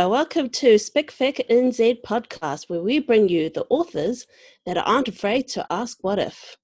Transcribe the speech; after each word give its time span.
there. 0.00 0.08
Welcome 0.08 0.48
to 0.50 0.76
SpecFic 0.76 1.46
NZ 1.50 2.00
podcast, 2.00 2.70
where 2.70 2.80
we 2.80 3.00
bring 3.00 3.28
you 3.28 3.50
the 3.50 3.66
authors 3.68 4.26
that 4.64 4.78
aren't 4.78 5.08
afraid 5.08 5.46
to 5.48 5.66
ask 5.68 5.98
what 6.00 6.18
if. 6.18 6.56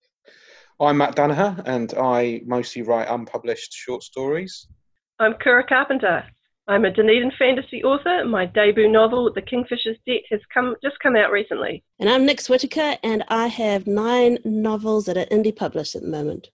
I'm 0.80 0.96
Matt 0.96 1.16
Danaher, 1.16 1.62
and 1.66 1.92
I 1.98 2.40
mostly 2.46 2.80
write 2.80 3.08
unpublished 3.10 3.74
short 3.74 4.02
stories. 4.02 4.66
I'm 5.18 5.34
Kura 5.34 5.66
Carpenter. 5.66 6.24
I'm 6.66 6.86
a 6.86 6.90
Dunedin 6.90 7.32
fantasy 7.38 7.84
author. 7.84 8.24
My 8.24 8.46
debut 8.46 8.90
novel, 8.90 9.30
The 9.34 9.42
Kingfisher's 9.42 9.98
Debt, 10.06 10.22
has 10.30 10.40
come 10.52 10.74
just 10.82 10.96
come 11.02 11.14
out 11.14 11.30
recently. 11.30 11.84
And 11.98 12.08
I'm 12.08 12.24
Nix 12.24 12.48
Whittaker, 12.48 12.96
and 13.02 13.22
I 13.28 13.48
have 13.48 13.86
nine 13.86 14.38
novels 14.46 15.04
that 15.06 15.18
are 15.18 15.26
indie 15.26 15.54
published 15.54 15.94
at 15.94 16.00
the 16.00 16.08
moment. 16.08 16.48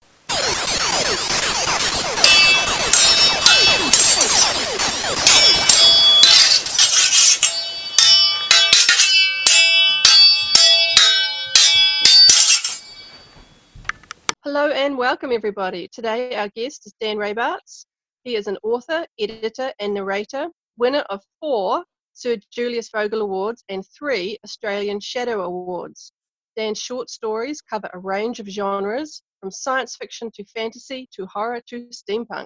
Hello 14.55 14.69
and 14.69 14.99
welcome, 14.99 15.33
everybody. 15.33 15.89
Today, 15.89 16.35
our 16.35 16.49
guest 16.49 16.85
is 16.85 16.93
Dan 17.01 17.17
Rabarts. 17.17 17.87
He 18.23 18.37
is 18.37 18.49
an 18.49 18.59
author, 18.63 19.07
editor, 19.19 19.73
and 19.81 19.95
narrator, 19.95 20.47
winner 20.77 21.07
of 21.09 21.23
four 21.41 21.83
Sir 22.13 22.37
Julius 22.53 22.91
Vogel 22.91 23.23
Awards 23.23 23.65
and 23.71 23.83
three 23.99 24.37
Australian 24.45 25.01
Shadow 25.01 25.41
Awards. 25.41 26.13
Dan's 26.55 26.79
short 26.79 27.09
stories 27.09 27.63
cover 27.63 27.89
a 27.95 27.99
range 27.99 28.41
of 28.41 28.47
genres, 28.47 29.23
from 29.41 29.51
science 29.51 29.97
fiction 29.97 30.31
to 30.35 30.45
fantasy 30.45 31.09
to 31.15 31.25
horror 31.25 31.63
to 31.71 31.87
steampunk, 31.87 32.45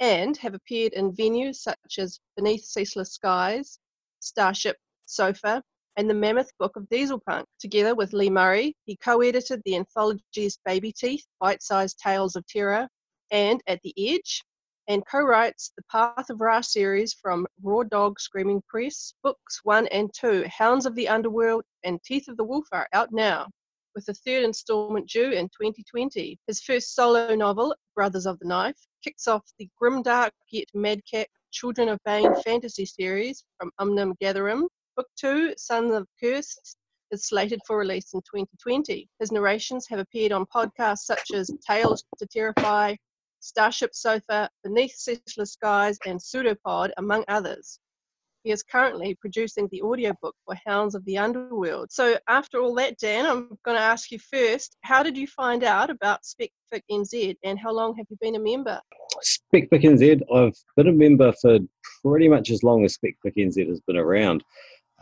and 0.00 0.36
have 0.36 0.52
appeared 0.52 0.92
in 0.92 1.12
venues 1.12 1.54
such 1.54 1.98
as 1.98 2.20
Beneath 2.36 2.66
Ceaseless 2.66 3.14
Skies, 3.14 3.78
Starship 4.20 4.76
Sofa, 5.06 5.62
and 5.96 6.08
the 6.08 6.14
Mammoth 6.14 6.50
Book 6.58 6.76
of 6.76 6.88
Dieselpunk. 6.88 7.44
Together 7.58 7.94
with 7.94 8.12
Lee 8.12 8.30
Murray, 8.30 8.74
he 8.84 8.96
co-edited 8.96 9.60
the 9.64 9.76
anthologies 9.76 10.58
Baby 10.64 10.92
Teeth, 10.92 11.24
Bite-Sized 11.40 11.98
Tales 11.98 12.36
of 12.36 12.46
Terror, 12.46 12.88
and 13.30 13.62
At 13.66 13.80
the 13.82 13.94
Edge, 13.98 14.42
and 14.88 15.06
co-writes 15.06 15.72
the 15.76 15.82
Path 15.90 16.30
of 16.30 16.40
Ra 16.40 16.60
series 16.60 17.14
from 17.14 17.46
Raw 17.62 17.82
Dog 17.82 18.18
Screaming 18.18 18.62
Press. 18.68 19.14
Books 19.22 19.60
1 19.64 19.86
and 19.88 20.10
2, 20.14 20.44
Hounds 20.48 20.86
of 20.86 20.94
the 20.94 21.08
Underworld 21.08 21.64
and 21.84 22.02
Teeth 22.02 22.28
of 22.28 22.36
the 22.36 22.44
Wolf 22.44 22.66
are 22.72 22.88
out 22.92 23.12
now, 23.12 23.48
with 23.94 24.06
the 24.06 24.14
third 24.14 24.44
installment 24.44 25.08
due 25.08 25.30
in 25.30 25.46
2020. 25.48 26.38
His 26.46 26.62
first 26.62 26.94
solo 26.94 27.34
novel, 27.34 27.74
Brothers 27.94 28.26
of 28.26 28.38
the 28.38 28.48
Knife, 28.48 28.78
kicks 29.04 29.28
off 29.28 29.44
the 29.58 29.68
grimdark 29.80 30.30
yet 30.50 30.68
madcap 30.74 31.26
Children 31.52 31.90
of 31.90 31.98
Bane 32.04 32.34
fantasy 32.42 32.86
series 32.86 33.44
from 33.58 33.70
Omnium 33.78 34.14
Gatherum, 34.22 34.68
Book 34.94 35.08
2, 35.16 35.54
Sons 35.56 35.94
of 35.94 36.06
Cursed, 36.20 36.76
is 37.12 37.26
slated 37.26 37.60
for 37.66 37.78
release 37.78 38.12
in 38.12 38.20
2020. 38.20 39.08
His 39.20 39.32
narrations 39.32 39.86
have 39.88 39.98
appeared 39.98 40.32
on 40.32 40.44
podcasts 40.54 41.04
such 41.04 41.30
as 41.32 41.50
Tales 41.66 42.04
to 42.18 42.26
Terrify, 42.26 42.96
Starship 43.40 43.94
Sofa, 43.94 44.50
Beneath 44.62 44.94
Ceaseless 44.94 45.52
Skies, 45.52 45.98
and 46.06 46.20
Pseudopod, 46.20 46.90
among 46.98 47.24
others. 47.28 47.78
He 48.44 48.50
is 48.50 48.62
currently 48.62 49.14
producing 49.14 49.68
the 49.70 49.82
audiobook 49.82 50.34
for 50.44 50.56
Hounds 50.66 50.94
of 50.94 51.04
the 51.06 51.16
Underworld. 51.16 51.92
So, 51.92 52.18
after 52.28 52.60
all 52.60 52.74
that, 52.74 52.98
Dan, 52.98 53.24
I'm 53.24 53.56
going 53.64 53.76
to 53.76 53.82
ask 53.82 54.10
you 54.10 54.18
first 54.18 54.76
how 54.82 55.02
did 55.02 55.16
you 55.16 55.26
find 55.26 55.64
out 55.64 55.90
about 55.90 56.20
SpecFic 56.24 56.82
NZ 56.90 57.36
and 57.44 57.58
how 57.58 57.72
long 57.72 57.94
have 57.96 58.06
you 58.10 58.16
been 58.20 58.34
a 58.34 58.40
member? 58.40 58.80
SpecFic 59.22 59.84
NZ, 59.84 60.22
I've 60.34 60.56
been 60.76 60.88
a 60.88 60.92
member 60.92 61.32
for 61.40 61.60
pretty 62.04 62.28
much 62.28 62.50
as 62.50 62.62
long 62.64 62.84
as 62.84 62.98
SpecFic 62.98 63.36
NZ 63.38 63.68
has 63.68 63.80
been 63.86 63.96
around. 63.96 64.42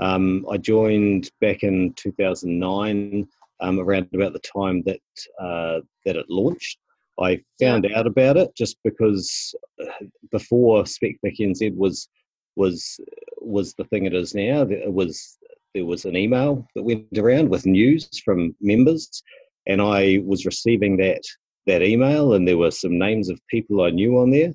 Um, 0.00 0.46
I 0.50 0.56
joined 0.56 1.30
back 1.40 1.62
in 1.62 1.92
2009, 1.94 3.28
um, 3.60 3.78
around 3.78 4.08
about 4.14 4.32
the 4.32 4.40
time 4.40 4.82
that 4.86 5.00
uh, 5.38 5.80
that 6.04 6.16
it 6.16 6.26
launched. 6.28 6.78
I 7.20 7.40
found 7.60 7.86
out 7.94 8.06
about 8.06 8.38
it 8.38 8.50
just 8.56 8.78
because 8.82 9.54
uh, 9.82 10.06
before 10.30 10.84
SpecFic 10.84 11.38
NZ 11.38 11.76
was 11.76 12.08
was 12.56 12.98
was 13.38 13.74
the 13.74 13.84
thing 13.84 14.06
it 14.06 14.14
is 14.14 14.34
now. 14.34 14.62
It 14.62 14.92
was 14.92 15.38
there 15.74 15.84
was 15.84 16.04
an 16.04 16.16
email 16.16 16.66
that 16.74 16.82
went 16.82 17.06
around 17.16 17.48
with 17.48 17.66
news 17.66 18.08
from 18.24 18.56
members, 18.60 19.22
and 19.66 19.80
I 19.80 20.20
was 20.24 20.46
receiving 20.46 20.96
that 20.98 21.22
that 21.66 21.82
email, 21.82 22.32
and 22.34 22.48
there 22.48 22.58
were 22.58 22.70
some 22.70 22.98
names 22.98 23.28
of 23.28 23.38
people 23.48 23.82
I 23.82 23.90
knew 23.90 24.18
on 24.18 24.30
there, 24.30 24.52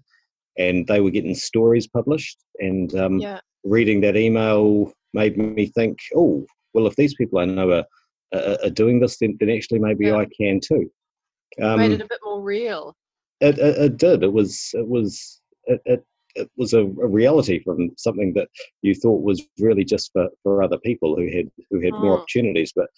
and 0.57 0.88
they 0.88 1.01
were 1.01 1.12
getting 1.12 1.35
stories 1.35 1.88
published. 1.88 2.38
And 2.59 2.94
um, 2.95 3.19
yeah. 3.19 3.39
reading 3.63 4.01
that 4.01 4.17
email 4.17 4.91
made 5.16 5.38
me 5.38 5.68
think, 5.68 5.98
oh, 6.16 6.46
well, 6.74 6.86
if 6.86 6.96
these 6.96 7.16
people 7.16 7.40
I 7.40 7.46
know 7.46 7.72
are, 7.72 7.86
are, 8.34 8.58
are 8.66 8.70
doing 8.70 9.00
this, 9.00 9.18
then, 9.18 9.38
then 9.40 9.50
actually 9.50 9.80
maybe 9.80 10.06
yeah. 10.08 10.18
I 10.18 10.28
can 10.40 10.59
too. 10.59 10.92
Um, 11.62 11.80
made 11.80 11.94
it 11.94 12.02
a 12.02 12.08
bit 12.08 12.20
more 12.24 12.42
real. 12.42 12.96
It, 13.40 13.58
it, 13.58 13.78
it 13.78 13.98
did. 13.98 14.24
It 14.24 14.34
was. 14.34 14.72
It 14.74 14.88
was. 14.88 15.42
It, 15.64 15.81
it, 15.86 16.06
it 16.36 16.52
was 16.58 16.74
a, 16.74 16.81
a, 16.81 17.08
reality 17.08 17.64
from 17.64 17.92
something 17.98 18.34
that 18.34 18.50
you 18.81 18.94
thought 18.94 19.24
was 19.24 19.42
really 19.58 19.86
just 19.86 20.12
for, 20.12 20.28
for 20.44 20.62
other 20.62 20.78
people 20.80 21.16
who 21.16 21.28
had 21.31 21.50
who 21.72 21.80
had 21.80 21.94
oh. 21.94 22.00
more 22.00 22.18
opportunities, 22.18 22.74
but 22.75 22.90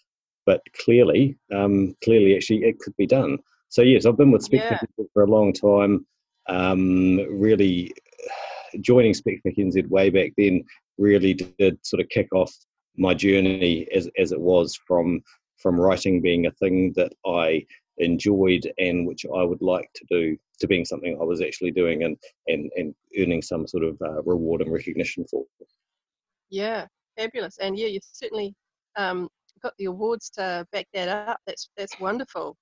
but 0.47 0.61
clearly, 0.83 1.37
um, 1.53 1.95
clearly, 2.03 2.35
actually, 2.35 2.63
it 2.63 2.79
could 2.79 2.95
be 2.97 3.05
done. 3.05 3.37
So 3.69 3.83
yes, 3.83 4.05
I've 4.05 4.17
been 4.17 4.31
with 4.31 4.43
Spec 4.43 4.71
yeah. 4.71 5.05
for 5.13 5.23
a 5.23 5.29
long 5.29 5.53
time. 5.53 6.07
Um, 6.49 7.17
really, 7.29 7.93
joining 8.81 9.13
SpecFic 9.13 9.57
NZ 9.57 9.87
way 9.89 10.09
back 10.09 10.31
then 10.37 10.63
really 10.97 11.33
did 11.33 11.85
sort 11.85 12.01
of 12.01 12.09
kick 12.09 12.27
off 12.33 12.53
my 12.97 13.13
journey 13.13 13.87
as, 13.93 14.09
as 14.17 14.31
it 14.31 14.39
was 14.39 14.77
from 14.87 15.21
from 15.57 15.79
writing 15.79 16.21
being 16.21 16.45
a 16.45 16.51
thing 16.51 16.93
that 16.95 17.11
I 17.25 17.65
enjoyed 17.97 18.71
and 18.77 19.07
which 19.07 19.25
I 19.25 19.43
would 19.43 19.61
like 19.61 19.89
to 19.95 20.05
do 20.09 20.37
to 20.59 20.67
being 20.67 20.85
something 20.85 21.17
I 21.19 21.23
was 21.23 21.41
actually 21.41 21.71
doing 21.71 22.03
and 22.03 22.17
and, 22.47 22.71
and 22.75 22.95
earning 23.19 23.41
some 23.41 23.67
sort 23.67 23.83
of 23.83 23.97
uh, 24.01 24.21
reward 24.23 24.61
and 24.61 24.71
recognition 24.71 25.25
for. 25.29 25.43
Yeah, 26.49 26.85
fabulous, 27.17 27.57
and 27.59 27.77
yeah, 27.77 27.87
you've 27.87 28.03
certainly 28.11 28.55
um, 28.95 29.27
got 29.61 29.73
the 29.77 29.85
awards 29.85 30.29
to 30.31 30.65
back 30.71 30.87
that 30.93 31.09
up. 31.09 31.39
That's 31.45 31.69
that's 31.77 31.99
wonderful, 31.99 32.55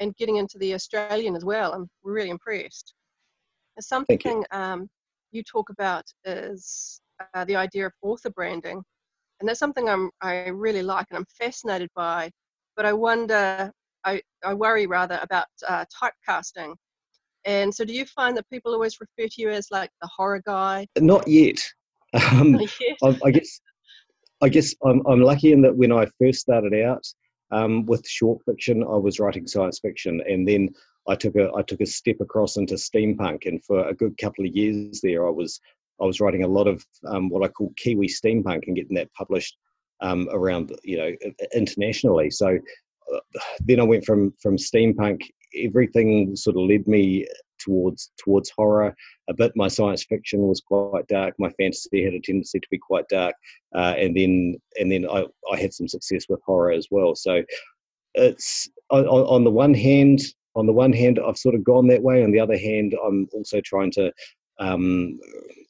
and 0.00 0.16
getting 0.16 0.36
into 0.36 0.58
the 0.58 0.74
Australian 0.74 1.36
as 1.36 1.44
well. 1.44 1.72
I'm 1.72 1.88
really 2.02 2.30
impressed. 2.30 2.94
Something 3.80 4.20
you. 4.24 4.44
Um, 4.50 4.90
you 5.32 5.42
talk 5.42 5.70
about 5.70 6.04
is 6.24 7.00
uh, 7.34 7.44
the 7.44 7.56
idea 7.56 7.86
of 7.86 7.92
author 8.02 8.30
branding. 8.30 8.82
And 9.40 9.48
that's 9.48 9.58
something 9.58 9.88
I'm, 9.88 10.10
I 10.20 10.48
really 10.48 10.82
like 10.82 11.06
and 11.10 11.18
I'm 11.18 11.26
fascinated 11.38 11.88
by. 11.94 12.30
But 12.76 12.86
I 12.86 12.92
wonder, 12.92 13.72
I, 14.04 14.20
I 14.44 14.54
worry 14.54 14.86
rather 14.86 15.18
about 15.22 15.46
uh, 15.66 15.84
typecasting. 16.02 16.74
And 17.46 17.74
so, 17.74 17.84
do 17.84 17.94
you 17.94 18.04
find 18.04 18.36
that 18.36 18.48
people 18.50 18.72
always 18.72 18.98
refer 19.00 19.28
to 19.28 19.42
you 19.42 19.50
as 19.50 19.68
like 19.70 19.90
the 20.02 20.08
horror 20.14 20.42
guy? 20.44 20.86
Not 20.98 21.26
yet. 21.26 21.60
Um, 22.32 22.52
Not 22.52 22.80
yet. 22.80 22.96
I, 23.04 23.18
I, 23.24 23.30
guess, 23.30 23.60
I 24.42 24.48
guess 24.48 24.74
I'm, 24.84 25.00
I'm 25.06 25.20
lucky 25.20 25.52
in 25.52 25.62
that 25.62 25.76
when 25.76 25.92
I 25.92 26.06
first 26.20 26.40
started 26.40 26.74
out 26.74 27.06
um, 27.52 27.86
with 27.86 28.04
short 28.04 28.40
fiction, 28.44 28.82
I 28.82 28.96
was 28.96 29.20
writing 29.20 29.46
science 29.46 29.78
fiction, 29.78 30.20
and 30.28 30.46
then 30.46 30.70
I 31.08 31.14
took 31.14 31.36
a 31.36 31.50
I 31.56 31.62
took 31.62 31.80
a 31.80 31.86
step 31.86 32.16
across 32.20 32.56
into 32.56 32.74
steampunk, 32.74 33.46
and 33.46 33.64
for 33.64 33.88
a 33.88 33.94
good 33.94 34.16
couple 34.18 34.44
of 34.44 34.54
years 34.54 35.00
there, 35.02 35.26
I 35.26 35.30
was 35.30 35.60
I 36.00 36.06
was 36.06 36.20
writing 36.20 36.44
a 36.44 36.48
lot 36.48 36.66
of 36.66 36.84
um, 37.06 37.28
what 37.28 37.44
I 37.44 37.48
call 37.48 37.72
Kiwi 37.76 38.08
steampunk 38.08 38.66
and 38.66 38.76
getting 38.76 38.96
that 38.96 39.12
published 39.12 39.56
um, 40.00 40.28
around, 40.32 40.74
you 40.82 40.96
know, 40.96 41.12
internationally. 41.54 42.30
So 42.30 42.58
uh, 43.14 43.20
then 43.60 43.80
I 43.80 43.84
went 43.84 44.04
from 44.04 44.32
from 44.42 44.56
steampunk. 44.56 45.22
Everything 45.54 46.36
sort 46.36 46.56
of 46.56 46.62
led 46.62 46.86
me 46.86 47.26
towards 47.58 48.10
towards 48.16 48.50
horror. 48.50 48.94
A 49.28 49.34
bit 49.34 49.52
my 49.54 49.68
science 49.68 50.04
fiction 50.04 50.40
was 50.40 50.60
quite 50.60 51.06
dark. 51.08 51.34
My 51.38 51.50
fantasy 51.50 52.04
had 52.04 52.14
a 52.14 52.20
tendency 52.20 52.60
to 52.60 52.68
be 52.70 52.78
quite 52.78 53.08
dark, 53.08 53.34
uh, 53.74 53.94
and 53.96 54.16
then 54.16 54.56
and 54.78 54.90
then 54.90 55.06
I, 55.08 55.26
I 55.52 55.60
had 55.60 55.74
some 55.74 55.88
success 55.88 56.26
with 56.28 56.40
horror 56.44 56.72
as 56.72 56.88
well. 56.90 57.14
So 57.14 57.42
it's 58.14 58.68
on, 58.90 59.04
on 59.06 59.44
the 59.44 59.50
one 59.50 59.74
hand, 59.74 60.20
on 60.56 60.66
the 60.66 60.72
one 60.72 60.92
hand, 60.92 61.20
I've 61.24 61.38
sort 61.38 61.54
of 61.54 61.64
gone 61.64 61.86
that 61.88 62.02
way. 62.02 62.24
On 62.24 62.32
the 62.32 62.40
other 62.40 62.58
hand, 62.58 62.96
I'm 63.04 63.28
also 63.32 63.60
trying 63.60 63.92
to 63.92 64.12
um, 64.60 65.18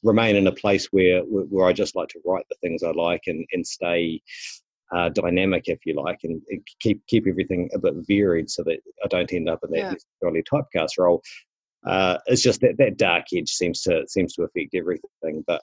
remain 0.03 0.37
in 0.37 0.47
a 0.47 0.53
place 0.53 0.87
where 0.87 1.21
where 1.23 1.67
I 1.67 1.73
just 1.73 1.97
like 1.97 2.09
to 2.09 2.21
write 2.25 2.45
the 2.51 2.57
things 2.61 2.83
I 2.83 2.91
like 2.91 3.23
and 3.27 3.47
and 3.53 3.67
stay 3.67 4.21
uh, 4.95 5.09
dynamic, 5.11 5.65
if 5.67 5.79
you 5.87 5.95
like, 5.95 6.21
and 6.25 6.43
keep 6.81 7.05
keep 7.07 7.27
everything 7.27 7.71
a 7.75 7.79
bit 7.79 7.95
varied 8.09 8.51
so 8.51 8.63
that 8.65 8.79
I 9.05 9.09
don't 9.09 9.33
end 9.33 9.49
up 9.49 9.61
in 9.65 9.71
that 9.71 9.79
yeah. 9.79 9.93
necessarily 9.93 10.43
typecast 10.43 10.99
role. 10.99 11.23
Uh, 11.87 12.19
it's 12.27 12.43
just 12.43 12.61
that 12.61 12.77
that 12.79 12.99
dark 12.99 13.27
edge 13.35 13.51
seems 13.51 13.83
to 13.83 14.05
seems 14.09 14.35
to 14.35 14.43
affect 14.43 14.75
everything. 14.75 15.45
But 15.47 15.63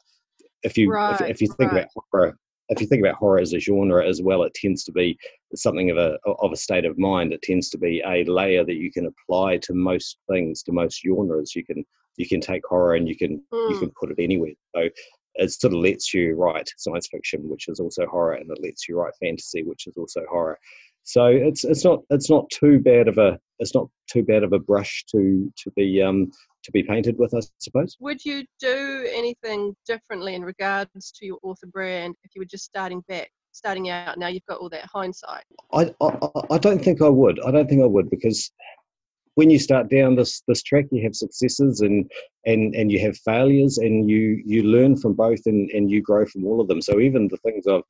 if 0.64 0.78
you 0.78 0.92
right, 0.92 1.20
if, 1.22 1.30
if, 1.30 1.42
you 1.42 1.48
think 1.48 1.72
right. 1.72 1.84
about 1.84 2.06
horror, 2.12 2.38
if 2.70 2.82
you 2.82 2.88
think 2.88 3.04
about 3.04 3.16
horror 3.16 3.40
as 3.40 3.54
a 3.54 3.60
genre 3.60 4.08
as 4.08 4.22
well, 4.22 4.44
it 4.44 4.54
tends 4.54 4.84
to 4.86 4.92
be 4.92 5.18
something 5.56 5.92
of 5.92 5.98
a 5.98 6.18
of 6.26 6.52
a 6.54 6.58
state 6.58 6.86
of 6.86 6.98
mind. 6.98 7.34
It 7.34 7.42
tends 7.42 7.70
to 7.72 7.78
be 7.78 8.02
a 8.08 8.24
layer 8.24 8.64
that 8.64 8.76
you 8.76 8.92
can 8.92 9.08
apply 9.08 9.58
to 9.58 9.74
most 9.74 10.18
things, 10.30 10.64
to 10.64 10.72
most 10.72 11.02
genres. 11.06 11.54
You 11.56 11.66
can 11.66 11.86
you 12.18 12.28
can 12.28 12.42
take 12.42 12.64
horror 12.68 12.96
and 12.96 13.08
you 13.08 13.16
can 13.16 13.42
mm. 13.54 13.72
you 13.72 13.80
can 13.80 13.92
put 14.00 14.12
it 14.12 14.22
anywhere. 14.22 14.54
So 14.76 14.90
it 15.36 15.52
sort 15.52 15.74
of 15.74 15.80
lets 15.80 16.14
you 16.14 16.36
write 16.36 16.70
science 16.78 17.08
fiction, 17.10 17.48
which 17.48 17.68
is 17.68 17.80
also 17.80 18.06
horror, 18.08 18.34
and 18.34 18.50
it 18.52 18.60
lets 18.62 18.90
you 18.90 19.00
write 19.00 19.14
fantasy, 19.22 19.64
which 19.64 19.88
is 19.88 19.96
also 19.98 20.24
horror. 20.30 20.60
So 21.04 21.28
it's 21.28 21.64
it's 21.64 21.86
not 21.86 22.02
it's 22.10 22.30
not 22.30 22.50
too 22.50 22.80
bad 22.80 23.08
of 23.08 23.18
a 23.18 23.40
it's 23.60 23.74
not 23.74 23.88
too 24.12 24.24
bad 24.24 24.44
of 24.44 24.52
a 24.52 24.60
brush 24.60 25.06
to 25.12 25.52
to 25.64 25.72
be 25.72 26.02
um, 26.02 26.32
to 26.64 26.72
be 26.72 26.84
painted 26.84 27.18
with, 27.18 27.34
I 27.34 27.40
suppose. 27.60 27.96
Would 28.02 28.26
you 28.26 28.44
do 28.60 29.08
anything 29.14 29.74
differently 29.88 30.36
in 30.36 30.44
regards 30.44 31.12
to 31.14 31.26
your 31.26 31.38
author 31.44 31.68
brand 31.68 32.16
if 32.24 32.32
you 32.36 32.42
were 32.42 32.46
just 32.46 32.66
starting 32.66 33.02
back, 33.08 33.32
starting 33.54 33.90
out? 33.90 34.18
Now 34.20 34.28
you've 34.28 34.46
got 34.50 34.60
all 34.60 34.70
that 34.70 34.86
hindsight. 34.94 35.44
I, 35.72 35.94
I, 36.02 36.18
I 36.52 36.58
don't 36.58 36.84
think 36.84 37.02
I 37.02 37.08
would. 37.08 37.40
I 37.40 37.52
don't 37.52 37.70
think 37.70 37.82
I 37.82 37.88
would 37.88 38.10
because 38.10 38.52
when 39.38 39.52
you 39.52 39.60
start 39.60 39.88
down 39.90 40.16
this 40.16 40.42
this 40.48 40.64
track, 40.64 40.86
you 40.92 41.04
have 41.04 41.16
successes 41.16 41.82
and 41.82 42.10
and 42.48 42.74
and 42.74 42.92
you 42.92 43.00
have 43.00 43.16
failures, 43.20 43.78
and 43.78 44.10
you 44.10 44.42
you 44.44 44.64
learn 44.64 44.98
from 44.98 45.14
both, 45.14 45.42
and 45.46 45.70
and 45.72 45.92
you 45.92 46.02
grow 46.02 46.26
from 46.26 46.44
all 46.46 46.60
of 46.60 46.68
them. 46.68 46.82
So 46.82 47.00
even 47.00 47.28
the 47.28 47.38
things 47.38 47.68
I've 47.68 47.84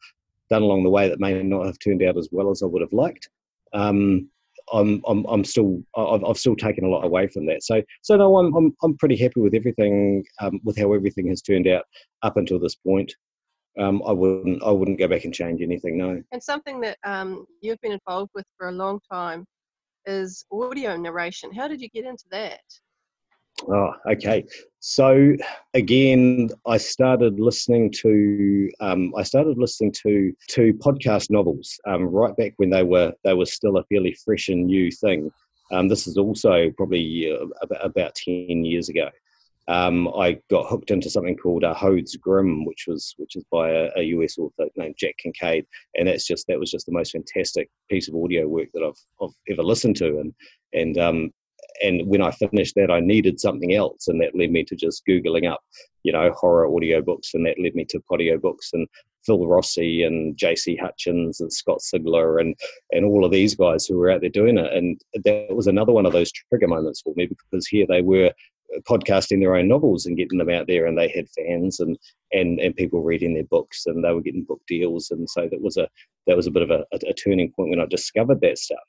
done 0.50 0.62
along 0.62 0.84
the 0.84 0.90
way 0.90 1.08
that 1.08 1.22
may 1.22 1.42
not 1.42 1.66
have 1.66 1.80
turned 1.80 2.04
out 2.04 2.18
as 2.18 2.28
well 2.34 2.52
as 2.52 2.62
I 2.62 2.66
would 2.66 2.82
have 2.82 2.92
liked. 2.92 3.30
Um, 3.74 4.30
I'm, 4.74 5.02
I'm, 5.08 5.26
I'm 5.26 5.46
still, 5.46 5.82
I've, 5.96 6.24
I've 6.26 6.38
still 6.38 6.56
taken 6.56 6.84
a 6.84 6.90
lot 6.90 7.06
away 7.06 7.28
from 7.28 7.46
that. 7.46 7.64
So, 7.64 7.82
so 8.02 8.18
no, 8.18 8.38
I'm, 8.38 8.54
I'm, 8.54 8.76
I'm 8.84 8.98
pretty 8.98 9.16
happy 9.16 9.40
with 9.40 9.54
everything, 9.54 10.26
um, 10.42 10.60
with 10.64 10.78
how 10.78 10.92
everything 10.94 11.28
has 11.28 11.42
turned 11.42 11.68
out 11.68 11.84
up 12.24 12.36
until 12.36 12.60
this 12.60 12.76
point. 12.76 13.14
Um, 13.80 14.02
I 14.06 14.12
wouldn't, 14.12 14.62
I 14.64 14.72
wouldn't 14.72 15.00
go 15.00 15.08
back 15.08 15.24
and 15.24 15.34
change 15.34 15.62
anything. 15.62 15.98
No. 15.98 16.22
And 16.32 16.44
something 16.44 16.82
that 16.82 16.98
um, 17.06 17.46
you've 17.62 17.80
been 17.82 17.94
involved 17.94 18.32
with 18.34 18.46
for 18.58 18.68
a 18.70 18.74
long 18.74 19.00
time 19.10 19.46
is 20.08 20.46
audio 20.52 20.96
narration. 20.96 21.52
How 21.54 21.68
did 21.68 21.82
you 21.82 21.90
get 21.90 22.06
into 22.06 22.26
that? 22.32 22.62
Oh, 23.70 23.92
okay. 24.12 24.46
So 24.80 25.36
again, 25.74 26.50
I 26.66 26.78
started 26.78 27.40
listening 27.40 27.92
to 28.04 28.70
um, 28.80 29.14
I 29.18 29.24
started 29.24 29.58
listening 29.58 29.92
to 30.04 30.34
to 30.50 30.74
podcast 30.76 31.30
novels 31.32 31.80
um, 31.88 32.06
right 32.06 32.36
back 32.38 32.54
when 32.58 32.70
they 32.70 32.84
were 32.84 33.14
they 33.24 33.34
were 33.34 33.46
still 33.46 33.78
a 33.78 33.84
fairly 33.86 34.16
fresh 34.24 34.50
and 34.50 34.68
new 34.68 34.92
thing. 34.92 35.32
Um, 35.72 35.90
this 35.90 36.08
is 36.08 36.18
also 36.18 36.70
probably 36.78 37.32
uh, 37.32 37.46
about, 37.62 37.86
about 37.86 38.16
ten 38.16 38.64
years 38.64 38.90
ago. 38.90 39.10
Um, 39.68 40.08
I 40.10 40.40
got 40.50 40.68
hooked 40.68 40.92
into 40.92 41.10
something 41.10 41.36
called 41.36 41.66
uh, 41.66 41.74
Hoad's 41.74 42.16
Grimoire, 42.18 42.66
which 42.66 42.86
was 42.88 43.14
which 43.18 43.36
is 43.36 43.44
by 43.52 43.70
a, 43.70 43.90
a, 43.98 44.02
US 44.04 44.38
author 44.38 44.66
named 44.78 44.96
Jack 44.98 45.16
Kincaid, 45.22 45.66
and 45.96 46.08
that's 46.08 46.26
just 46.26 46.48
that 46.48 46.60
was 46.60 46.72
just 46.72 46.86
the 46.86 46.94
most 46.94 47.12
fantastic 47.12 47.70
piece 47.90 48.08
of 48.08 48.16
audio 48.16 48.48
work 48.48 48.70
that 48.74 48.84
I've, 48.84 49.00
I've 49.22 49.36
ever 49.50 49.64
listened 49.64 49.98
to, 49.98 50.20
and 50.20 50.34
and 50.72 50.98
um, 50.98 51.32
and 51.84 52.08
when 52.08 52.22
I 52.22 52.32
finished 52.32 52.76
that, 52.76 52.92
I 52.92 53.02
needed 53.02 53.40
something 53.40 53.74
else, 53.74 54.08
and 54.08 54.22
that 54.22 54.36
led 54.36 54.52
me 54.52 54.64
to 54.64 54.76
just 54.76 55.06
googling 55.06 55.52
up, 55.52 55.60
you 56.04 56.14
know, 56.14 56.32
horror 56.32 56.70
audiobooks, 56.70 57.34
and 57.34 57.46
that 57.46 57.60
led 57.62 57.76
me 57.76 57.86
to 57.90 58.02
Podiobooks 58.10 58.72
and 58.74 58.88
Phil 59.26 59.46
Rossi 59.46 60.04
and 60.04 60.38
J.C. 60.38 60.78
Hutchins 60.78 61.42
and 61.42 61.52
Scott 61.52 61.80
Sigler 61.80 62.40
and 62.40 62.56
and 62.92 63.06
all 63.06 63.26
of 63.26 63.32
these 63.32 63.54
guys 63.54 63.86
who 63.86 63.98
were 63.98 64.12
out 64.12 64.22
there 64.22 64.30
doing 64.30 64.58
it, 64.58 64.72
and 64.72 65.02
that 65.26 65.54
was 65.54 65.68
another 65.68 65.92
one 65.92 66.06
of 66.06 66.14
those 66.14 66.32
trigger 66.32 66.70
moments 66.70 67.02
for 67.02 67.14
me 67.18 67.28
because 67.28 67.68
here 67.68 67.86
they 67.88 68.02
were 68.02 68.32
podcasting 68.88 69.40
their 69.40 69.56
own 69.56 69.68
novels 69.68 70.06
and 70.06 70.18
getting 70.18 70.38
them 70.38 70.50
out 70.50 70.68
there 70.68 70.86
and 70.86 70.98
they 70.98 71.08
had 71.08 71.30
fans 71.30 71.80
and 71.80 71.98
and 72.32 72.60
and 72.60 72.76
people 72.76 73.02
reading 73.02 73.34
their 73.34 73.46
books 73.46 73.86
and 73.86 74.04
they 74.04 74.12
were 74.12 74.22
getting 74.22 74.44
book 74.44 74.62
deals. 74.68 75.12
And 75.12 75.30
so 75.30 75.48
that 75.50 75.62
was 75.62 75.78
a 75.78 75.88
that 76.28 76.36
was 76.36 76.48
a 76.48 76.52
bit 76.52 76.64
of 76.64 76.72
a, 76.72 76.86
a 76.92 77.14
turning 77.14 77.52
point 77.52 77.70
when 77.70 77.80
I 77.80 77.86
discovered 77.86 78.42
that 78.42 78.58
stuff. 78.58 78.80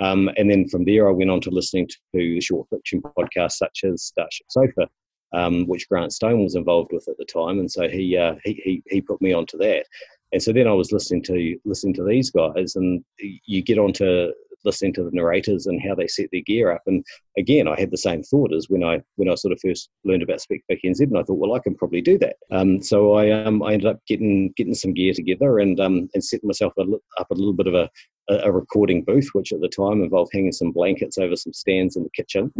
Um, 0.00 0.30
and 0.36 0.50
then 0.50 0.68
from 0.68 0.84
there 0.84 1.08
I 1.08 1.12
went 1.12 1.30
on 1.30 1.40
to 1.42 1.50
listening 1.50 1.88
to 2.14 2.40
short 2.40 2.68
fiction 2.70 3.02
podcasts 3.02 3.52
such 3.52 3.84
as 3.84 4.02
Starship 4.02 4.46
Sofa 4.50 4.88
um, 5.32 5.66
which 5.66 5.88
Grant 5.88 6.12
Stone 6.12 6.42
was 6.42 6.54
involved 6.54 6.90
with 6.92 7.08
at 7.08 7.16
the 7.18 7.24
time. 7.24 7.58
And 7.58 7.70
so 7.70 7.88
he, 7.88 8.16
uh, 8.16 8.34
he 8.44 8.60
he 8.64 8.82
he 8.88 9.00
put 9.00 9.20
me 9.20 9.32
onto 9.32 9.56
that. 9.58 9.86
And 10.32 10.42
so 10.42 10.52
then 10.52 10.66
I 10.66 10.72
was 10.72 10.92
listening 10.92 11.22
to 11.24 11.58
listening 11.64 11.94
to 11.94 12.04
these 12.04 12.30
guys 12.30 12.76
and 12.76 13.04
you 13.18 13.62
get 13.62 13.78
onto 13.78 14.32
listening 14.64 14.92
to 14.94 15.04
the 15.04 15.10
narrators 15.12 15.66
and 15.66 15.80
how 15.80 15.94
they 15.94 16.06
set 16.06 16.28
their 16.32 16.42
gear 16.42 16.70
up. 16.72 16.82
And 16.86 17.04
again, 17.38 17.68
I 17.68 17.78
had 17.78 17.90
the 17.90 17.96
same 17.96 18.22
thought 18.22 18.54
as 18.54 18.68
when 18.68 18.84
I 18.84 19.00
when 19.16 19.28
I 19.28 19.34
sort 19.34 19.52
of 19.52 19.60
first 19.60 19.90
learned 20.04 20.22
about 20.22 20.40
Spec 20.40 20.60
NZ, 20.70 21.00
and 21.00 21.18
I 21.18 21.22
thought, 21.22 21.38
well, 21.38 21.54
I 21.54 21.60
can 21.60 21.74
probably 21.74 22.00
do 22.02 22.18
that. 22.18 22.36
Um, 22.50 22.82
so 22.82 23.14
I 23.14 23.30
um, 23.30 23.62
I 23.62 23.72
ended 23.72 23.86
up 23.88 24.00
getting 24.06 24.52
getting 24.56 24.74
some 24.74 24.94
gear 24.94 25.12
together 25.14 25.58
and 25.58 25.78
um, 25.80 26.08
and 26.14 26.24
setting 26.24 26.46
myself 26.46 26.72
a, 26.78 26.84
up 27.18 27.30
a 27.30 27.34
little 27.34 27.52
bit 27.52 27.66
of 27.66 27.74
a, 27.74 27.90
a 28.28 28.52
recording 28.52 29.04
booth, 29.04 29.28
which 29.32 29.52
at 29.52 29.60
the 29.60 29.68
time 29.68 30.02
involved 30.02 30.32
hanging 30.32 30.52
some 30.52 30.72
blankets 30.72 31.18
over 31.18 31.36
some 31.36 31.52
stands 31.52 31.96
in 31.96 32.04
the 32.04 32.10
kitchen. 32.10 32.52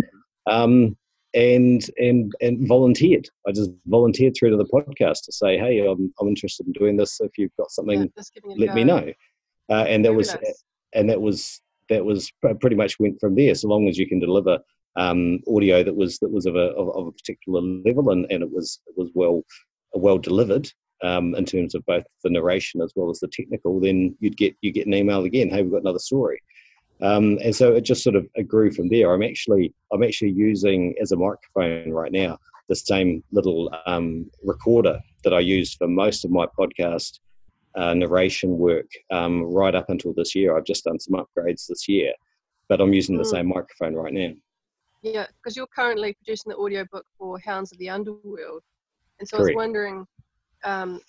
Um, 0.46 0.96
and 1.35 1.82
and 1.99 2.32
and 2.41 2.67
volunteered. 2.67 3.29
I 3.46 3.53
just 3.53 3.70
volunteered 3.87 4.35
through 4.37 4.50
to 4.50 4.56
the 4.56 4.64
podcast 4.64 5.25
to 5.25 5.32
say, 5.32 5.56
"Hey, 5.58 5.87
I'm 5.87 6.12
I'm 6.20 6.29
interested 6.29 6.67
in 6.67 6.73
doing 6.73 6.96
this. 6.96 7.20
If 7.20 7.38
you've 7.38 7.55
got 7.56 7.70
something, 7.70 8.11
yeah, 8.17 8.43
let 8.56 8.75
me 8.75 8.85
know." 8.85 9.12
Uh, 9.70 9.85
and 9.87 10.05
that 10.05 10.08
Very 10.08 10.17
was 10.17 10.35
nice. 10.35 10.64
and 10.94 11.08
that 11.08 11.20
was 11.20 11.61
that 11.91 12.05
was 12.05 12.33
pretty 12.61 12.77
much 12.77 12.99
went 12.99 13.21
from 13.21 13.35
there. 13.35 13.55
So 13.55 13.69
long 13.69 13.89
as 13.89 13.99
you 13.99 14.09
can 14.09 14.19
deliver 14.19 14.59
um, 14.97 15.41
audio 15.47 15.85
that 15.85 15.95
was 15.95 16.19
that 16.19 16.31
was 16.31 16.47
of 16.47 16.57
a 16.57 16.71
of, 16.73 16.89
of, 16.97 17.07
a 17.09 17.13
particular 17.13 17.61
level 17.61 18.11
and, 18.11 18.27
and 18.31 18.43
it 18.43 18.51
was 18.51 18.81
it 18.87 18.95
was 18.97 19.11
well 19.15 19.43
well 19.93 20.19
delivered 20.19 20.69
um, 21.03 21.35
in 21.35 21.45
terms 21.45 21.75
of 21.75 21.85
both 21.87 22.05
the 22.25 22.31
narration 22.31 22.81
as 22.83 22.93
well 22.95 23.11
as 23.11 23.21
the 23.21 23.29
technical, 23.29 23.81
then 23.81 24.17
you'd 24.21 24.37
get 24.37 24.57
you 24.61 24.73
get 24.73 24.87
an 24.87 24.95
email 24.95 25.25
again. 25.25 25.49
Hey, 25.49 25.63
we've 25.63 25.73
got 25.73 25.83
another 25.83 25.99
story. 25.99 26.43
Um, 27.03 27.39
and 27.43 27.57
so 27.57 27.75
it 27.75 27.83
just 27.83 28.03
sort 28.03 28.17
of 28.17 28.29
grew 28.47 28.71
from 28.71 28.89
there. 28.89 29.13
I'm 29.13 29.23
actually 29.23 29.73
I'm 29.93 30.03
actually 30.03 30.33
using 30.33 30.95
as 31.01 31.13
a 31.13 31.17
microphone 31.17 31.93
right 31.93 32.13
now 32.13 32.39
the 32.69 32.77
same 32.77 33.25
little 33.33 33.75
um, 33.87 34.31
recorder 34.45 35.01
that 35.25 35.35
I 35.35 35.41
used 35.41 35.77
for 35.79 35.89
most 35.89 36.25
of 36.25 36.31
my 36.31 36.47
podcast 36.47 37.19
uh, 37.75 37.94
narration 37.94 38.58
work 38.58 38.90
um, 39.11 39.43
right 39.43 39.75
up 39.75 39.90
until 39.90 40.12
this 40.14 40.34
year. 40.34 40.56
I've 40.56 40.64
just 40.64 40.84
done 40.84 40.99
some 40.99 41.20
upgrades 41.20 41.67
this 41.67 41.88
year, 41.88 42.12
but 42.69 42.81
I'm 42.81 42.93
using 42.93 43.17
the 43.17 43.22
mm. 43.22 43.31
same 43.31 43.49
microphone 43.49 43.94
right 43.94 44.12
now. 44.12 44.32
Yeah, 45.02 45.26
because 45.37 45.56
you're 45.56 45.67
currently 45.67 46.14
producing 46.14 46.50
the 46.50 46.56
audiobook 46.56 47.06
for 47.19 47.38
Hounds 47.40 47.72
of 47.72 47.78
the 47.78 47.88
Underworld. 47.88 48.62
And 49.19 49.28
so 49.28 49.38
Correct. 49.38 49.52
I 49.52 49.55
was 49.55 49.56
wondering 49.56 50.06
um, 50.64 51.00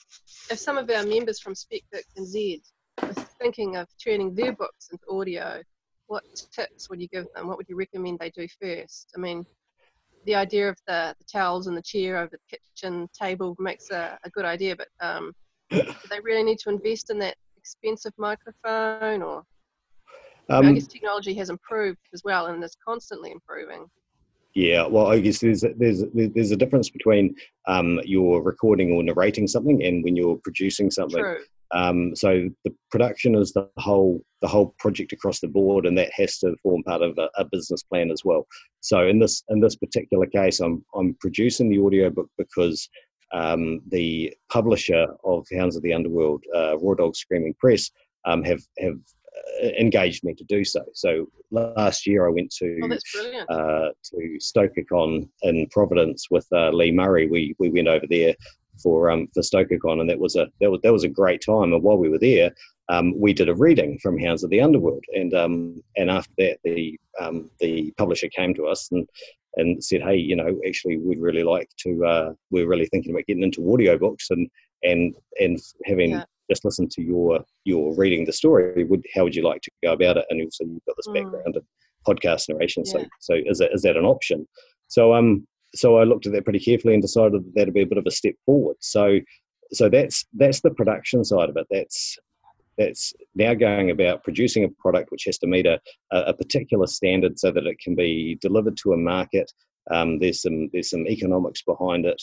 if 0.50 0.60
some 0.60 0.78
of 0.78 0.90
our 0.90 1.06
members 1.06 1.40
from 1.40 1.54
SpecFic 1.54 2.04
NZ 2.18 2.62
are 3.02 3.14
thinking 3.42 3.76
of 3.76 3.88
turning 4.02 4.34
their 4.34 4.54
books 4.54 4.90
into 4.92 5.04
audio, 5.10 5.62
what 6.08 6.24
tips 6.54 6.90
would 6.90 7.02
you 7.02 7.08
give 7.08 7.26
them? 7.36 7.48
What 7.48 7.58
would 7.58 7.68
you 7.70 7.76
recommend 7.76 8.20
they 8.20 8.30
do 8.30 8.48
first? 8.62 9.12
I 9.16 9.20
mean, 9.20 9.46
the 10.26 10.36
idea 10.36 10.70
of 10.70 10.78
the, 10.88 11.16
the 11.18 11.26
towels 11.26 11.68
and 11.68 11.76
the 11.76 11.82
chair 11.82 12.18
over 12.18 12.32
the 12.32 12.58
kitchen 12.58 13.10
table 13.18 13.56
makes 13.60 13.90
a, 13.92 14.18
a 14.24 14.30
good 14.30 14.46
idea, 14.46 14.76
but 14.76 14.88
um, 15.00 15.34
they 15.72 16.20
really 16.24 16.44
need 16.44 16.60
to 16.60 16.70
invest 16.70 17.10
in 17.10 17.20
that 17.20 17.36
expensive 17.58 18.14
microphone 18.18 19.22
or 19.22 19.44
um, 20.50 20.66
I 20.66 20.74
guess 20.74 20.88
technology 20.88 21.34
has 21.36 21.50
improved 21.50 22.00
as 22.14 22.24
well 22.24 22.48
and 22.48 22.64
it's 22.64 22.76
constantly 22.86 23.32
improving. 23.32 23.88
Yeah, 24.54 24.86
well, 24.86 25.08
I 25.08 25.20
guess 25.20 25.40
there's 25.40 25.64
there's 25.78 26.04
there's 26.14 26.52
a 26.52 26.58
difference 26.58 26.90
between 26.90 27.36
um, 27.68 28.02
you're 28.04 28.42
recording 28.42 28.92
or 28.92 29.02
narrating 29.02 29.48
something 29.48 29.82
and 29.84 30.04
when 30.04 30.18
you're 30.18 30.40
producing 30.44 30.92
something. 30.92 31.24
True. 31.24 31.40
Um, 31.74 32.14
so 32.16 32.50
the 32.66 32.76
production 32.92 33.36
is 33.36 33.54
the 33.54 33.70
whole 33.78 34.22
the 34.42 34.48
whole 34.48 34.76
project 34.78 35.14
across 35.14 35.40
the 35.40 35.48
board, 35.48 35.86
and 35.86 35.98
that 35.98 36.12
has 36.14 36.38
to 36.40 36.54
form 36.62 36.84
part 36.84 37.02
of 37.02 37.18
a, 37.18 37.30
a, 37.38 37.46
business 37.46 37.84
plan 37.84 38.12
as 38.12 38.24
well. 38.26 38.46
So 38.82 39.08
in 39.08 39.20
this 39.20 39.44
in 39.48 39.62
this 39.62 39.78
particular 39.78 40.26
case, 40.26 40.60
I'm 40.60 40.84
I'm 40.96 41.16
producing 41.22 41.70
the 41.70 41.80
audiobook 41.80 42.28
because 42.38 42.90
um, 43.34 43.82
the 43.88 44.34
publisher 44.50 45.08
of 45.24 45.46
Hounds 45.56 45.76
of 45.76 45.84
the 45.84 45.94
Underworld, 45.94 46.44
uh, 46.56 46.78
Raw 46.80 46.94
Dog 46.96 47.16
Screaming 47.16 47.54
Press, 47.60 47.90
um, 48.26 48.44
have 48.44 48.62
have 48.80 49.00
uh, 49.64 49.68
engaged 49.80 50.24
me 50.24 50.34
to 50.36 50.44
do 50.44 50.64
so. 50.64 50.84
So 50.94 51.28
last 51.52 52.06
year 52.06 52.28
I 52.28 52.32
went 52.32 52.52
to 52.56 52.80
oh, 52.84 53.54
uh, 53.54 53.90
to 54.04 54.38
StokerCon 54.40 55.28
in 55.44 55.68
Providence 55.70 56.28
with 56.30 56.48
uh, 56.52 56.70
Lee 56.72 56.92
Murray. 56.92 57.28
We 57.28 57.56
we 57.60 57.70
went 57.70 57.88
over 57.88 58.06
there 58.10 58.36
for 58.82 59.10
um, 59.10 59.28
for 59.34 59.42
StokerCon, 59.42 60.02
and 60.02 60.10
that 60.10 60.20
was 60.20 60.36
a 60.36 60.48
that 60.60 60.72
was 60.72 60.82
that 60.84 60.94
was 60.94 61.04
a 61.04 61.10
great 61.10 61.42
time. 61.42 61.74
And 61.74 61.84
while 61.84 61.98
we 61.98 62.10
were 62.10 62.20
there, 62.20 62.52
um, 62.90 63.18
we 63.20 63.34
did 63.34 63.50
a 63.50 63.56
reading 63.56 63.98
from 64.00 64.20
Hounds 64.20 64.44
of 64.44 64.50
the 64.50 64.62
Underworld, 64.62 65.04
and 65.16 65.34
um, 65.34 65.82
and 65.96 66.10
after 66.10 66.34
that, 66.40 66.60
the 66.64 67.00
um, 67.20 67.50
the 67.60 67.94
publisher 67.98 68.28
came 68.28 68.54
to 68.56 68.68
us 68.68 68.90
and 68.92 69.08
and 69.56 69.84
said, 69.84 70.02
hey, 70.02 70.16
you 70.16 70.36
know, 70.36 70.60
actually, 70.68 70.98
we'd 70.98 71.20
really 71.20 71.44
like 71.44 71.70
to. 71.80 72.06
Uh, 72.06 72.34
we're 72.50 72.68
really 72.68 72.88
thinking 72.88 73.12
about 73.12 73.26
getting 73.28 73.44
into 73.44 73.62
audiobooks 73.62 74.30
and 74.30 74.50
and 74.84 75.16
and 75.40 75.60
having 75.86 76.12
yeah. 76.12 76.24
just 76.50 76.66
listened 76.66 76.92
to 76.92 77.02
your 77.02 77.44
your 77.66 77.96
reading 77.96 78.26
the 78.26 78.34
story. 78.34 78.84
Would 78.84 79.06
how 79.14 79.24
would 79.24 79.36
you 79.36 79.44
like 79.44 79.62
to 79.62 79.72
go 79.84 79.94
about 79.94 80.18
it? 80.18 80.26
And 80.30 80.42
also, 80.42 80.66
you've 80.66 80.86
got 80.86 80.96
this 80.98 81.08
mm. 81.08 81.16
background 81.16 81.56
of 81.58 81.66
podcast 82.08 82.50
narration. 82.50 82.84
Yeah. 82.86 82.92
So 82.92 83.06
so 83.20 83.34
is 83.46 83.58
that 83.60 83.72
is 83.74 83.82
that 83.84 83.98
an 83.98 84.06
option? 84.06 84.48
So 84.88 85.14
um 85.14 85.48
so 85.74 85.98
I 85.98 86.04
looked 86.04 86.26
at 86.26 86.34
that 86.34 86.44
pretty 86.44 86.60
carefully 86.60 86.94
and 86.94 87.02
decided 87.02 87.34
that 87.34 87.52
that'd 87.56 87.74
be 87.74 87.82
a 87.82 87.88
bit 87.88 87.98
of 87.98 88.06
a 88.06 88.12
step 88.12 88.34
forward. 88.46 88.78
So 88.80 89.20
so 89.72 89.90
that's 89.90 90.26
that's 90.34 90.62
the 90.62 90.72
production 90.72 91.24
side 91.24 91.50
of 91.50 91.58
it. 91.58 91.68
That's 91.70 92.18
that's 92.78 93.14
now 93.36 93.54
going 93.54 93.92
about 93.92 94.24
producing 94.24 94.64
a 94.64 94.70
product 94.70 95.12
which 95.12 95.26
has 95.26 95.38
to 95.40 95.48
meet 95.48 95.66
a, 95.66 95.80
a 96.12 96.34
particular 96.34 96.88
standard 96.88 97.38
so 97.40 97.52
that 97.52 97.66
it 97.66 97.80
can 97.80 97.96
be 97.96 98.38
delivered 98.42 98.78
to 98.78 98.94
a 98.94 98.98
market. 98.98 99.52
Um, 99.92 100.20
there's 100.20 100.42
some 100.42 100.70
there's 100.72 100.90
some 100.90 101.08
economics 101.08 101.62
behind 101.64 102.06
it, 102.06 102.22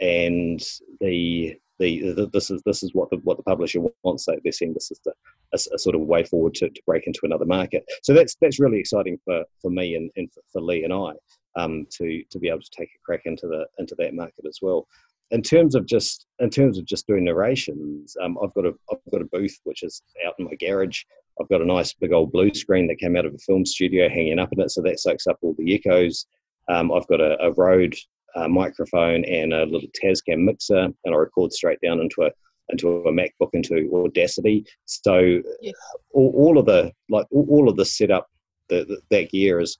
and 0.00 0.60
the, 1.00 1.58
the, 1.78 2.12
the 2.12 2.30
this 2.32 2.50
is 2.50 2.62
this 2.64 2.82
is 2.82 2.92
what 2.94 3.10
the 3.10 3.16
what 3.18 3.36
the 3.36 3.42
publisher 3.42 3.80
wants. 4.02 4.26
They, 4.26 4.38
they're 4.42 4.52
saying 4.52 4.74
this 4.74 4.90
is 4.90 5.00
the 5.04 5.12
a, 5.52 5.58
a, 5.74 5.78
sort 5.78 5.94
of 5.94 6.02
way 6.02 6.24
forward 6.24 6.54
to, 6.54 6.68
to 6.68 6.82
break 6.86 7.06
into 7.06 7.20
another 7.24 7.46
market. 7.46 7.84
So 8.02 8.12
that's 8.12 8.36
that's 8.40 8.60
really 8.60 8.78
exciting 8.78 9.18
for, 9.24 9.44
for 9.60 9.70
me 9.70 9.94
and, 9.94 10.10
and 10.16 10.30
for, 10.32 10.42
for 10.52 10.60
Lee 10.60 10.84
and 10.84 10.92
I 10.92 11.12
um, 11.56 11.86
to 11.92 12.22
to 12.30 12.38
be 12.38 12.48
able 12.48 12.60
to 12.60 12.70
take 12.76 12.90
a 12.90 13.04
crack 13.04 13.22
into 13.24 13.46
the 13.46 13.66
into 13.78 13.94
that 13.98 14.14
market 14.14 14.46
as 14.46 14.58
well. 14.62 14.86
In 15.30 15.42
terms 15.42 15.74
of 15.74 15.86
just 15.86 16.26
in 16.38 16.50
terms 16.50 16.78
of 16.78 16.86
just 16.86 17.06
doing 17.06 17.24
narrations, 17.24 18.16
um, 18.22 18.38
I've 18.42 18.54
got 18.54 18.66
a 18.66 18.74
I've 18.90 19.12
got 19.12 19.22
a 19.22 19.26
booth 19.26 19.58
which 19.64 19.82
is 19.82 20.02
out 20.26 20.34
in 20.38 20.46
my 20.46 20.54
garage. 20.54 21.02
I've 21.40 21.48
got 21.48 21.60
a 21.60 21.66
nice 21.66 21.92
big 21.92 22.12
old 22.12 22.32
blue 22.32 22.52
screen 22.54 22.88
that 22.88 22.98
came 22.98 23.16
out 23.16 23.26
of 23.26 23.34
a 23.34 23.38
film 23.38 23.64
studio 23.64 24.08
hanging 24.08 24.38
up 24.38 24.52
in 24.52 24.60
it, 24.60 24.70
so 24.70 24.82
that 24.82 25.00
soaks 25.00 25.26
up 25.26 25.38
all 25.42 25.54
the 25.58 25.74
echoes. 25.74 26.26
Um, 26.68 26.92
I've 26.92 27.06
got 27.06 27.20
a, 27.20 27.40
a 27.42 27.52
Rode 27.52 27.94
uh, 28.34 28.48
microphone 28.48 29.24
and 29.24 29.52
a 29.52 29.64
little 29.64 29.88
Tascam 30.02 30.44
mixer, 30.44 30.78
and 30.78 31.14
I 31.14 31.16
record 31.16 31.52
straight 31.52 31.80
down 31.82 32.00
into 32.00 32.22
a 32.22 32.30
into 32.70 32.88
a 32.88 33.12
MacBook 33.12 33.50
into 33.54 33.90
Audacity. 33.94 34.66
So 34.84 35.40
yes. 35.60 35.74
all, 36.12 36.32
all, 36.36 36.58
of 36.58 36.66
the 36.66 36.92
like 37.08 37.26
all 37.30 37.68
of 37.68 37.76
the 37.76 37.84
setup, 37.84 38.28
the, 38.68 38.84
the, 38.84 39.00
that 39.10 39.30
gear 39.30 39.60
is 39.60 39.78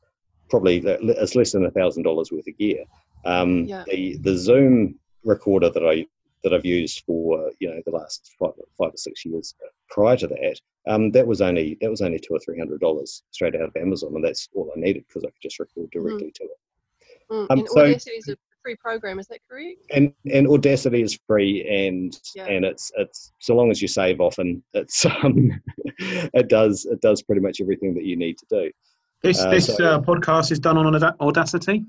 probably 0.49 0.79
it's 0.79 1.35
less 1.35 1.53
than 1.53 1.67
a 1.67 1.71
thousand 1.71 2.05
dollars 2.05 2.33
worth 2.33 2.49
of 2.49 2.57
gear. 2.59 2.85
Um, 3.25 3.65
yeah. 3.65 3.85
The 3.87 4.17
the 4.19 4.37
Zoom 4.37 4.99
recorder 5.29 5.71
that 5.71 5.87
I 5.87 6.07
that 6.45 6.55
I've 6.55 6.67
used 6.67 7.03
for 7.05 7.51
you 7.61 7.69
know 7.69 7.81
the 7.85 7.93
last 7.93 8.31
five, 8.39 8.53
five 8.77 8.95
or 8.95 8.97
six 8.97 9.25
years 9.25 9.55
prior 9.91 10.17
to 10.17 10.27
that, 10.29 10.61
um, 10.87 11.11
that 11.13 11.27
was 11.27 11.41
only 11.41 11.77
that 11.81 11.91
was 11.91 12.01
only 12.01 12.19
two 12.19 12.35
or 12.35 12.41
three 12.41 12.59
hundred 12.59 12.81
dollars 12.81 13.23
straight 13.31 13.55
out 13.55 13.63
of 13.63 13.77
Amazon, 13.77 14.13
and 14.15 14.25
that's 14.25 14.49
all 14.55 14.73
I 14.77 14.81
needed 14.81 15.05
because 15.09 15.25
I 15.25 15.29
could 15.29 15.43
just 15.43 15.59
record 15.59 15.89
mm. 15.89 15.93
directly 15.93 16.29
mm. 16.29 16.35
to 16.35 16.45
it. 16.45 16.51
Mm. 17.31 17.47
Um, 17.51 17.59
and 17.59 17.69
so, 17.69 17.81
Audacity 17.81 18.17
is 18.17 18.29
a 18.29 18.37
free 18.63 18.77
program, 18.77 19.19
is 19.19 19.27
that 19.29 19.41
correct? 19.49 19.81
And 19.91 20.13
and 20.33 20.49
Audacity 20.49 21.03
is 21.03 21.19
free, 21.27 21.67
and 21.69 22.19
yeah. 22.35 22.47
and 22.47 22.65
it's 22.65 22.91
it's 22.97 23.33
so 23.39 23.55
long 23.55 23.71
as 23.71 23.83
you 23.83 23.89
save 23.89 24.21
often, 24.21 24.63
it's 24.75 25.05
um, 25.05 25.51
it 25.99 26.49
does 26.49 26.87
it 26.87 27.01
does 27.01 27.23
pretty 27.23 27.43
much 27.43 27.61
everything 27.61 27.95
that 27.95 28.05
you 28.05 28.17
need 28.17 28.39
to 28.39 28.47
do. 28.49 28.71
This 29.23 29.41
uh, 29.41 29.51
this 29.51 29.67
so, 29.67 29.85
uh, 29.85 30.01
podcast 30.01 30.53
is 30.53 30.61
done 30.61 30.79
on 30.79 31.03
Audacity. 31.21 31.85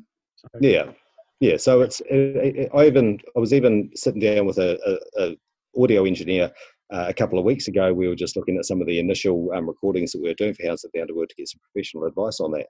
Yeah, 0.60 0.92
yeah. 1.40 1.58
So 1.58 1.82
it's 1.82 2.02
I 2.10 2.86
even 2.86 3.20
I 3.36 3.40
was 3.40 3.54
even 3.54 3.90
sitting 3.96 4.22
down 4.22 4.46
with 4.46 4.58
a, 4.58 4.78
a, 5.18 5.24
a 5.24 5.38
audio 5.82 6.06
engineer 6.06 6.52
uh, 6.92 7.06
a 7.08 7.14
couple 7.14 7.38
of 7.38 7.46
weeks 7.46 7.68
ago. 7.68 7.94
We 7.94 8.08
were 8.08 8.16
just 8.16 8.36
looking 8.36 8.58
at 8.58 8.66
some 8.66 8.82
of 8.82 8.88
the 8.88 9.00
initial 9.00 9.52
um, 9.54 9.68
recordings 9.68 10.12
that 10.12 10.22
we 10.22 10.30
were 10.30 10.36
doing 10.36 10.54
for 10.54 10.66
Hounds 10.66 10.84
of 10.84 10.92
the 10.94 11.02
Underworld 11.02 11.30
to 11.30 11.36
get 11.36 11.48
some 11.48 11.62
professional 11.72 12.06
advice 12.06 12.40
on 12.40 12.52
that. 12.52 12.68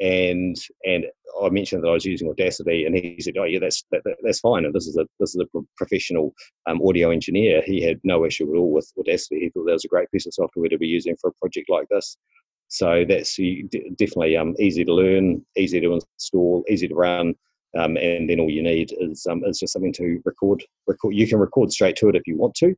And 0.00 0.56
and 0.84 1.06
I 1.42 1.48
mentioned 1.48 1.82
that 1.82 1.88
I 1.88 1.94
was 1.94 2.04
using 2.04 2.28
Audacity, 2.28 2.84
and 2.84 2.94
he 2.94 3.16
said, 3.20 3.34
"Oh 3.38 3.44
yeah, 3.44 3.58
that's 3.58 3.84
that, 3.90 4.02
that's 4.22 4.40
fine." 4.40 4.64
And 4.64 4.74
this 4.74 4.86
is 4.86 4.96
a 4.96 5.06
this 5.18 5.34
is 5.34 5.42
a 5.42 5.60
professional 5.76 6.34
um, 6.68 6.80
audio 6.86 7.10
engineer. 7.10 7.62
He 7.64 7.82
had 7.82 8.00
no 8.04 8.24
issue 8.24 8.52
at 8.52 8.58
all 8.58 8.72
with 8.72 8.92
Audacity. 8.98 9.40
He 9.40 9.50
thought 9.50 9.64
that 9.66 9.72
was 9.72 9.84
a 9.84 9.88
great 9.88 10.10
piece 10.10 10.26
of 10.26 10.34
software 10.34 10.68
to 10.68 10.78
be 10.78 10.86
using 10.86 11.16
for 11.20 11.30
a 11.30 11.34
project 11.40 11.68
like 11.70 11.88
this. 11.90 12.16
So 12.68 13.04
that's 13.06 13.36
definitely 13.36 14.36
um, 14.36 14.54
easy 14.58 14.82
to 14.84 14.94
learn, 14.94 15.44
easy 15.56 15.78
to 15.80 15.92
install, 15.92 16.64
easy 16.70 16.88
to 16.88 16.94
run, 16.94 17.34
um, 17.78 17.96
and 17.96 18.28
then 18.28 18.40
all 18.40 18.50
you 18.50 18.62
need 18.62 18.92
is 18.98 19.26
um, 19.30 19.42
is 19.44 19.58
just 19.58 19.72
something 19.72 19.92
to 19.94 20.20
record. 20.24 20.62
Record. 20.86 21.14
You 21.14 21.26
can 21.26 21.38
record 21.38 21.72
straight 21.72 21.96
to 21.96 22.08
it 22.08 22.16
if 22.16 22.26
you 22.26 22.36
want 22.36 22.54
to. 22.56 22.74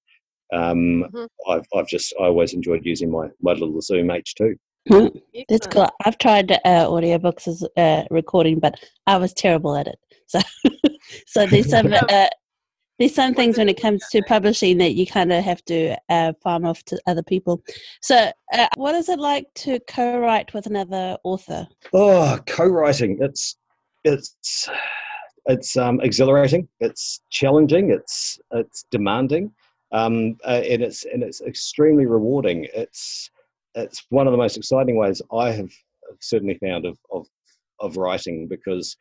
Um, 0.52 1.04
mm-hmm. 1.04 1.50
I've 1.50 1.66
I've 1.74 1.88
just 1.88 2.14
I 2.20 2.24
always 2.24 2.54
enjoyed 2.54 2.84
using 2.84 3.10
my 3.10 3.28
my 3.40 3.52
little 3.52 3.80
Zoom 3.80 4.08
H2. 4.08 4.56
Mm, 4.90 5.22
that's 5.48 5.66
cool. 5.66 5.88
I've 6.04 6.18
tried 6.18 6.52
uh, 6.52 6.58
audiobooks 6.64 7.48
as 7.48 7.66
uh, 7.76 8.04
recording, 8.10 8.58
but 8.58 8.78
I 9.06 9.16
was 9.16 9.32
terrible 9.32 9.76
at 9.76 9.86
it. 9.88 9.98
So, 10.26 10.40
so 11.26 11.46
there's 11.46 11.68
some 11.68 11.92
uh, 12.08 12.28
there's 12.98 13.14
some 13.14 13.34
things 13.34 13.58
when 13.58 13.68
it 13.68 13.80
comes 13.80 14.02
to 14.10 14.22
publishing 14.22 14.78
that 14.78 14.94
you 14.94 15.06
kind 15.06 15.32
of 15.32 15.44
have 15.44 15.62
to 15.66 15.96
uh, 16.08 16.32
farm 16.42 16.64
off 16.64 16.82
to 16.84 16.98
other 17.06 17.22
people. 17.22 17.62
So, 18.00 18.30
uh, 18.52 18.68
what 18.76 18.94
is 18.94 19.08
it 19.08 19.18
like 19.18 19.46
to 19.56 19.80
co-write 19.80 20.54
with 20.54 20.66
another 20.66 21.18
author? 21.24 21.68
Oh, 21.92 22.38
co-writing! 22.46 23.18
It's 23.20 23.56
it's 24.04 24.68
it's 25.46 25.76
um, 25.76 26.00
exhilarating. 26.00 26.68
It's 26.80 27.20
challenging. 27.30 27.90
It's 27.90 28.38
it's 28.52 28.84
demanding, 28.90 29.52
um, 29.92 30.36
uh, 30.44 30.62
and 30.68 30.82
it's 30.82 31.04
and 31.04 31.22
it's 31.22 31.40
extremely 31.42 32.06
rewarding. 32.06 32.66
It's 32.74 33.30
it's 33.74 34.04
one 34.10 34.26
of 34.26 34.32
the 34.32 34.38
most 34.38 34.56
exciting 34.56 34.96
ways 34.96 35.20
I 35.32 35.50
have 35.50 35.70
certainly 36.20 36.58
found 36.58 36.86
of 36.86 36.98
of, 37.12 37.26
of 37.80 37.96
writing 37.96 38.46
because 38.46 38.96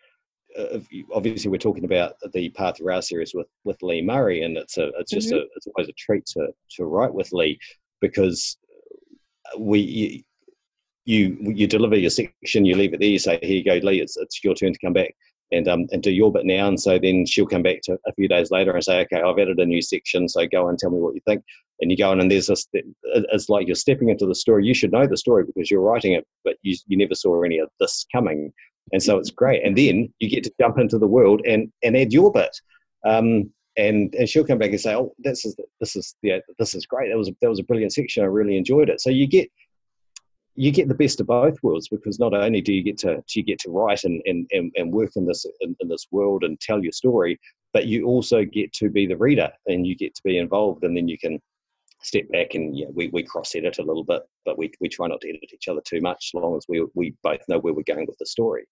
uh, 0.58 0.80
obviously 1.14 1.50
we're 1.50 1.58
talking 1.58 1.86
about 1.86 2.16
the 2.34 2.50
Path 2.50 2.80
Ra 2.82 3.00
series 3.00 3.34
with 3.34 3.48
with 3.64 3.82
Lee 3.82 4.02
Murray, 4.02 4.44
and 4.44 4.58
it's 4.58 4.78
a 4.78 4.90
it's 5.00 5.12
just 5.12 5.30
mm-hmm. 5.30 5.38
a 5.38 5.48
it's 5.56 5.68
always 5.68 5.90
a 5.90 5.94
treat 5.94 6.26
to 6.28 6.48
to 6.78 6.86
write 6.86 7.14
with 7.14 7.32
Lee 7.32 7.58
because 8.02 8.58
we 9.58 10.26
you 11.06 11.38
you 11.42 11.68
deliver 11.68 11.96
your 11.96 12.10
section, 12.10 12.66
you 12.66 12.76
leave 12.76 12.94
it 12.94 13.00
there, 13.00 13.10
you 13.10 13.20
say, 13.20 13.40
"Here 13.42 13.58
you 13.58 13.64
go, 13.64 13.76
Lee, 13.86 14.02
it's 14.02 14.18
it's 14.18 14.44
your 14.44 14.56
turn 14.56 14.74
to 14.74 14.80
come 14.80 14.94
back." 14.94 15.16
And, 15.52 15.68
um, 15.68 15.86
and 15.92 16.02
do 16.02 16.10
your 16.10 16.32
bit 16.32 16.48
now. 16.48 16.68
And 16.68 16.82
so 16.82 16.98
then 16.98 17.28
she'll 17.28 17.46
come 17.46 17.62
back 17.62 17.82
to 17.84 17.96
a 18.08 18.14
few 18.14 18.28
days 18.28 18.50
later 18.50 18.72
and 18.72 18.84
say, 18.84 19.02
okay, 19.02 19.22
I've 19.22 19.38
added 19.38 19.60
a 19.60 19.66
new 19.68 19.84
section. 19.84 20.28
So 20.28 20.48
go 20.48 20.68
and 20.68 20.80
tell 20.80 20.90
me 20.90 20.98
what 20.98 21.14
you 21.14 21.22
think. 21.28 21.44
And 21.80 21.92
you 21.92 21.98
go 21.98 22.12
in 22.12 22.20
and 22.20 22.32
there's 22.32 22.48
this, 22.48 22.66
it's 22.74 23.50
like 23.50 23.68
you're 23.68 23.76
stepping 23.76 24.10
into 24.10 24.26
the 24.26 24.34
story. 24.34 24.66
You 24.66 24.74
should 24.74 24.92
know 24.92 25.06
the 25.06 25.16
story 25.16 25.44
because 25.46 25.70
you're 25.70 25.82
writing 25.82 26.14
it, 26.14 26.26
but 26.44 26.56
you, 26.64 26.76
you 26.88 26.98
never 26.98 27.14
saw 27.14 27.44
any 27.44 27.60
of 27.60 27.70
this 27.80 28.04
coming 28.12 28.52
and 28.92 29.02
so 29.02 29.18
it's 29.18 29.32
great. 29.32 29.64
And 29.64 29.78
then 29.78 30.14
you 30.20 30.30
get 30.30 30.44
to 30.44 30.54
jump 30.60 30.78
into 30.78 30.98
the 30.98 31.08
world 31.08 31.42
and 31.48 31.72
and 31.84 31.96
add 31.96 32.12
your 32.12 32.32
bit. 32.32 32.56
Um, 33.06 33.52
and 33.78 34.14
and 34.16 34.28
she'll 34.28 34.46
come 34.46 34.60
back 34.60 34.72
and 34.72 34.82
say, 34.82 34.96
"Oh, 34.96 35.14
this 35.20 35.46
is 35.46 35.56
this 35.80 35.96
is 35.96 36.16
yeah, 36.22 36.40
this 36.60 36.76
is 36.76 36.86
great. 36.86 37.10
That 37.10 37.18
was 37.18 37.32
that 37.42 37.50
was 37.50 37.60
a 37.60 37.64
brilliant 37.64 37.94
section. 37.94 38.24
I 38.24 38.28
really 38.28 38.58
enjoyed 38.58 38.90
it." 38.90 39.02
So 39.02 39.10
you 39.10 39.28
get 39.28 39.50
you 40.56 40.72
get 40.72 40.88
the 40.88 40.94
best 40.94 41.20
of 41.20 41.28
both 41.28 41.58
worlds 41.64 41.88
because 41.90 42.20
not 42.20 42.34
only 42.34 42.62
do 42.62 42.74
you 42.74 42.84
get 42.84 42.98
to 43.00 43.16
do 43.16 43.40
you 43.40 43.44
get 43.44 43.60
to 43.60 43.72
write 43.72 44.04
and 44.04 44.22
and, 44.26 44.48
and, 44.52 44.92
work 44.92 45.12
in 45.16 45.26
this 45.26 45.46
in, 45.62 45.76
in 45.80 45.88
this 45.88 46.08
world 46.12 46.44
and 46.44 46.60
tell 46.60 46.84
your 46.84 46.92
story, 46.92 47.40
but 47.74 47.88
you 47.88 48.06
also 48.06 48.46
get 48.46 48.72
to 48.74 48.90
be 48.90 49.08
the 49.08 49.18
reader 49.18 49.52
and 49.68 49.88
you 49.88 49.96
get 49.96 50.14
to 50.16 50.22
be 50.24 50.38
involved, 50.38 50.84
and 50.84 50.96
then 50.96 51.08
you 51.08 51.18
can 51.18 51.40
step 52.04 52.30
back 52.32 52.54
and 52.54 52.78
yeah, 52.78 52.88
we, 52.94 53.08
we 53.08 53.24
cross 53.24 53.56
edit 53.56 53.80
a 53.80 53.84
little 53.84 54.04
bit, 54.04 54.22
but 54.46 54.58
we, 54.58 54.70
we 54.82 54.90
try 54.90 55.08
not 55.08 55.22
to 55.22 55.30
edit 55.30 55.42
each 55.54 55.70
other 55.70 55.82
too 55.86 56.02
much, 56.02 56.32
as 56.34 56.42
long 56.42 56.56
as 56.58 56.66
we, 56.68 56.86
we 56.96 57.16
both 57.24 57.40
know 57.48 57.58
where 57.60 57.74
we're 57.74 57.84
going 57.84 58.06
with 58.06 58.18
the 58.20 58.26
story. 58.26 58.66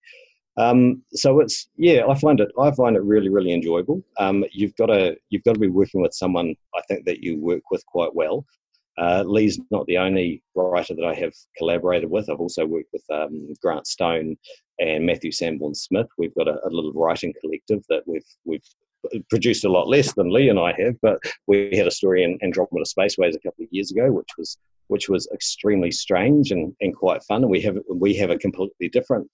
Um, 0.58 1.02
so 1.14 1.40
it's 1.40 1.70
yeah, 1.76 2.04
I 2.06 2.14
find 2.14 2.38
it 2.38 2.50
I 2.60 2.70
find 2.72 2.94
it 2.94 3.02
really 3.02 3.30
really 3.30 3.52
enjoyable. 3.52 4.02
Um, 4.18 4.44
you've 4.52 4.76
got 4.76 4.86
to 4.86 5.16
you've 5.30 5.44
got 5.44 5.54
to 5.54 5.60
be 5.60 5.68
working 5.68 6.02
with 6.02 6.12
someone 6.12 6.54
I 6.74 6.82
think 6.88 7.06
that 7.06 7.22
you 7.22 7.40
work 7.40 7.62
with 7.70 7.84
quite 7.86 8.14
well. 8.14 8.44
Uh, 8.98 9.24
Lee's 9.26 9.58
not 9.70 9.86
the 9.86 9.98
only 9.98 10.42
writer 10.54 10.94
that 10.94 11.04
I 11.04 11.14
have 11.14 11.32
collaborated 11.56 12.10
with. 12.10 12.28
I've 12.28 12.40
also 12.40 12.66
worked 12.66 12.92
with 12.92 13.04
um, 13.10 13.54
Grant 13.62 13.86
Stone 13.86 14.36
and 14.78 15.06
Matthew 15.06 15.32
Sanborn 15.32 15.74
Smith. 15.74 16.08
We've 16.18 16.34
got 16.34 16.48
a, 16.48 16.58
a, 16.66 16.70
little 16.70 16.92
writing 16.92 17.32
collective 17.40 17.82
that 17.88 18.02
we've 18.06 18.26
we've 18.44 18.64
produced 19.28 19.64
a 19.64 19.70
lot 19.70 19.88
less 19.88 20.12
than 20.12 20.32
Lee 20.32 20.48
and 20.48 20.58
I 20.58 20.72
have, 20.78 20.94
but 21.00 21.18
we 21.46 21.74
had 21.74 21.86
a 21.86 21.90
story 21.90 22.22
in 22.22 22.38
Andromeda 22.42 22.84
Spaceways 22.84 23.34
a 23.34 23.40
couple 23.40 23.64
of 23.64 23.68
years 23.70 23.90
ago, 23.90 24.12
which 24.12 24.30
was 24.36 24.58
which 24.88 25.08
was 25.08 25.28
extremely 25.32 25.90
strange 25.90 26.50
and, 26.50 26.74
and 26.80 26.94
quite 26.94 27.22
fun. 27.24 27.42
And 27.42 27.50
we 27.50 27.60
have 27.62 27.78
we 27.88 28.14
have 28.16 28.30
a 28.30 28.38
completely 28.38 28.88
different 28.88 29.30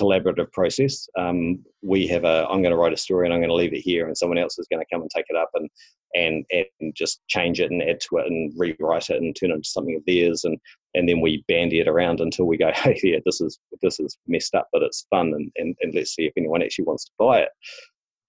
collaborative 0.00 0.50
process. 0.52 1.08
Um, 1.18 1.64
we 1.82 2.06
have 2.08 2.24
a 2.24 2.46
I'm 2.48 2.62
going 2.62 2.72
to 2.72 2.76
write 2.76 2.92
a 2.92 2.96
story 2.96 3.26
and 3.26 3.34
I'm 3.34 3.40
going 3.40 3.50
to 3.50 3.54
leave 3.54 3.74
it 3.74 3.80
here, 3.80 4.06
and 4.06 4.16
someone 4.16 4.38
else 4.38 4.58
is 4.58 4.66
going 4.70 4.80
to 4.80 4.94
come 4.94 5.02
and 5.02 5.10
take 5.14 5.26
it 5.28 5.36
up 5.36 5.50
and 5.54 5.68
and 6.14 6.44
and 6.80 6.94
just 6.94 7.20
change 7.28 7.60
it 7.60 7.70
and 7.70 7.82
add 7.82 8.00
to 8.00 8.18
it 8.18 8.26
and 8.26 8.52
rewrite 8.56 9.10
it 9.10 9.22
and 9.22 9.36
turn 9.36 9.50
it 9.50 9.54
into 9.54 9.68
something 9.68 9.96
of 9.96 10.02
theirs 10.06 10.44
and 10.44 10.58
and 10.94 11.08
then 11.08 11.20
we 11.20 11.44
bandy 11.46 11.80
it 11.80 11.88
around 11.88 12.20
until 12.20 12.46
we 12.46 12.56
go, 12.56 12.70
hey, 12.74 12.98
yeah, 13.02 13.18
this 13.24 13.40
is 13.40 13.58
this 13.82 14.00
is 14.00 14.16
messed 14.26 14.54
up, 14.54 14.68
but 14.72 14.82
it's 14.82 15.06
fun, 15.10 15.32
and, 15.34 15.50
and, 15.56 15.76
and 15.80 15.94
let's 15.94 16.14
see 16.14 16.26
if 16.26 16.32
anyone 16.36 16.62
actually 16.62 16.84
wants 16.84 17.04
to 17.06 17.12
buy 17.18 17.40
it. 17.40 17.50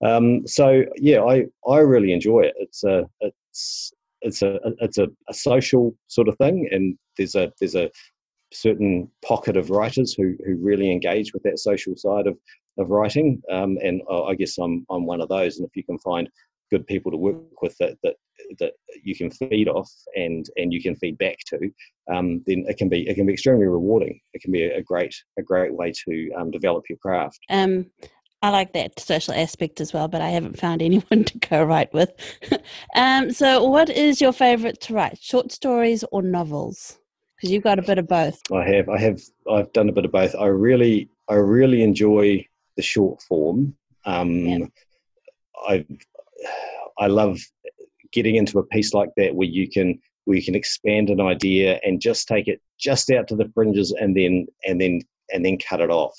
Um, 0.03 0.47
so 0.47 0.83
yeah, 0.97 1.21
I, 1.21 1.45
I 1.67 1.77
really 1.79 2.11
enjoy 2.11 2.41
it. 2.41 2.53
It's 2.57 2.83
a 2.83 3.05
it's 3.19 3.93
it's 4.21 4.41
a 4.41 4.59
it's 4.79 4.97
a, 4.97 5.07
a, 5.29 5.33
social 5.33 5.95
sort 6.07 6.27
of 6.27 6.37
thing, 6.37 6.67
and 6.71 6.97
there's 7.17 7.35
a 7.35 7.51
there's 7.59 7.75
a 7.75 7.89
certain 8.53 9.09
pocket 9.23 9.57
of 9.57 9.69
writers 9.69 10.13
who 10.13 10.35
who 10.45 10.55
really 10.55 10.91
engage 10.91 11.33
with 11.33 11.43
that 11.43 11.59
social 11.59 11.95
side 11.95 12.27
of 12.27 12.37
of 12.77 12.89
writing, 12.89 13.41
um, 13.51 13.77
and 13.83 14.01
I 14.09 14.35
guess 14.35 14.57
I'm 14.57 14.85
I'm 14.89 15.05
one 15.05 15.21
of 15.21 15.29
those. 15.29 15.57
And 15.57 15.67
if 15.67 15.75
you 15.75 15.83
can 15.83 15.99
find 15.99 16.29
good 16.71 16.87
people 16.87 17.11
to 17.11 17.17
work 17.17 17.61
with 17.61 17.75
that 17.79 17.97
that 18.03 18.15
that 18.59 18.73
you 19.03 19.15
can 19.15 19.29
feed 19.29 19.67
off 19.67 19.91
and 20.15 20.47
and 20.57 20.73
you 20.73 20.81
can 20.81 20.95
feed 20.95 21.17
back 21.17 21.37
to, 21.47 21.57
um, 22.13 22.41
then 22.47 22.65
it 22.67 22.77
can 22.77 22.89
be 22.89 23.07
it 23.07 23.15
can 23.15 23.25
be 23.25 23.33
extremely 23.33 23.67
rewarding. 23.67 24.19
It 24.33 24.41
can 24.41 24.51
be 24.51 24.63
a, 24.63 24.81
great 24.81 25.15
a 25.37 25.43
great 25.43 25.73
way 25.73 25.93
to 26.07 26.31
um, 26.37 26.51
develop 26.51 26.85
your 26.89 26.97
craft. 26.97 27.39
Um, 27.49 27.87
I 28.43 28.49
like 28.49 28.73
that 28.73 28.99
social 28.99 29.35
aspect 29.35 29.79
as 29.79 29.93
well, 29.93 30.07
but 30.07 30.21
I 30.21 30.29
haven't 30.29 30.57
found 30.57 30.81
anyone 30.81 31.23
to 31.25 31.39
co-write 31.39 31.93
with. 31.93 32.11
um, 32.95 33.31
so, 33.31 33.63
what 33.63 33.89
is 33.89 34.21
your 34.21 34.33
favorite 34.33 34.81
to 34.81 34.93
write? 34.93 35.19
Short 35.21 35.51
stories 35.51 36.03
or 36.11 36.21
novels? 36.21 36.97
Because 37.41 37.53
you've 37.53 37.63
got 37.63 37.79
a 37.79 37.81
bit 37.81 37.97
of 37.97 38.07
both. 38.07 38.39
I 38.53 38.63
have. 38.69 38.87
I 38.87 38.99
have. 38.99 39.19
I've 39.51 39.73
done 39.73 39.89
a 39.89 39.91
bit 39.91 40.05
of 40.05 40.11
both. 40.11 40.35
I 40.35 40.45
really, 40.45 41.09
I 41.27 41.33
really 41.33 41.81
enjoy 41.81 42.45
the 42.77 42.83
short 42.83 43.19
form. 43.23 43.75
Um, 44.05 44.71
I, 45.67 45.83
I 46.99 47.07
love 47.07 47.39
getting 48.11 48.35
into 48.35 48.59
a 48.59 48.63
piece 48.63 48.93
like 48.93 49.09
that 49.17 49.33
where 49.33 49.47
you 49.47 49.67
can 49.67 49.99
where 50.25 50.37
you 50.37 50.43
can 50.43 50.53
expand 50.53 51.09
an 51.09 51.19
idea 51.19 51.79
and 51.83 51.99
just 51.99 52.27
take 52.27 52.47
it 52.47 52.61
just 52.79 53.09
out 53.09 53.27
to 53.29 53.35
the 53.35 53.49
fringes 53.55 53.91
and 53.91 54.15
then 54.15 54.45
and 54.67 54.79
then 54.79 55.01
and 55.33 55.43
then 55.43 55.57
cut 55.57 55.81
it 55.81 55.89
off. 55.89 56.13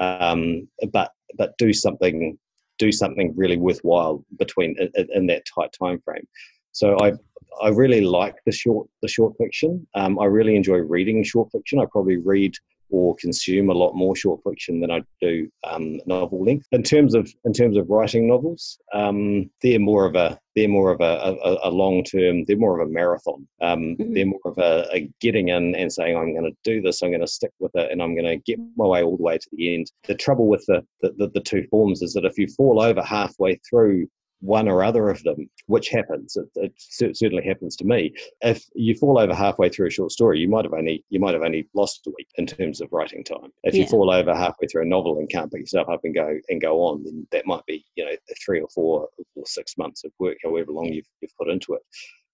Um, 0.00 0.68
but 0.90 1.12
but 1.36 1.56
do 1.58 1.74
something 1.74 2.38
do 2.78 2.90
something 2.90 3.34
really 3.36 3.58
worthwhile 3.58 4.24
between 4.38 4.74
in, 4.94 5.08
in 5.12 5.26
that 5.26 5.44
tight 5.54 5.74
time 5.78 6.00
frame. 6.02 6.26
So 6.72 6.96
I 7.02 7.12
I 7.60 7.68
really 7.68 8.00
like 8.00 8.36
the 8.46 8.52
short 8.52 8.88
the 9.02 9.08
short 9.08 9.34
fiction. 9.38 9.86
Um, 9.94 10.18
I 10.18 10.26
really 10.26 10.56
enjoy 10.56 10.78
reading 10.78 11.22
short 11.24 11.50
fiction. 11.52 11.80
I 11.80 11.86
probably 11.90 12.16
read 12.16 12.54
or 12.92 13.16
consume 13.16 13.70
a 13.70 13.74
lot 13.74 13.94
more 13.94 14.14
short 14.14 14.40
fiction 14.44 14.78
than 14.78 14.90
I 14.90 15.02
do 15.20 15.50
um, 15.64 15.98
novel 16.06 16.44
length. 16.44 16.66
In 16.72 16.82
terms 16.82 17.14
of 17.14 17.32
in 17.44 17.52
terms 17.52 17.76
of 17.76 17.88
writing 17.88 18.28
novels, 18.28 18.78
um, 18.92 19.50
they're 19.62 19.80
more 19.80 20.04
of 20.04 20.14
a 20.14 20.38
they're 20.54 20.68
more 20.68 20.92
of 20.92 21.00
a, 21.00 21.38
a, 21.42 21.68
a 21.68 21.70
long 21.70 22.04
term. 22.04 22.44
They're 22.44 22.58
more 22.58 22.78
of 22.78 22.86
a 22.86 22.92
marathon. 22.92 23.48
Um, 23.62 23.96
mm-hmm. 23.98 24.12
They're 24.12 24.26
more 24.26 24.40
of 24.44 24.58
a, 24.58 24.86
a, 24.92 25.10
getting 25.20 25.48
in 25.48 25.74
and 25.74 25.90
saying 25.90 26.16
I'm 26.16 26.34
going 26.34 26.44
to 26.44 26.56
do 26.62 26.82
this. 26.82 27.00
I'm 27.00 27.10
going 27.10 27.22
to 27.22 27.26
stick 27.26 27.52
with 27.58 27.72
it, 27.74 27.90
and 27.90 28.02
I'm 28.02 28.14
going 28.14 28.26
to 28.26 28.36
get 28.36 28.60
my 28.76 28.84
way 28.84 29.02
all 29.02 29.16
the 29.16 29.22
way 29.22 29.38
to 29.38 29.48
the 29.52 29.74
end. 29.74 29.90
The 30.06 30.14
trouble 30.14 30.46
with 30.46 30.64
the 30.66 30.84
the, 31.00 31.14
the, 31.16 31.30
the 31.34 31.40
two 31.40 31.66
forms 31.70 32.02
is 32.02 32.12
that 32.12 32.26
if 32.26 32.36
you 32.38 32.46
fall 32.48 32.80
over 32.80 33.02
halfway 33.02 33.58
through 33.68 34.06
one 34.42 34.68
or 34.68 34.82
other 34.82 35.08
of 35.08 35.22
them, 35.22 35.48
which 35.66 35.88
happens. 35.88 36.36
It, 36.36 36.48
it, 36.56 36.72
certainly 36.76 37.44
happens 37.44 37.76
to 37.76 37.84
me. 37.84 38.12
If 38.40 38.64
you 38.74 38.94
fall 38.96 39.18
over 39.18 39.34
halfway 39.34 39.68
through 39.68 39.86
a 39.86 39.90
short 39.90 40.10
story, 40.10 40.40
you 40.40 40.48
might 40.48 40.64
have 40.64 40.74
only 40.74 41.04
you 41.10 41.20
might 41.20 41.34
have 41.34 41.44
only 41.44 41.68
lost 41.74 42.06
a 42.06 42.12
week 42.16 42.28
in 42.36 42.46
terms 42.46 42.80
of 42.80 42.88
writing 42.92 43.22
time. 43.22 43.50
If 43.62 43.74
yeah. 43.74 43.82
you 43.82 43.86
fall 43.86 44.10
over 44.10 44.34
halfway 44.34 44.66
through 44.66 44.82
a 44.82 44.86
novel 44.86 45.18
and 45.18 45.30
can't 45.30 45.50
pick 45.50 45.60
yourself 45.60 45.88
up 45.88 46.00
and 46.02 46.14
go 46.14 46.36
and 46.48 46.60
go 46.60 46.80
on, 46.82 47.04
then 47.04 47.26
that 47.30 47.46
might 47.46 47.64
be 47.66 47.84
you 47.94 48.04
know 48.04 48.16
three 48.44 48.60
or 48.60 48.68
four 48.74 49.08
or 49.36 49.46
six 49.46 49.78
months 49.78 50.04
of 50.04 50.12
work, 50.18 50.36
however 50.42 50.72
long 50.72 50.92
you've, 50.92 51.06
you've 51.20 51.36
put 51.38 51.48
into 51.48 51.74
it. 51.74 51.82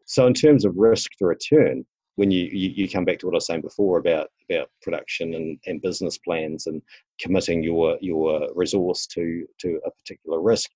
So 0.06 0.26
in 0.26 0.34
terms 0.34 0.64
of 0.64 0.74
risk 0.76 1.10
to 1.18 1.26
return, 1.26 1.84
when 2.16 2.30
you, 2.30 2.46
you, 2.46 2.70
you, 2.70 2.88
come 2.88 3.04
back 3.04 3.18
to 3.20 3.26
what 3.26 3.34
I 3.34 3.36
was 3.36 3.46
saying 3.46 3.60
before 3.60 3.98
about 3.98 4.28
about 4.50 4.70
production 4.82 5.34
and, 5.34 5.58
and 5.66 5.80
business 5.80 6.18
plans 6.18 6.66
and 6.66 6.82
committing 7.20 7.62
your 7.62 7.98
your 8.00 8.48
resource 8.54 9.06
to 9.08 9.46
to 9.60 9.78
a 9.84 9.90
particular 9.90 10.40
risk, 10.40 10.70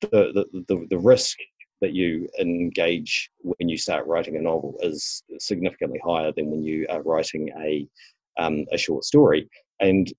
the, 0.00 0.08
the, 0.52 0.64
the, 0.68 0.86
the 0.90 0.98
risk 0.98 1.38
that 1.80 1.92
you 1.92 2.28
engage 2.40 3.30
when 3.38 3.68
you 3.68 3.76
start 3.76 4.06
writing 4.06 4.36
a 4.36 4.40
novel 4.40 4.76
is 4.82 5.22
significantly 5.38 6.00
higher 6.04 6.32
than 6.32 6.50
when 6.50 6.62
you 6.62 6.86
are 6.88 7.02
writing 7.02 7.50
a, 7.60 7.86
um, 8.38 8.64
a 8.72 8.78
short 8.78 9.04
story. 9.04 9.48
And 9.78 10.10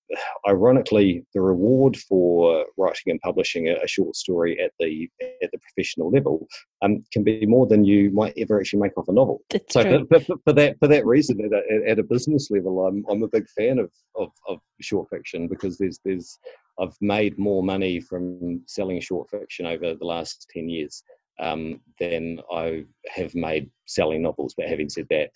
ironically, 0.48 1.26
the 1.34 1.42
reward 1.42 1.98
for 1.98 2.64
writing 2.78 3.08
and 3.08 3.20
publishing 3.22 3.70
a, 3.70 3.76
a 3.84 3.88
short 3.88 4.16
story 4.16 4.60
at 4.62 4.72
the 4.80 5.10
at 5.42 5.50
the 5.52 5.58
professional 5.58 6.12
level 6.12 6.48
um, 6.84 7.04
can 7.12 7.24
be 7.24 7.44
more 7.48 7.66
than 7.66 7.84
you 7.84 8.12
might 8.12 8.34
ever 8.38 8.60
actually 8.60 8.82
make 8.82 8.96
off 8.98 9.08
a 9.08 9.14
novel. 9.14 9.42
That's 9.50 9.74
so 9.74 9.82
true. 9.82 10.08
For, 10.12 10.20
for, 10.20 10.36
for, 10.46 10.54
that 10.54 10.78
for 10.80 10.88
that 10.88 11.08
reason, 11.08 11.44
at 11.44 11.54
a, 11.54 11.90
at 11.90 11.98
a 11.98 12.04
business 12.04 12.52
level, 12.52 12.86
I'm 12.86 13.04
I'm 13.10 13.24
a 13.24 13.28
big 13.28 13.50
fan 13.50 13.80
of, 13.80 13.90
of, 14.16 14.30
of 14.48 14.60
short 14.80 15.10
fiction 15.10 15.48
because 15.48 15.80
there's 15.80 16.00
there's 16.06 16.38
I've 16.80 16.96
made 17.02 17.38
more 17.38 17.64
money 17.64 18.00
from 18.00 18.62
selling 18.68 19.00
short 19.02 19.30
fiction 19.30 19.66
over 19.66 19.96
the 19.96 20.06
last 20.06 20.48
10 20.54 20.70
years 20.70 21.04
um, 21.40 21.82
than 22.00 22.40
I 22.52 22.86
have 23.10 23.34
made 23.36 23.70
selling 23.86 24.22
novels. 24.22 24.54
But 24.56 24.68
having 24.68 24.90
said 24.90 25.08
that, 25.10 25.32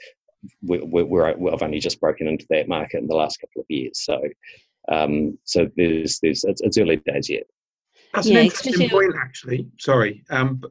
we're, 0.62 1.06
we're, 1.06 1.28
I've 1.28 1.62
only 1.62 1.80
just 1.80 2.02
broken 2.02 2.28
into 2.28 2.46
that 2.50 2.68
market 2.68 3.02
in 3.02 3.08
the 3.08 3.16
last 3.16 3.40
couple 3.40 3.62
of 3.62 3.66
years. 3.70 4.00
So, 4.04 4.20
um, 4.92 5.38
so 5.44 5.70
there's, 5.78 6.20
there's, 6.20 6.44
it's, 6.44 6.62
it's 6.62 6.78
early 6.78 6.98
days 6.98 7.30
yet. 7.30 7.44
That's 8.14 8.28
yeah, 8.28 8.40
an 8.40 8.46
interesting 8.46 8.90
point, 8.90 9.14
actually. 9.22 9.68
Sorry, 9.80 10.24
um, 10.30 10.62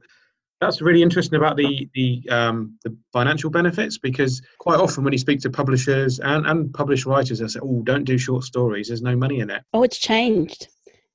that's 0.61 0.83
really 0.83 1.03
interesting 1.03 1.37
about 1.37 1.57
the 1.57 1.89
the 1.95 2.23
um, 2.31 2.79
the 2.85 2.97
financial 3.13 3.51
benefits 3.51 3.97
because 3.99 4.43
quite 4.59 4.79
often 4.79 5.05
when 5.05 5.13
you 5.13 5.19
speak 5.19 5.41
to 5.41 5.51
publishers 5.51 6.21
and 6.21 6.47
and 6.47 6.73
published 6.75 7.07
writers, 7.07 7.39
they 7.39 7.49
say, 7.49 7.61
"Oh, 7.63 7.83
don't 7.83 8.05
do 8.05 8.19
short 8.19 8.45
stories. 8.45 8.89
There's 8.89 9.03
no 9.03 9.17
money 9.17 9.41
in 9.41 9.51
it." 9.51 9.63
Oh, 9.73 9.83
it's 9.83 9.99
changed 9.99 10.69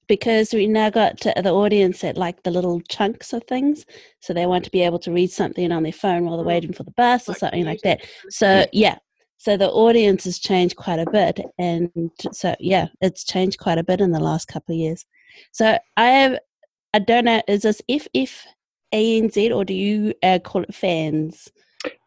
because 0.07 0.53
we 0.53 0.67
now 0.67 0.89
got 0.89 1.19
the 1.19 1.51
audience 1.51 2.03
at 2.03 2.17
like 2.17 2.43
the 2.43 2.51
little 2.51 2.81
chunks 2.81 3.33
of 3.33 3.43
things, 3.43 3.85
so 4.19 4.33
they 4.33 4.47
want 4.47 4.63
to 4.65 4.71
be 4.71 4.81
able 4.81 4.99
to 4.99 5.11
read 5.11 5.31
something 5.31 5.71
on 5.71 5.83
their 5.83 5.91
phone 5.91 6.25
while 6.25 6.37
they're 6.37 6.45
waiting 6.45 6.73
for 6.73 6.83
the 6.83 6.91
bus 6.91 7.29
or 7.29 7.35
something 7.35 7.65
like 7.65 7.81
that. 7.81 8.01
So 8.29 8.65
yeah, 8.73 8.97
so 9.37 9.57
the 9.57 9.69
audience 9.69 10.23
has 10.23 10.39
changed 10.39 10.75
quite 10.75 10.99
a 10.99 11.09
bit, 11.11 11.39
and 11.59 11.91
so 12.31 12.55
yeah, 12.59 12.87
it's 12.99 13.23
changed 13.23 13.59
quite 13.59 13.77
a 13.77 13.83
bit 13.83 14.01
in 14.01 14.11
the 14.11 14.19
last 14.19 14.47
couple 14.47 14.73
of 14.73 14.79
years. 14.79 15.05
So 15.51 15.77
I 15.97 16.05
have, 16.05 16.39
I 16.95 16.99
don't 16.99 17.25
know, 17.25 17.43
is 17.47 17.61
this 17.61 17.81
if 17.87 18.07
if 18.13 18.43
ANZ 18.93 19.55
or 19.55 19.65
do 19.65 19.73
you 19.73 20.13
uh, 20.23 20.39
call 20.39 20.63
it 20.63 20.73
fans? 20.73 21.49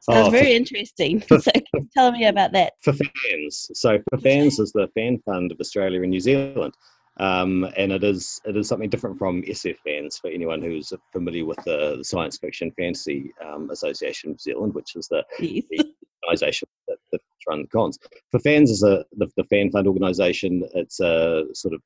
So 0.01 0.15
oh, 0.15 0.31
very 0.31 0.47
for, 0.47 0.57
interesting. 0.57 1.21
For, 1.29 1.39
so 1.39 1.51
tell 1.95 2.13
me 2.13 2.27
about 2.27 2.53
that. 2.53 2.75
For 2.83 2.93
fans. 2.93 3.71
So 3.75 3.99
for 4.11 4.19
fans 4.19 4.59
is 4.59 4.73
the 4.73 4.89
fan 4.95 5.19
fund 5.25 5.53
of 5.53 5.61
Australia 5.61 6.01
and 6.01 6.11
New 6.11 6.21
Zealand. 6.21 6.75
Um, 7.21 7.69
and 7.77 7.91
it 7.91 8.05
is 8.05 8.41
it 8.45 8.57
is 8.57 8.69
something 8.69 8.89
different 8.89 9.19
from 9.19 9.43
SF 9.43 9.77
fans 9.85 10.19
for 10.19 10.31
anyone 10.31 10.63
who's 10.63 10.93
familiar 11.13 11.45
with 11.45 11.59
the, 11.65 11.97
the 11.99 12.05
Science 12.05 12.39
Fiction 12.39 12.71
Fantasy 12.79 13.33
um, 13.45 13.71
Association 13.71 14.31
of 14.31 14.35
New 14.35 14.39
Zealand, 14.53 14.75
which 14.75 14.95
is 14.95 15.09
the, 15.09 15.25
yes. 15.41 15.65
the 15.69 15.95
organisation 16.25 16.69
that, 16.87 16.99
that 17.11 17.21
run 17.49 17.63
the 17.63 17.69
cons. 17.69 17.99
For 18.31 18.39
fans 18.39 18.71
is 18.71 18.85
a 18.85 19.05
the, 19.17 19.29
the 19.37 19.45
fan 19.45 19.71
fund 19.73 19.89
organisation. 19.89 20.63
It's 20.75 21.01
a 21.01 21.45
sort 21.55 21.75
of 21.75 21.83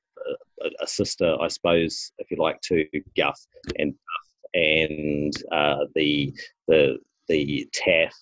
a, 0.62 0.70
a, 0.82 0.86
sister, 0.86 1.36
I 1.40 1.48
suppose, 1.48 2.12
if 2.18 2.30
you 2.30 2.36
like, 2.36 2.60
to 2.62 2.86
GUF 3.16 3.38
and 3.78 3.94
and 4.54 5.32
uh, 5.52 5.86
the 5.94 6.34
the 6.68 6.98
the 7.28 7.68
TAFF. 7.72 8.12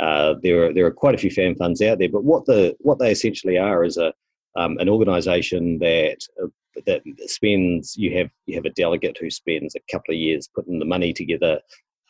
Uh, 0.00 0.34
there 0.42 0.66
are 0.66 0.72
there 0.72 0.86
are 0.86 0.90
quite 0.90 1.14
a 1.14 1.18
few 1.18 1.30
fan 1.30 1.54
funds 1.54 1.80
out 1.80 1.98
there, 1.98 2.08
but 2.08 2.24
what 2.24 2.44
the 2.46 2.74
what 2.80 2.98
they 2.98 3.12
essentially 3.12 3.58
are 3.58 3.84
is 3.84 3.96
a 3.96 4.12
um, 4.56 4.78
an 4.78 4.88
organisation 4.88 5.78
that 5.78 6.18
uh, 6.42 6.46
that 6.86 7.02
spends 7.26 7.96
you 7.96 8.16
have 8.16 8.30
you 8.46 8.54
have 8.56 8.64
a 8.64 8.70
delegate 8.70 9.16
who 9.20 9.30
spends 9.30 9.74
a 9.74 9.92
couple 9.92 10.14
of 10.14 10.20
years 10.20 10.48
putting 10.48 10.78
the 10.78 10.84
money 10.84 11.12
together 11.12 11.60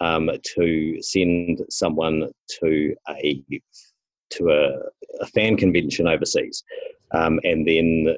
um, 0.00 0.30
to 0.56 1.00
send 1.02 1.60
someone 1.70 2.30
to 2.60 2.94
a 3.08 3.42
to 4.30 4.50
a, 4.50 5.22
a 5.22 5.26
fan 5.26 5.56
convention 5.56 6.06
overseas, 6.06 6.64
um, 7.12 7.38
and 7.44 7.66
then 7.66 8.16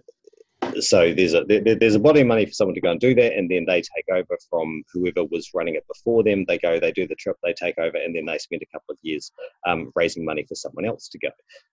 so 0.81 1.13
there's 1.13 1.35
a 1.35 1.45
there, 1.45 1.75
there's 1.75 1.95
a 1.95 2.01
body 2.01 2.21
of 2.21 2.27
money 2.27 2.47
for 2.47 2.53
someone 2.53 2.75
to 2.75 2.81
go 2.81 2.91
and 2.91 3.01
do 3.01 3.15
that, 3.15 3.35
and 3.35 3.51
then 3.51 3.65
they 3.67 3.81
take 3.81 4.05
over 4.13 4.37
from 4.49 4.83
whoever 4.93 5.25
was 5.25 5.51
running 5.55 5.75
it 5.75 5.87
before 5.87 6.23
them. 6.23 6.45
They 6.47 6.59
go, 6.59 6.79
they 6.79 6.93
do 6.93 7.07
the 7.07 7.15
trip, 7.15 7.37
they 7.43 7.53
take 7.53 7.79
over, 7.79 7.97
and 7.97 8.15
then 8.15 8.27
they 8.27 8.39
spend 8.39 8.63
a 8.63 8.73
couple 8.73 8.93
of 8.93 8.99
years 9.03 9.31
um, 9.67 9.93
raising 9.95 10.25
money 10.25 10.45
for 10.49 10.55
someone 10.55 10.85
else 10.85 11.09
to 11.09 11.19
go. 11.19 11.29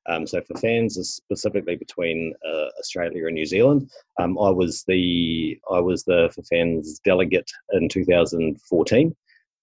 Um, 0.08 0.28
so 0.28 0.42
for 0.42 0.58
fans, 0.60 0.96
specifically 0.96 1.76
between 1.76 2.34
uh, 2.48 2.68
Australia 2.80 3.26
and 3.28 3.36
New 3.36 3.46
Zealand, 3.46 3.90
um, 4.20 4.38
I 4.38 4.50
was 4.50 4.84
the 4.88 5.60
I 5.72 5.80
was 5.80 6.04
the 6.04 6.32
for 6.34 6.44
fans 6.44 7.00
delegate 7.04 7.52
in 7.74 7.90
2014. 7.90 9.16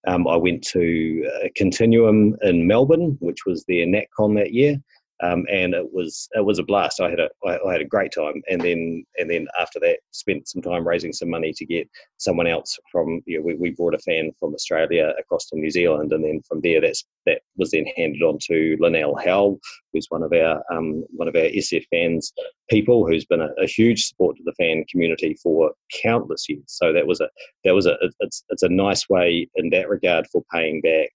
Um, 0.07 0.27
I 0.27 0.37
went 0.37 0.65
to 0.69 1.31
Continuum 1.57 2.35
in 2.43 2.67
Melbourne, 2.67 3.19
which 3.21 3.45
was 3.45 3.65
their 3.65 3.87
NatCon 3.87 4.35
that 4.37 4.55
year 4.55 4.81
um, 5.23 5.45
and 5.51 5.75
it 5.75 5.93
was 5.93 6.29
it 6.33 6.45
was 6.45 6.59
a 6.59 6.63
blast. 6.63 7.01
I 7.01 7.11
had 7.11 7.21
a 7.21 7.29
I, 7.47 7.73
had 7.73 7.83
a 7.83 7.87
great 7.87 8.13
time, 8.13 8.43
and 8.49 8.61
then 8.61 9.05
and 9.19 9.31
then 9.31 9.47
after 9.61 9.79
that, 9.81 9.99
spent 10.13 10.49
some 10.49 10.63
time 10.63 10.87
raising 10.87 11.13
some 11.13 11.29
money 11.29 11.53
to 11.57 11.67
get 11.67 11.89
someone 12.17 12.47
else 12.47 12.79
from. 12.91 13.21
You 13.27 13.39
know, 13.39 13.45
we, 13.45 13.55
we 13.55 13.71
brought 13.71 13.95
a 13.95 13.99
fan 13.99 14.33
from 14.41 14.55
Australia 14.55 15.13
across 15.19 15.47
to 15.47 15.57
New 15.57 15.71
Zealand, 15.71 16.13
and 16.13 16.25
then 16.25 16.41
from 16.49 16.61
there, 16.63 16.81
that's 16.81 17.05
that 17.27 17.43
was 17.57 17.71
then 17.73 17.85
handed 17.97 18.23
on 18.23 18.39
to 18.47 18.77
Lynelle 18.81 19.23
Howell, 19.25 19.59
who's 19.93 20.07
one 20.09 20.23
of 20.23 20.33
our 20.33 20.63
um, 20.73 21.05
one 21.11 21.29
of 21.29 21.37
our 21.37 21.43
SF 21.43 21.85
fans 21.91 22.33
people, 22.71 23.07
who's 23.07 23.25
been 23.27 23.43
a, 23.43 23.51
a, 23.61 23.67
huge 23.67 24.07
support 24.07 24.37
to 24.37 24.43
the 24.45 24.55
fan 24.55 24.85
community 24.91 25.37
for 25.43 25.73
countless 26.03 26.49
years. 26.49 26.63
So 26.67 26.93
that 26.93 27.07
was 27.07 27.21
a 27.21 27.29
that 27.65 27.75
was 27.75 27.87
a 27.87 27.97
it's 28.21 28.43
it's 28.49 28.63
a 28.63 28.69
nice 28.69 29.09
way 29.09 29.49
in 29.57 29.71
that 29.71 29.89
regard 29.89 30.27
for 30.33 30.43
paying 30.53 30.81
back 30.81 31.11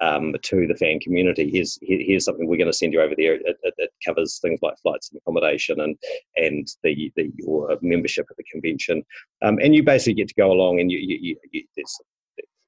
um, 0.00 0.34
to 0.42 0.66
the 0.66 0.76
fan 0.76 1.00
community. 1.00 1.50
Here's 1.50 1.78
here's 1.82 2.24
something 2.24 2.46
we're 2.46 2.58
going 2.58 2.70
to 2.70 2.76
send 2.76 2.92
you 2.92 3.00
over 3.00 3.14
there. 3.16 3.34
It, 3.34 3.90
covers 4.04 4.38
things 4.40 4.60
like 4.62 4.78
flights 4.82 5.10
and 5.10 5.20
accommodation 5.20 5.80
and 5.80 5.96
and 6.36 6.68
the, 6.82 7.12
the 7.16 7.30
your 7.36 7.76
membership 7.82 8.26
at 8.30 8.36
the 8.36 8.44
convention. 8.44 9.02
Um, 9.42 9.58
and 9.62 9.74
you 9.74 9.82
basically 9.82 10.14
get 10.14 10.28
to 10.28 10.34
go 10.34 10.52
along 10.52 10.80
and 10.80 10.90
you 10.90 10.98
you, 10.98 11.36
you, 11.52 11.64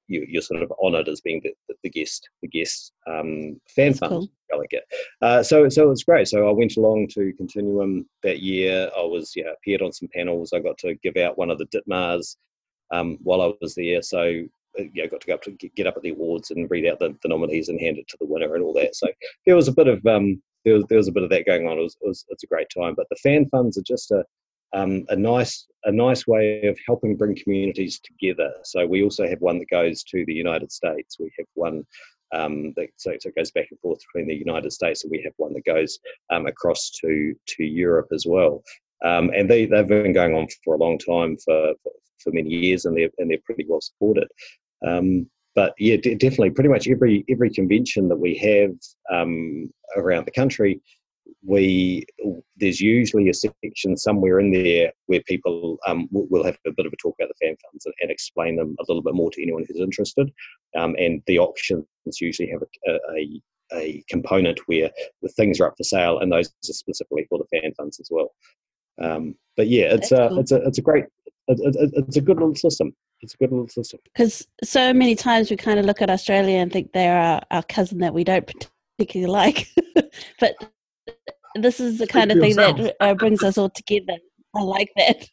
you 0.09 0.39
are 0.39 0.43
sort 0.43 0.63
of 0.63 0.73
honoured 0.83 1.09
as 1.09 1.21
being 1.21 1.41
the, 1.45 1.53
the, 1.69 1.75
the, 1.85 1.91
guest, 1.91 2.29
the 2.43 2.49
guest 2.49 2.93
um, 3.07 3.61
fan 3.69 3.89
That's 3.89 3.99
fund 3.99 4.11
cool. 4.11 4.29
delegate. 4.51 4.85
Uh, 5.23 5.43
so, 5.43 5.69
so 5.69 5.85
it 5.85 5.89
was 5.89 6.03
great. 6.03 6.29
So 6.29 6.49
I 6.49 6.53
went 6.53 6.77
along 6.77 7.09
to 7.13 7.33
Continuum 7.37 8.09
that 8.23 8.41
year. 8.41 8.91
I 8.97 9.03
was, 9.03 9.33
yeah, 9.37 9.53
appeared 9.53 9.83
on 9.83 9.93
some 9.93 10.09
panels. 10.15 10.53
I 10.53 10.61
got 10.61 10.79
to 10.79 10.95
give 11.03 11.17
out 11.17 11.39
one 11.39 11.51
of 11.51 11.59
the 11.59 11.67
Ditmars 11.67 12.37
um, 12.91 13.19
while 13.23 13.43
I 13.43 13.53
was 13.61 13.75
there. 13.75 14.03
So 14.03 14.45
you 14.77 15.03
know, 15.03 15.09
got 15.09 15.21
to 15.21 15.27
go 15.27 15.35
up 15.35 15.43
to 15.43 15.51
get 15.51 15.87
up 15.87 15.97
at 15.97 16.03
the 16.03 16.11
awards 16.11 16.51
and 16.51 16.71
read 16.71 16.87
out 16.87 16.99
the, 16.99 17.17
the 17.23 17.29
nominees 17.29 17.69
and 17.69 17.81
hand 17.81 17.99
it 17.99 18.09
to 18.09 18.17
the 18.21 18.27
winner 18.27 18.55
and 18.55 18.63
all 18.63 18.75
that. 18.75 18.95
So 18.95 19.09
there 19.47 19.57
was 19.57 19.69
a 19.69 19.73
bit 19.73 19.89
of 19.89 20.05
um, 20.07 20.43
there 20.65 20.75
was 20.75 20.85
there 20.89 20.99
was 20.99 21.09
a 21.09 21.13
bit 21.13 21.23
of 21.23 21.31
that 21.31 21.47
going 21.47 21.67
on. 21.67 21.79
It 21.79 21.83
was, 21.83 21.97
it 22.01 22.07
was 22.07 22.25
it's 22.29 22.45
a 22.45 22.49
great 22.49 22.69
time. 22.77 22.95
But 22.97 23.07
the 23.11 23.17
fan 23.17 23.49
funds 23.51 23.79
are 23.79 23.83
just 23.83 24.11
a 24.11 24.25
um, 24.75 25.05
a 25.09 25.17
nice 25.17 25.67
a 25.85 25.93
nice 25.93 26.27
way 26.27 26.63
of 26.65 26.79
helping 26.87 27.17
bring 27.17 27.37
communities 27.37 28.01
together. 28.01 28.53
So 28.65 28.87
we 28.87 29.03
also 29.03 29.27
have 29.27 29.41
one 29.41 29.59
that 29.59 29.71
goes 29.71 30.03
to 30.05 30.25
the 30.27 30.35
United 30.35 30.73
States. 30.73 31.17
We 31.19 31.33
have 31.39 31.47
one 31.55 31.85
um, 32.35 32.75
that 32.77 32.89
so, 32.97 33.13
so, 33.19 33.29
it 33.29 33.37
goes 33.37 33.51
back 33.51 33.69
and 33.71 33.81
forth 33.81 34.01
between 34.01 34.29
the 34.29 34.35
United 34.35 34.73
States, 34.73 35.03
and 35.03 35.11
we 35.11 35.23
have 35.25 35.33
one 35.39 35.55
that 35.55 35.65
goes 35.65 35.99
um, 36.31 36.47
across 36.47 36.91
to 37.01 37.35
to 37.47 37.65
Europe 37.65 38.09
as 38.13 38.27
well. 38.27 38.63
Um, 39.05 39.31
and 39.35 39.49
they 39.49 39.67
they've 39.67 39.87
been 39.87 40.13
going 40.13 40.35
on 40.35 40.49
for 40.65 40.75
a 40.75 40.79
long 40.79 40.99
time 40.99 41.37
for 41.39 41.75
for, 42.23 42.33
many 42.33 42.51
years, 42.51 42.85
and 42.85 42.97
they're 42.97 43.11
and 43.19 43.31
they're 43.31 43.39
pretty 43.45 43.65
well 43.69 43.81
supported. 43.81 44.29
Um, 44.87 45.29
but 45.55 45.75
yeah, 45.79 45.97
d- 45.97 46.15
definitely, 46.15 46.51
pretty 46.51 46.71
much 46.71 46.89
every 46.89 47.25
every 47.31 47.51
convention 47.51 48.09
that 48.09 48.17
we 48.17 48.37
have 48.37 48.73
um, 49.11 49.71
around 49.97 50.27
the 50.27 50.33
country, 50.33 50.81
we 51.45 52.05
there's 52.57 52.81
usually 52.81 53.29
a 53.29 53.35
section 53.35 53.97
somewhere 53.97 54.41
in 54.41 54.51
there 54.51 54.93
where 55.07 55.23
people 55.27 55.79
um, 55.87 56.09
will 56.11 56.45
have 56.45 56.59
a 56.67 56.73
bit 56.73 56.87
of 56.87 56.93
a 56.93 56.97
talk 56.97 57.15
about 57.19 57.29
the 57.29 57.47
fan 57.47 57.57
funds 57.63 57.87
and, 57.87 57.95
and, 58.01 58.11
explain 58.11 58.57
them 58.57 58.75
a 58.79 58.85
little 58.89 59.03
bit 59.03 59.15
more 59.15 59.31
to 59.31 59.43
anyone 59.43 59.65
who's 59.67 59.81
interested. 59.81 60.31
Um, 60.77 60.97
and 60.99 61.23
the 61.27 61.39
auctions 61.39 61.87
usually 62.21 62.51
have 62.51 62.63
a, 62.63 62.99
a, 63.17 63.41
a 63.73 64.05
component 64.09 64.59
where 64.67 64.91
the 65.23 65.29
things 65.31 65.61
are 65.61 65.69
up 65.69 65.75
for 65.77 65.85
sale, 65.85 66.19
and 66.19 66.33
those 66.33 66.49
are 66.49 66.73
specifically 66.73 67.27
for 67.29 67.39
the 67.39 67.61
fan 67.61 67.73
funds 67.77 68.01
as 68.01 68.09
well. 68.11 68.33
Um, 69.01 69.35
but 69.57 69.69
yeah, 69.69 69.95
it's 69.95 70.13
a, 70.13 70.29
cool. 70.29 70.39
it's 70.39 70.53
a 70.53 70.57
it's 70.63 70.79
a 70.79 70.83
great 70.83 71.05
it's 71.49 72.17
a 72.17 72.21
good 72.21 72.37
little 72.37 72.55
system. 72.55 72.95
It's 73.21 73.35
a 73.35 73.37
good 73.39 73.51
little 73.51 73.69
system. 73.69 74.01
Because 74.05 74.47
so 74.63 74.93
many 74.93 75.15
times 75.15 75.51
we 75.51 75.57
kind 75.57 75.81
of 75.81 75.87
look 75.87 76.03
at 76.03 76.11
Australia 76.11 76.59
and 76.59 76.73
think 76.73 76.93
they're 76.93 77.19
our, 77.19 77.41
our 77.51 77.63
cousin 77.65 77.99
that 77.99 78.15
we 78.15 78.23
don't 78.23 78.47
particularly 78.97 79.33
like, 79.33 79.69
but 80.39 80.55
this 81.55 81.81
is 81.81 81.99
the 81.99 82.07
kind 82.07 82.31
of 82.31 82.39
thing 82.39 82.55
that 82.57 82.97
uh, 83.01 83.15
brings 83.15 83.43
us 83.43 83.59
all 83.59 83.71
together. 83.71 84.19
I 84.55 84.63
like 84.63 84.91
that. 84.97 85.27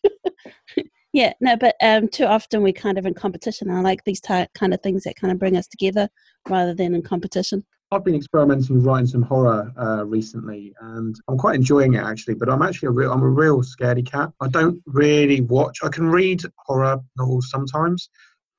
yeah, 1.13 1.33
no, 1.39 1.55
but 1.57 1.75
um, 1.81 2.07
too 2.07 2.25
often 2.25 2.61
we 2.63 2.73
kind 2.73 2.97
of 2.97 3.05
in 3.05 3.13
competition. 3.13 3.69
I 3.69 3.81
like 3.81 4.03
these 4.03 4.21
ty- 4.21 4.47
kind 4.55 4.73
of 4.73 4.81
things 4.81 5.03
that 5.03 5.15
kind 5.15 5.31
of 5.31 5.39
bring 5.39 5.57
us 5.57 5.67
together 5.67 6.09
rather 6.49 6.73
than 6.73 6.95
in 6.95 7.01
competition. 7.01 7.65
I've 7.91 8.03
been 8.03 8.15
experimenting 8.15 8.75
with 8.75 8.85
writing 8.85 9.07
some 9.07 9.21
horror 9.21 9.71
uh, 9.79 10.05
recently, 10.05 10.73
and 10.81 11.15
I'm 11.27 11.37
quite 11.37 11.55
enjoying 11.55 11.93
it 11.93 12.03
actually. 12.03 12.33
But 12.33 12.49
I'm 12.49 12.61
actually 12.61 12.87
a 12.87 12.91
real, 12.91 13.11
I'm 13.11 13.21
a 13.21 13.29
real 13.29 13.61
scaredy 13.61 14.05
cat. 14.05 14.31
I 14.41 14.47
don't 14.47 14.81
really 14.85 15.41
watch. 15.41 15.79
I 15.83 15.89
can 15.89 16.07
read 16.07 16.41
horror 16.65 16.99
novels 17.17 17.49
sometimes, 17.49 18.09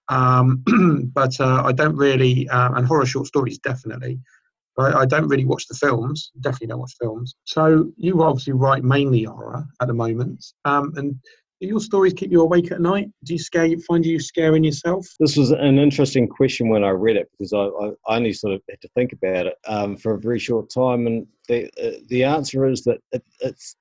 um, 0.09 0.63
but 1.15 1.39
uh, 1.41 1.63
I 1.65 1.73
don't 1.73 1.97
really, 1.97 2.49
uh, 2.49 2.73
and 2.75 2.87
horror 2.87 3.07
short 3.07 3.27
stories 3.27 3.59
definitely. 3.59 4.21
I, 4.79 4.93
I, 4.93 5.07
don't 5.07 5.29
really 5.29 5.47
watch 5.47 5.67
the 5.69 5.75
films. 5.75 6.31
Definitely 6.41 6.69
don't 6.69 6.81
watch 6.81 6.95
films. 7.01 7.35
So 7.45 7.91
you 7.97 8.23
obviously 8.23 8.53
write 8.53 8.85
mainly 8.85 9.25
horror 9.25 9.65
at 9.81 9.89
the 9.89 9.95
moment, 9.95 10.45
um, 10.65 10.93
and 10.97 11.19
do 11.61 11.67
your 11.67 11.81
stories 11.81 12.13
keep 12.13 12.31
you 12.31 12.43
awake 12.43 12.71
at 12.71 12.81
night? 12.81 13.09
Do 13.25 13.33
you 13.33 13.39
scare 13.39 13.69
find 13.89 14.05
you 14.05 14.21
scaring 14.21 14.65
yourself? 14.65 15.07
This 15.19 15.37
was 15.37 15.51
an 15.51 15.79
interesting 15.79 16.29
question 16.29 16.69
when 16.69 16.85
I 16.85 16.91
read 16.91 17.17
it 17.17 17.31
because 17.33 17.53
I, 17.53 17.65
I 17.65 18.17
only 18.17 18.33
sort 18.33 18.55
of 18.55 18.63
had 18.69 18.81
to 18.83 18.89
think 18.95 19.13
about 19.13 19.47
it 19.47 19.55
um, 19.67 19.97
for 19.97 20.15
a 20.15 20.21
very 20.21 20.39
short 20.39 20.71
time, 20.71 21.07
and 21.07 21.27
the 21.49 21.67
uh, 21.83 21.99
the 22.09 22.25
answer 22.25 22.67
is 22.67 22.85
that 22.85 22.99
it, 23.13 23.25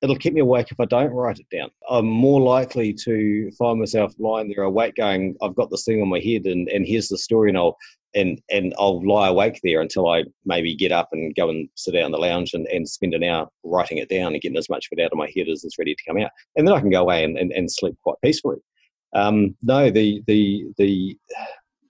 it'll 0.00 0.16
keep 0.16 0.32
me 0.32 0.40
awake 0.40 0.68
if 0.70 0.80
I 0.80 0.86
don't 0.86 1.12
write 1.12 1.38
it 1.38 1.50
down. 1.54 1.70
I'm 1.90 2.06
more 2.06 2.40
likely 2.40 2.94
to 3.04 3.50
find 3.58 3.78
myself 3.78 4.14
lying 4.18 4.48
there 4.48 4.64
awake, 4.64 4.94
going, 4.96 5.36
"I've 5.42 5.56
got 5.56 5.70
this 5.70 5.84
thing 5.84 6.00
on 6.00 6.08
my 6.08 6.20
head, 6.20 6.46
and 6.46 6.68
and 6.68 6.86
here's 6.86 7.08
the 7.08 7.18
story," 7.18 7.50
and 7.50 7.58
I'll 7.58 7.76
and 8.16 8.40
and 8.50 8.74
I'll 8.78 9.06
lie 9.06 9.28
awake 9.28 9.60
there 9.62 9.80
until 9.80 10.08
I 10.08 10.24
maybe 10.44 10.74
get 10.74 10.90
up 10.90 11.10
and 11.12 11.34
go 11.36 11.48
and 11.48 11.68
sit 11.76 11.92
down 11.92 12.06
in 12.06 12.12
the 12.12 12.18
lounge 12.18 12.54
and, 12.54 12.66
and 12.66 12.88
spend 12.88 13.14
an 13.14 13.22
hour 13.22 13.48
writing 13.62 13.98
it 13.98 14.08
down 14.08 14.32
and 14.32 14.40
getting 14.40 14.58
as 14.58 14.70
much 14.70 14.88
of 14.90 14.98
it 14.98 15.02
out 15.02 15.12
of 15.12 15.18
my 15.18 15.30
head 15.36 15.48
as 15.48 15.62
is 15.62 15.76
ready 15.78 15.94
to 15.94 16.04
come 16.08 16.18
out. 16.18 16.30
And 16.56 16.66
then 16.66 16.74
I 16.74 16.80
can 16.80 16.90
go 16.90 17.02
away 17.02 17.22
and, 17.22 17.38
and, 17.38 17.52
and 17.52 17.70
sleep 17.70 17.94
quite 18.02 18.16
peacefully. 18.24 18.56
Um, 19.14 19.56
no, 19.62 19.90
the 19.90 20.22
the 20.26 20.64
the 20.78 21.16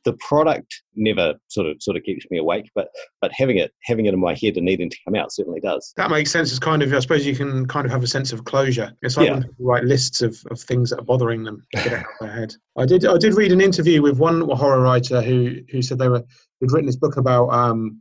the 0.07 0.15
product 0.15 0.83
never 0.95 1.35
sort 1.49 1.67
of 1.67 1.83
sort 1.83 1.97
of 1.97 2.05
keeps 2.05 2.25
me 2.31 2.39
awake, 2.39 2.71
but 2.77 2.89
but 3.21 3.33
having 3.35 3.59
it 3.59 3.73
having 3.83 4.07
it 4.07 4.15
in 4.15 4.21
my 4.21 4.35
head 4.41 4.57
and 4.57 4.65
needing 4.65 4.89
to 4.89 4.97
come 5.05 5.17
out 5.17 5.33
certainly 5.33 5.61
does. 5.61 5.93
That 5.97 6.11
makes 6.11 6.31
sense. 6.31 6.51
It's 6.51 6.61
kind 6.61 6.81
of 6.81 6.95
I 6.95 7.01
suppose 7.01 7.27
you 7.27 7.35
can 7.35 7.67
kind 7.67 7.85
of 7.85 7.91
have 7.91 8.05
a 8.05 8.07
sense 8.07 8.33
of 8.33 8.45
closure. 8.45 8.93
It's 9.03 9.17
like 9.17 9.27
yeah. 9.27 9.33
when 9.35 9.43
people 9.43 9.67
write 9.67 9.85
lists 9.85 10.23
of, 10.23 10.39
of 10.51 10.61
things 10.61 10.91
that 10.91 11.01
are 11.01 11.05
bothering 11.05 11.43
them, 11.43 11.61
get 11.73 11.87
it 11.87 11.93
out 11.95 12.01
of 12.05 12.07
their 12.21 12.33
head. 12.33 12.55
I 12.79 12.87
did 12.87 13.05
I 13.05 13.19
did 13.19 13.35
read 13.35 13.51
an 13.51 13.61
interview 13.61 14.01
with 14.01 14.19
one 14.19 14.41
horror 14.49 14.81
writer 14.81 15.21
who 15.21 15.57
who 15.71 15.83
said 15.83 15.99
they 15.99 16.09
were 16.09 16.25
who'd 16.61 16.73
written 16.73 16.87
this 16.87 16.97
book 16.97 17.17
about 17.17 17.49
um 17.49 18.01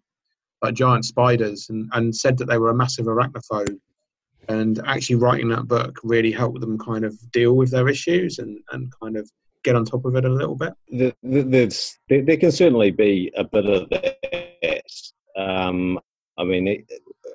like 0.61 0.75
giant 0.75 1.05
spiders 1.05 1.67
and, 1.69 1.89
and 1.93 2.15
said 2.15 2.37
that 2.37 2.45
they 2.45 2.57
were 2.59 2.69
a 2.69 2.75
massive 2.75 3.07
arachnophobe 3.07 3.77
and 4.47 4.79
actually 4.85 5.15
writing 5.15 5.49
that 5.49 5.67
book 5.67 5.99
really 6.03 6.31
helped 6.31 6.59
them 6.61 6.77
kind 6.77 7.03
of 7.03 7.13
deal 7.31 7.55
with 7.55 7.71
their 7.71 7.89
issues 7.89 8.39
and, 8.39 8.59
and 8.71 8.91
kind 9.01 9.17
of 9.17 9.29
get 9.65 9.75
on 9.75 9.83
top 9.83 10.05
of 10.05 10.15
it 10.15 10.23
a 10.23 10.29
little 10.29 10.55
bit? 10.55 10.73
There, 10.89 12.37
can 12.37 12.51
certainly 12.51 12.91
be 12.91 13.31
a 13.35 13.43
bit 13.43 13.65
of 13.65 13.89
that. 13.89 14.81
Um, 15.35 15.99
I 16.37 16.43
mean, 16.45 16.85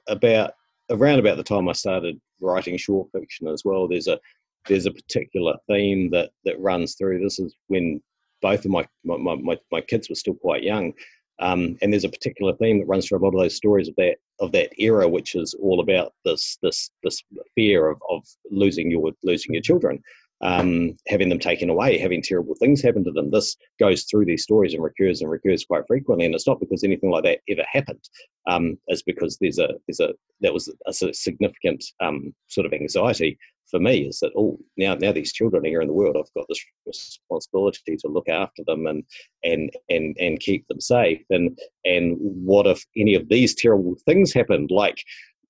about 0.07 0.53
around 0.89 1.19
about 1.19 1.37
the 1.37 1.43
time 1.43 1.69
I 1.69 1.73
started 1.73 2.19
writing 2.41 2.77
short 2.79 3.09
fiction 3.13 3.49
as 3.49 3.63
well, 3.65 3.87
there's 3.87 4.09
a 4.09 4.19
there's 4.67 4.87
a 4.87 4.91
particular 4.93 5.55
theme 5.69 6.11
that 6.11 6.31
that 6.45 6.61
runs 6.61 6.95
through. 6.95 7.21
This 7.21 7.39
is 7.39 7.55
when 7.67 8.01
both 8.41 8.65
of 8.65 8.71
my 8.71 8.87
my, 9.05 9.37
my, 9.37 9.59
my 9.71 9.81
kids 9.81 10.09
were 10.09 10.15
still 10.15 10.35
quite 10.35 10.63
young. 10.63 10.95
Um, 11.41 11.79
and 11.81 11.91
there's 11.91 12.05
a 12.05 12.11
particular 12.11 12.55
theme 12.57 12.81
that 12.81 12.87
runs 12.87 13.09
through 13.09 13.19
a 13.19 13.25
lot 13.25 13.35
of 13.35 13.41
those 13.41 13.57
stories 13.57 13.89
of 13.89 13.97
that 13.97 14.17
of 14.41 14.53
that 14.53 14.71
era, 14.79 15.09
which 15.09 15.35
is 15.35 15.55
all 15.61 15.81
about 15.81 16.13
this 16.25 16.59
this 16.63 16.91
this 17.03 17.23
fear 17.55 17.91
of, 17.91 18.01
of 18.09 18.23
losing 18.51 18.91
your 18.91 19.13
losing 19.25 19.55
your 19.55 19.63
children 19.63 20.03
um, 20.43 20.97
having 21.09 21.29
them 21.29 21.39
taken 21.39 21.71
away, 21.71 21.99
having 21.99 22.23
terrible 22.23 22.55
things 22.55 22.83
happen 22.83 23.05
to 23.05 23.13
them. 23.13 23.31
This 23.31 23.57
goes 23.79 24.05
through 24.05 24.25
these 24.25 24.43
stories 24.43 24.75
and 24.75 24.83
recurs 24.83 25.21
and 25.21 25.31
recurs 25.31 25.65
quite 25.65 25.87
frequently, 25.87 26.27
and 26.27 26.35
it's 26.35 26.47
not 26.47 26.61
because 26.61 26.83
anything 26.83 27.11
like 27.11 27.25
that 27.25 27.41
ever 27.49 27.65
happened. 27.71 28.09
Um, 28.47 28.79
it's 28.87 29.03
because 29.03 29.37
there's 29.41 29.59
a 29.59 29.69
there's 29.87 30.01
a 30.01 30.15
that 30.41 30.55
was 30.55 30.73
a 30.87 30.93
significant 31.15 31.85
um, 32.01 32.35
sort 32.49 32.67
of 32.67 32.73
anxiety 32.73 33.39
for 33.71 33.79
me 33.79 34.01
is 34.09 34.19
that 34.21 34.33
oh 34.37 34.59
now 34.77 34.95
now 34.95 35.13
these 35.13 35.33
children 35.33 35.65
here 35.65 35.81
in 35.81 35.87
the 35.87 35.95
world 35.95 36.17
I've 36.19 36.35
got 36.35 36.47
this 36.49 36.65
responsibility 36.87 37.97
to 37.97 38.09
look 38.09 38.29
after 38.29 38.63
them 38.67 38.87
and 38.87 39.05
and 39.45 39.71
and 39.89 40.17
and 40.19 40.41
keep 40.41 40.67
them 40.69 40.81
safe 40.81 41.23
and 41.31 41.59
and 41.85 42.17
what 42.19 42.67
if 42.67 42.85
any 42.97 43.15
of 43.15 43.29
these 43.29 43.55
terrible 43.55 43.95
things 44.05 44.33
happened 44.33 44.71
like 44.71 44.99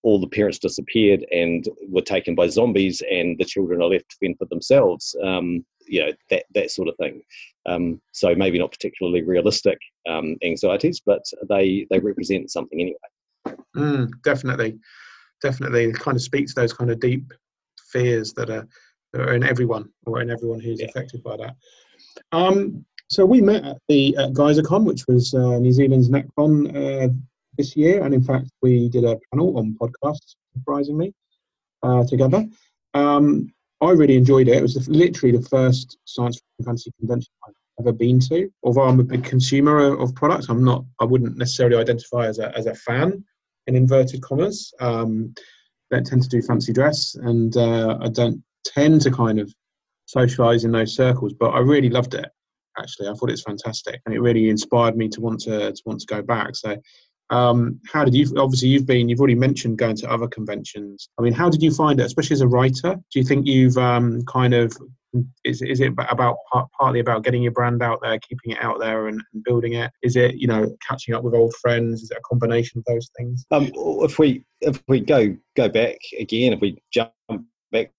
all 0.03 0.21
the 0.21 0.27
parents 0.27 0.59
disappeared 0.59 1.25
and 1.31 1.69
were 1.89 2.01
taken 2.01 2.35
by 2.35 2.49
zombies, 2.49 3.03
and 3.11 3.39
the 3.39 3.45
children 3.45 3.83
are 3.83 3.89
left 3.89 4.11
to 4.11 4.17
fend 4.17 4.37
for 4.39 4.47
themselves. 4.47 5.15
Um, 5.23 5.65
you 5.87 6.05
know 6.05 6.13
that 6.31 6.45
that 6.55 6.71
sort 6.71 6.89
of 6.89 6.97
thing. 6.97 7.23
Um, 7.67 8.01
so 8.13 8.35
maybe 8.35 8.59
not 8.59 8.73
particularly 8.73 9.23
realistic 9.23 9.79
um, 10.09 10.37
anxieties, 10.43 11.01
but 11.05 11.25
they 11.49 11.87
they 11.91 11.99
represent 11.99 12.51
something 12.51 12.81
anyway. 12.81 13.57
Mm, 13.77 14.11
definitely, 14.23 14.79
definitely, 15.43 15.85
it 15.85 15.99
kind 15.99 16.17
of 16.17 16.23
speaks 16.23 16.55
to 16.55 16.61
those 16.61 16.73
kind 16.73 16.91
of 16.91 17.01
deep 17.01 17.33
fears 17.91 18.33
that 18.35 18.51
are 18.51 18.67
that 19.13 19.23
are 19.23 19.35
in 19.35 19.43
everyone 19.43 19.89
or 20.07 20.21
in 20.21 20.31
everyone 20.31 20.61
who's 20.61 20.81
yeah. 20.81 20.87
affected 20.87 21.23
by 21.23 21.37
that. 21.37 21.57
Um, 22.33 22.85
so 23.09 23.27
we 23.27 23.41
met 23.41 23.65
at 23.65 23.79
the 23.89 24.17
at 24.17 24.33
GeyserCon, 24.33 24.85
which 24.85 25.07
was 25.09 25.35
uh, 25.35 25.59
New 25.59 25.73
Zealand's 25.73 26.09
NatCon 26.09 26.77
uh, 26.77 27.09
this 27.61 27.77
year, 27.77 27.96
and 28.05 28.12
in 28.14 28.25
fact, 28.31 28.46
we 28.62 28.88
did 28.88 29.05
a 29.05 29.18
panel 29.31 29.59
on 29.59 29.77
podcasts, 29.81 30.37
surprisingly, 30.55 31.14
uh, 31.83 32.05
together. 32.12 32.42
Um, 32.94 33.53
I 33.81 33.90
really 33.90 34.16
enjoyed 34.16 34.49
it. 34.49 34.57
It 34.57 34.62
was 34.62 34.88
literally 34.88 35.37
the 35.37 35.49
first 35.49 35.99
science 36.05 36.40
fantasy 36.64 36.92
convention 36.99 37.33
I've 37.46 37.55
ever 37.81 37.92
been 37.92 38.18
to. 38.31 38.38
Although 38.62 38.87
I'm 38.88 39.01
a 39.01 39.05
big 39.05 39.25
consumer 39.25 39.77
of 40.03 40.14
products, 40.14 40.49
I'm 40.49 40.64
not. 40.64 40.85
I 41.01 41.05
wouldn't 41.05 41.38
necessarily 41.38 41.77
identify 41.77 42.27
as 42.27 42.38
a 42.38 42.46
as 42.57 42.66
a 42.66 42.75
fan, 42.75 43.25
in 43.66 43.77
inverted 43.77 44.23
commas. 44.23 44.73
Um, 44.81 45.35
don't 45.90 46.07
tend 46.07 46.23
to 46.23 46.29
do 46.29 46.42
fancy 46.42 46.73
dress, 46.73 47.14
and 47.14 47.57
uh, 47.57 47.99
I 48.01 48.09
don't 48.09 48.42
tend 48.64 49.01
to 49.03 49.11
kind 49.11 49.38
of 49.40 49.53
socialize 50.07 50.64
in 50.64 50.73
those 50.73 50.94
circles. 50.94 51.33
But 51.33 51.51
I 51.51 51.61
really 51.61 51.90
loved 51.90 52.14
it. 52.14 52.29
Actually, 52.79 53.09
I 53.09 53.14
thought 53.14 53.31
it 53.31 53.38
was 53.38 53.42
fantastic, 53.42 54.01
and 54.05 54.14
it 54.14 54.20
really 54.20 54.49
inspired 54.49 54.96
me 54.96 55.09
to 55.09 55.20
want 55.20 55.40
to 55.40 55.73
to 55.73 55.83
want 55.87 56.01
to 56.01 56.07
go 56.07 56.23
back. 56.23 56.55
So 56.55 56.77
um, 57.31 57.81
how 57.87 58.05
did 58.05 58.14
you? 58.14 58.27
Obviously, 58.37 58.69
you've 58.69 58.87
been. 58.87 59.09
You've 59.09 59.21
already 59.21 59.35
mentioned 59.37 59.79
going 59.79 59.97
to 59.97 60.11
other 60.11 60.29
conventions. 60.29 61.09
I 61.19 61.23
mean, 61.23 61.33
how 61.33 61.49
did 61.49 61.62
you 61.62 61.73
find 61.73 62.01
it, 62.01 62.07
especially 62.07 62.35
as 62.35 62.40
a 62.40 62.49
writer? 62.49 62.95
Do 62.95 63.19
you 63.21 63.25
think 63.25 63.47
you've 63.47 63.79
um, 63.79 64.23
kind 64.27 64.53
of 64.53 64.77
is 65.45 65.62
is 65.62 65.81
it 65.81 65.93
about 65.99 66.37
partly 66.79 67.01
about 67.01 67.25
getting 67.25 67.43
your 67.43 67.53
brand 67.53 67.83
out 67.83 68.01
there, 68.03 68.19
keeping 68.19 68.53
it 68.53 68.62
out 68.62 68.79
there, 68.81 69.09
and, 69.09 69.23
and, 69.33 69.45
building 69.45 69.75
it? 69.75 69.90
Is 70.03 70.16
it 70.16 70.37
you 70.37 70.47
know 70.47 70.77
catching 70.87 71.14
up 71.14 71.23
with 71.23 71.35
old 71.35 71.55
friends? 71.61 72.03
Is 72.03 72.11
it 72.11 72.19
a 72.19 72.29
combination 72.29 72.79
of 72.79 72.85
those 72.87 73.11
things? 73.16 73.45
Um, 73.51 73.71
if 73.75 74.19
we 74.19 74.45
if 74.61 74.83
we 74.88 75.01
go 75.01 75.37
go 75.57 75.69
back 75.69 75.99
again, 76.19 76.53
if 76.53 76.61
we 76.61 76.79
jump 76.93 77.12
back 77.73 77.93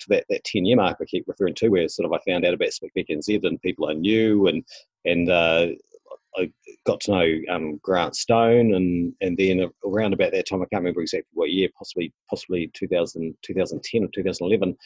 to 0.00 0.06
that, 0.08 0.24
that 0.28 0.44
10 0.44 0.64
year 0.64 0.76
mark 0.76 0.98
I 1.00 1.04
keep 1.04 1.24
referring 1.26 1.54
to, 1.56 1.68
where 1.68 1.88
sort 1.88 2.06
of 2.06 2.12
I 2.12 2.30
found 2.30 2.44
out 2.44 2.54
about 2.54 2.72
Spec 2.72 2.92
NZ 2.96 3.44
and 3.44 3.60
people 3.60 3.88
I 3.88 3.94
knew 3.94 4.46
and 4.46 4.64
and 5.04 5.30
uh, 5.30 5.68
I 6.38 6.50
got 6.86 7.00
to 7.02 7.10
know 7.10 7.54
um, 7.54 7.78
Grant 7.82 8.16
Stone, 8.16 8.74
and 8.74 9.12
and 9.20 9.36
then 9.36 9.68
around 9.84 10.12
about 10.12 10.32
that 10.32 10.48
time, 10.48 10.62
I 10.62 10.66
can't 10.66 10.82
remember 10.82 11.02
exactly 11.02 11.28
what 11.32 11.50
year, 11.50 11.68
possibly 11.76 12.12
possibly 12.30 12.70
2000, 12.74 13.34
2010 13.42 14.04
or 14.04 14.08
2011. 14.14 14.76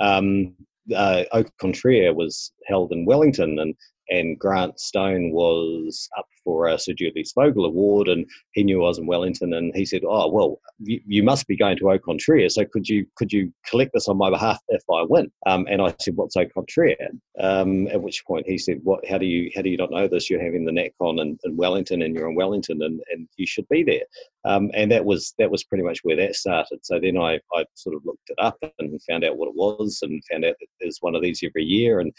Um, 0.00 0.54
uh, 0.94 1.24
Contraire 1.60 2.14
was 2.14 2.52
held 2.66 2.92
in 2.92 3.04
Wellington, 3.04 3.58
and 3.58 3.74
and 4.10 4.38
Grant 4.38 4.78
Stone 4.80 5.32
was 5.32 6.08
up 6.16 6.26
for 6.48 6.66
a 6.66 6.78
Sir 6.78 6.94
Julius 6.94 7.32
Vogel 7.34 7.66
Award, 7.66 8.08
and 8.08 8.24
he 8.52 8.64
knew 8.64 8.82
I 8.82 8.88
was 8.88 8.96
in 8.96 9.06
Wellington, 9.06 9.52
and 9.52 9.70
he 9.76 9.84
said, 9.84 10.00
"Oh 10.08 10.30
well, 10.30 10.58
you, 10.78 10.98
you 11.06 11.22
must 11.22 11.46
be 11.46 11.58
going 11.58 11.76
to 11.76 11.90
Au 11.90 11.98
Contraire, 11.98 12.48
so 12.48 12.64
could 12.64 12.88
you 12.88 13.04
could 13.16 13.30
you 13.30 13.52
collect 13.68 13.90
this 13.92 14.08
on 14.08 14.16
my 14.16 14.30
behalf 14.30 14.58
if 14.68 14.82
I 14.90 15.02
win?" 15.02 15.30
Um, 15.44 15.66
and 15.68 15.82
I 15.82 15.94
said, 16.00 16.16
"What's 16.16 16.38
Au 16.38 16.46
Contraire?" 16.46 17.10
Um, 17.38 17.86
at 17.88 18.00
which 18.00 18.24
point 18.24 18.46
he 18.48 18.56
said, 18.56 18.80
"What? 18.82 19.06
How 19.06 19.18
do 19.18 19.26
you 19.26 19.50
how 19.54 19.60
do 19.60 19.68
you 19.68 19.76
not 19.76 19.90
know 19.90 20.08
this? 20.08 20.30
You're 20.30 20.42
having 20.42 20.64
the 20.64 20.72
NatCon 20.72 21.20
in, 21.20 21.38
in 21.44 21.54
Wellington, 21.54 22.00
and 22.00 22.14
you're 22.14 22.30
in 22.30 22.34
Wellington, 22.34 22.80
and, 22.82 22.98
and 23.12 23.28
you 23.36 23.46
should 23.46 23.68
be 23.68 23.82
there." 23.82 24.06
Um, 24.46 24.70
and 24.72 24.90
that 24.90 25.04
was 25.04 25.34
that 25.38 25.50
was 25.50 25.64
pretty 25.64 25.84
much 25.84 25.98
where 26.02 26.16
that 26.16 26.34
started. 26.34 26.78
So 26.82 26.98
then 26.98 27.18
I 27.18 27.40
I 27.54 27.66
sort 27.74 27.94
of 27.94 28.06
looked 28.06 28.30
it 28.30 28.38
up 28.38 28.56
and 28.78 29.02
found 29.02 29.22
out 29.22 29.36
what 29.36 29.48
it 29.48 29.54
was, 29.54 29.98
and 30.00 30.22
found 30.32 30.46
out 30.46 30.54
that 30.58 30.68
there's 30.80 30.98
one 31.02 31.14
of 31.14 31.20
these 31.20 31.42
every 31.44 31.64
year, 31.64 32.00
and 32.00 32.10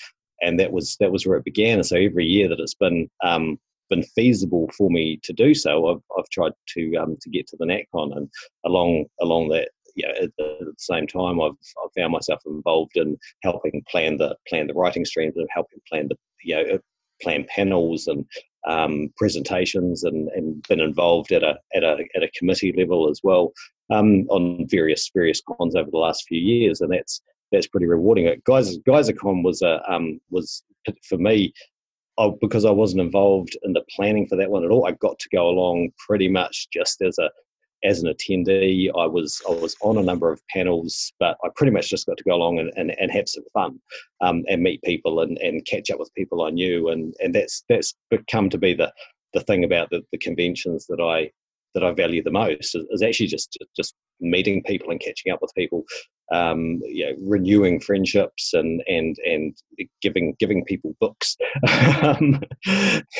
and 0.41 0.59
that 0.59 0.71
was 0.71 0.95
that 0.99 1.11
was 1.11 1.25
where 1.25 1.37
it 1.37 1.45
began. 1.45 1.79
And 1.79 1.85
so 1.85 1.95
every 1.95 2.25
year 2.25 2.47
that 2.49 2.59
it's 2.59 2.75
been 2.75 3.09
um, 3.23 3.59
been 3.89 4.03
feasible 4.03 4.69
for 4.77 4.89
me 4.89 5.19
to 5.23 5.33
do 5.33 5.53
so, 5.53 5.89
I've, 5.89 6.01
I've 6.17 6.29
tried 6.29 6.53
to 6.75 6.95
um, 6.95 7.17
to 7.21 7.29
get 7.29 7.47
to 7.47 7.57
the 7.57 7.65
NatCon, 7.65 8.15
and 8.15 8.29
along 8.65 9.05
along 9.21 9.49
that. 9.49 9.69
You 9.95 10.07
know, 10.07 10.13
at, 10.21 10.29
the, 10.37 10.73
same 10.77 11.07
time, 11.07 11.41
I've, 11.41 11.57
I've 11.83 11.91
found 11.97 12.13
myself 12.13 12.39
involved 12.45 12.95
in 12.95 13.17
helping 13.43 13.83
plan 13.89 14.17
the 14.17 14.35
plan 14.47 14.67
the 14.67 14.73
writing 14.73 15.03
streams 15.03 15.35
and 15.35 15.47
helping 15.53 15.79
plan 15.89 16.07
the 16.07 16.15
you 16.43 16.55
know 16.55 16.79
plan 17.21 17.45
panels 17.53 18.07
and 18.07 18.23
um, 18.67 19.11
presentations 19.17 20.03
and, 20.03 20.29
and 20.29 20.63
been 20.69 20.79
involved 20.79 21.31
at 21.31 21.43
a 21.43 21.57
at 21.73 21.83
a 21.83 22.05
at 22.15 22.23
a 22.23 22.31
committee 22.37 22.73
level 22.77 23.09
as 23.09 23.19
well 23.23 23.51
um, 23.89 24.25
on 24.29 24.65
various 24.67 25.09
various 25.13 25.41
cons 25.41 25.75
over 25.75 25.89
the 25.89 25.97
last 25.97 26.25
few 26.27 26.39
years, 26.39 26.81
and 26.81 26.91
that's 26.91 27.21
that's 27.51 27.67
pretty 27.67 27.87
rewarding. 27.87 28.31
Guys, 28.45 28.77
GeyserCon 28.79 29.43
was 29.43 29.61
a 29.61 29.81
um, 29.91 30.19
was 30.29 30.63
for 31.03 31.17
me 31.17 31.53
I, 32.19 32.29
because 32.41 32.65
I 32.65 32.71
wasn't 32.71 33.01
involved 33.01 33.57
in 33.63 33.73
the 33.73 33.83
planning 33.95 34.27
for 34.27 34.35
that 34.35 34.51
one 34.51 34.63
at 34.65 34.71
all. 34.71 34.85
I 34.85 34.91
got 34.91 35.17
to 35.19 35.29
go 35.29 35.47
along 35.47 35.91
pretty 36.05 36.27
much 36.27 36.67
just 36.71 37.01
as 37.01 37.17
a 37.17 37.29
as 37.83 38.03
an 38.03 38.13
attendee. 38.13 38.89
I 38.95 39.05
was 39.05 39.41
I 39.47 39.53
was 39.53 39.75
on 39.81 39.97
a 39.97 40.03
number 40.03 40.31
of 40.31 40.41
panels, 40.49 41.13
but 41.19 41.37
I 41.43 41.49
pretty 41.55 41.71
much 41.71 41.89
just 41.89 42.05
got 42.05 42.17
to 42.17 42.23
go 42.23 42.35
along 42.35 42.59
and, 42.59 42.71
and, 42.75 42.93
and 42.99 43.09
have 43.11 43.29
some 43.29 43.45
fun 43.53 43.79
um, 44.21 44.43
and 44.49 44.61
meet 44.61 44.81
people 44.83 45.21
and, 45.21 45.37
and 45.37 45.65
catch 45.65 45.89
up 45.89 45.99
with 45.99 46.13
people 46.13 46.43
I 46.43 46.49
knew, 46.49 46.89
and 46.89 47.13
and 47.19 47.33
that's 47.33 47.63
that's 47.69 47.95
become 48.09 48.49
to 48.49 48.57
be 48.57 48.73
the 48.73 48.91
the 49.33 49.41
thing 49.41 49.63
about 49.63 49.89
the, 49.89 50.01
the 50.11 50.17
conventions 50.17 50.87
that 50.87 50.99
I 50.99 51.31
that 51.73 51.83
I 51.83 51.91
value 51.91 52.23
the 52.23 52.31
most 52.31 52.75
is, 52.75 52.85
is 52.91 53.01
actually 53.01 53.27
just 53.27 53.57
just 53.75 53.95
meeting 54.19 54.61
people 54.63 54.91
and 54.91 54.99
catching 54.99 55.31
up 55.31 55.41
with 55.41 55.53
people 55.55 55.85
um, 56.31 56.79
you 56.83 57.05
know, 57.05 57.15
renewing 57.21 57.79
friendships 57.79 58.53
and 58.53 58.83
and 58.87 59.17
and 59.25 59.55
giving 60.01 60.35
giving 60.39 60.63
people 60.65 60.95
books 60.99 61.35
um, 62.03 62.41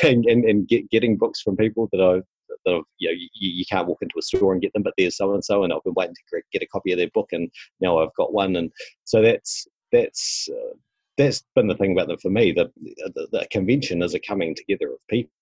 and, 0.02 0.24
and, 0.26 0.44
and 0.44 0.68
get, 0.68 0.88
getting 0.90 1.16
books 1.16 1.40
from 1.42 1.56
people 1.56 1.88
that 1.92 2.00
I 2.00 2.22
that 2.64 2.74
I've, 2.74 2.82
you 2.98 3.08
know 3.08 3.14
you, 3.14 3.28
you 3.34 3.64
can't 3.70 3.88
walk 3.88 4.02
into 4.02 4.18
a 4.18 4.22
store 4.22 4.52
and 4.52 4.62
get 4.62 4.72
them, 4.72 4.82
but 4.82 4.94
there's 4.96 5.16
so 5.16 5.32
and 5.34 5.44
so, 5.44 5.64
and 5.64 5.72
I've 5.72 5.84
been 5.84 5.94
waiting 5.94 6.14
to 6.14 6.42
get 6.52 6.62
a 6.62 6.66
copy 6.66 6.92
of 6.92 6.98
their 6.98 7.10
book, 7.14 7.28
and 7.32 7.50
now 7.80 7.98
I've 7.98 8.14
got 8.16 8.32
one, 8.32 8.56
and 8.56 8.70
so 9.04 9.22
that's 9.22 9.66
that's 9.92 10.48
uh, 10.50 10.74
that's 11.16 11.44
been 11.54 11.68
the 11.68 11.76
thing 11.76 11.92
about 11.92 12.08
them 12.08 12.18
for 12.18 12.30
me. 12.30 12.52
The, 12.52 12.70
the, 13.14 13.28
the 13.32 13.46
convention 13.50 14.02
is 14.02 14.14
a 14.14 14.20
coming 14.20 14.54
together 14.54 14.92
of 14.92 14.98
people, 15.08 15.32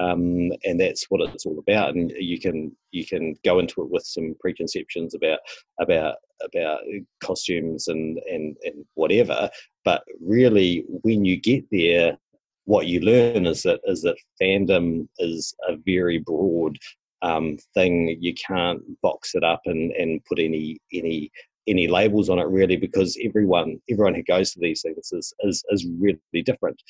um, 0.00 0.50
and 0.64 0.80
that's 0.80 1.06
what 1.08 1.20
it's 1.20 1.44
all 1.46 1.58
about. 1.58 1.94
And 1.94 2.12
you 2.18 2.40
can 2.40 2.74
you 2.90 3.06
can 3.06 3.34
go 3.44 3.58
into 3.58 3.82
it 3.82 3.90
with 3.90 4.04
some 4.04 4.34
preconceptions 4.40 5.14
about 5.14 5.40
about 5.78 6.16
about 6.44 6.80
costumes 7.22 7.88
and 7.88 8.18
and 8.30 8.56
and 8.64 8.84
whatever, 8.94 9.50
but 9.84 10.02
really 10.20 10.84
when 11.02 11.24
you 11.24 11.38
get 11.38 11.64
there, 11.70 12.16
what 12.64 12.86
you 12.86 13.00
learn 13.00 13.46
is 13.46 13.62
that 13.62 13.80
is 13.84 14.02
that 14.02 14.16
fandom 14.40 15.08
is 15.18 15.54
a 15.68 15.76
very 15.84 16.18
broad 16.18 16.78
um, 17.22 17.58
thing. 17.74 18.16
You 18.20 18.34
can't 18.34 18.80
box 19.02 19.34
it 19.34 19.44
up 19.44 19.62
and 19.66 19.92
and 19.92 20.24
put 20.24 20.38
any 20.38 20.78
any 20.92 21.30
any 21.68 21.86
labels 21.88 22.30
on 22.30 22.38
it 22.38 22.46
really 22.46 22.76
because 22.76 23.18
everyone 23.22 23.78
everyone 23.90 24.14
who 24.14 24.22
goes 24.22 24.52
to 24.52 24.60
these 24.60 24.80
things 24.82 25.12
is 25.12 25.34
is, 25.40 25.62
is 25.70 25.86
really 25.98 26.42
different 26.42 26.80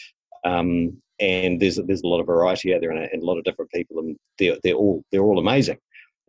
um, 0.44 1.00
and 1.20 1.61
there's 1.61 1.76
there's 1.87 2.03
a 2.03 2.09
lot 2.09 2.20
of 2.20 2.26
variety 2.26 2.74
out 2.74 2.81
there 2.81 2.90
and 2.90 3.00
a, 3.00 3.12
and 3.12 3.22
a 3.22 3.26
lot 3.26 3.38
of 3.38 3.44
different 3.44 3.70
people 3.70 3.98
and 3.98 4.16
they're, 4.38 4.57
they're 4.62 4.74
all 4.74 5.05
they're 5.12 5.22
all 5.22 5.38
amazing 5.38 5.79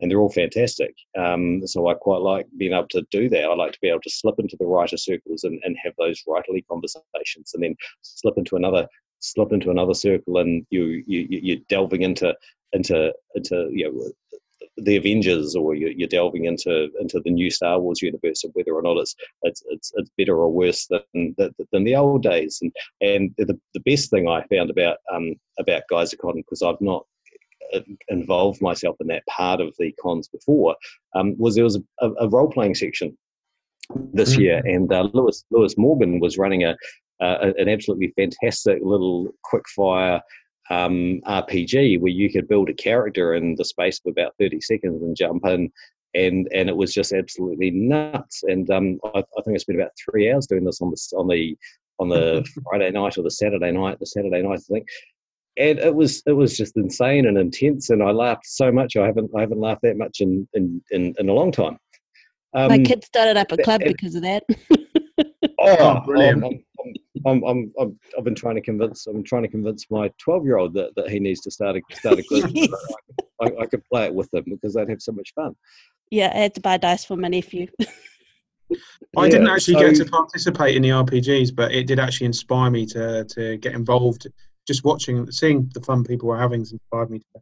and 0.00 0.10
they're 0.10 0.20
all 0.20 0.32
fantastic. 0.32 0.94
Um, 1.16 1.66
so 1.66 1.86
I 1.86 1.94
quite 1.94 2.20
like 2.20 2.46
being 2.58 2.72
able 2.72 2.88
to 2.88 3.06
do 3.12 3.28
that. 3.28 3.44
I 3.44 3.54
like 3.54 3.72
to 3.72 3.78
be 3.80 3.88
able 3.88 4.00
to 4.00 4.10
slip 4.10 4.34
into 4.38 4.56
the 4.58 4.66
writer 4.66 4.96
circles 4.96 5.44
and, 5.44 5.60
and 5.64 5.76
have 5.82 5.94
those 5.96 6.22
writerly 6.28 6.66
conversations 6.68 7.52
and 7.54 7.62
then 7.62 7.76
slip 8.02 8.36
into 8.36 8.56
another 8.56 8.86
slip 9.20 9.52
into 9.52 9.70
another 9.70 9.94
circle 9.94 10.38
and 10.38 10.66
you, 10.70 11.04
you 11.06 11.26
you're 11.30 11.60
delving 11.68 12.02
into 12.02 12.34
into 12.72 13.12
into 13.36 13.68
you 13.72 13.84
know 13.84 14.10
the 14.76 14.96
Avengers 14.96 15.54
or 15.54 15.74
you're, 15.74 15.90
you're, 15.90 16.08
delving 16.08 16.46
into 16.46 16.90
into 17.00 17.20
the 17.20 17.30
new 17.30 17.50
Star 17.50 17.78
Wars 17.78 18.00
universe 18.00 18.44
and 18.44 18.52
whether 18.54 18.72
or 18.72 18.82
not 18.82 18.96
it's 18.98 19.14
it's 19.42 19.62
it's, 19.68 19.92
it's 19.96 20.10
better 20.16 20.36
or 20.36 20.50
worse 20.50 20.86
than, 20.86 21.34
than 21.36 21.84
the 21.84 21.96
old 21.96 22.22
days. 22.22 22.58
And 22.62 22.72
and 23.00 23.34
the, 23.38 23.58
the 23.74 23.80
best 23.80 24.10
thing 24.10 24.28
I 24.28 24.44
found 24.46 24.70
about 24.70 24.98
um 25.12 25.34
about 25.58 25.82
GeyserCon 25.90 26.36
because 26.36 26.62
I've 26.62 26.80
not 26.80 27.04
uh, 27.74 27.80
involved 28.08 28.60
myself 28.60 28.96
in 29.00 29.06
that 29.08 29.26
part 29.26 29.60
of 29.60 29.74
the 29.78 29.92
cons 30.02 30.28
before 30.28 30.76
um, 31.14 31.36
was 31.38 31.54
there 31.54 31.64
was 31.64 31.78
a, 32.00 32.10
a 32.12 32.28
role 32.28 32.50
playing 32.50 32.74
section 32.74 33.16
this 34.12 34.32
mm-hmm. 34.32 34.42
year, 34.42 34.62
and 34.64 34.92
uh, 34.92 35.08
Lewis 35.12 35.44
Lewis 35.50 35.76
Morgan 35.76 36.20
was 36.20 36.38
running 36.38 36.64
a, 36.64 36.76
uh, 37.20 37.52
an 37.58 37.68
absolutely 37.68 38.12
fantastic 38.16 38.78
little 38.82 39.28
quick 39.42 39.68
fire 39.74 40.20
um, 40.72 41.20
RPG 41.26 42.00
where 42.00 42.10
you 42.10 42.32
could 42.32 42.48
build 42.48 42.70
a 42.70 42.74
character 42.74 43.34
in 43.34 43.54
the 43.56 43.64
space 43.64 44.00
of 44.04 44.10
about 44.10 44.34
30 44.38 44.60
seconds 44.62 45.02
and 45.02 45.16
jump 45.16 45.44
in. 45.44 45.70
And, 46.14 46.48
and 46.54 46.68
it 46.68 46.76
was 46.76 46.92
just 46.94 47.12
absolutely 47.12 47.70
nuts. 47.70 48.42
And 48.44 48.70
um, 48.70 48.98
I, 49.04 49.18
I 49.18 49.42
think 49.42 49.54
I 49.54 49.58
spent 49.58 49.78
about 49.78 49.92
three 50.02 50.30
hours 50.30 50.46
doing 50.46 50.64
this 50.64 50.80
on 50.80 50.90
the 50.90 51.16
on 51.16 51.28
the 51.28 51.56
on 51.98 52.08
the 52.08 52.46
Friday 52.64 52.90
night 52.90 53.16
or 53.16 53.22
the 53.22 53.30
Saturday 53.30 53.70
night. 53.72 53.98
The 53.98 54.06
Saturday 54.06 54.42
night, 54.42 54.58
I 54.58 54.72
think, 54.72 54.86
and 55.58 55.78
it 55.78 55.94
was 55.94 56.22
it 56.26 56.32
was 56.32 56.56
just 56.56 56.76
insane 56.76 57.26
and 57.26 57.38
intense. 57.38 57.88
And 57.88 58.02
I 58.02 58.10
laughed 58.10 58.46
so 58.46 58.70
much. 58.70 58.96
I 58.96 59.06
haven't 59.06 59.30
I 59.34 59.40
haven't 59.40 59.60
laughed 59.60 59.82
that 59.82 59.96
much 59.96 60.20
in 60.20 60.46
in 60.52 60.82
in, 60.90 61.14
in 61.18 61.28
a 61.30 61.32
long 61.32 61.50
time. 61.50 61.78
Um, 62.54 62.68
My 62.68 62.78
kid 62.78 63.02
started 63.04 63.38
up 63.38 63.50
a 63.52 63.56
club 63.56 63.80
and, 63.80 63.96
because 63.96 64.14
of 64.14 64.22
that. 64.22 64.44
oh, 65.58 65.76
oh, 65.80 66.00
brilliant! 66.04 66.44
Um, 66.44 66.60
I'm, 67.26 67.42
I'm, 67.44 67.72
I'm, 67.78 67.98
I've 68.16 68.24
been 68.24 68.34
trying 68.34 68.54
to 68.56 68.60
convince, 68.60 69.06
I'm 69.06 69.22
trying 69.22 69.42
to 69.42 69.48
convince 69.48 69.90
my 69.90 70.10
12 70.18 70.44
year 70.44 70.58
old 70.58 70.74
that, 70.74 70.94
that 70.96 71.10
he 71.10 71.20
needs 71.20 71.40
to 71.42 71.50
start 71.50 71.76
a, 71.76 71.82
start 71.94 72.18
a 72.18 72.22
group. 72.22 72.50
yes. 72.54 72.68
I, 73.40 73.50
I, 73.60 73.66
could 73.66 73.84
play 73.84 74.04
it 74.04 74.14
with 74.14 74.32
him 74.32 74.44
because 74.46 74.74
they'd 74.74 74.88
have 74.88 75.02
so 75.02 75.12
much 75.12 75.32
fun. 75.34 75.54
Yeah, 76.10 76.30
I 76.34 76.38
had 76.38 76.54
to 76.54 76.60
buy 76.60 76.76
dice 76.76 77.04
for 77.04 77.16
my 77.16 77.28
nephew. 77.28 77.66
I 79.16 79.24
yeah, 79.24 79.30
didn't 79.30 79.48
actually 79.48 79.74
so, 79.74 79.80
get 79.80 79.96
to 79.96 80.04
participate 80.04 80.76
in 80.76 80.82
the 80.82 80.90
RPGs, 80.90 81.54
but 81.54 81.72
it 81.72 81.86
did 81.86 81.98
actually 81.98 82.26
inspire 82.26 82.70
me 82.70 82.86
to, 82.86 83.24
to 83.24 83.56
get 83.58 83.74
involved. 83.74 84.26
Just 84.66 84.84
watching, 84.84 85.30
seeing 85.30 85.70
the 85.74 85.80
fun 85.80 86.04
people 86.04 86.28
were 86.28 86.38
having 86.38 86.60
inspired 86.60 87.10
me 87.10 87.18
to, 87.18 87.40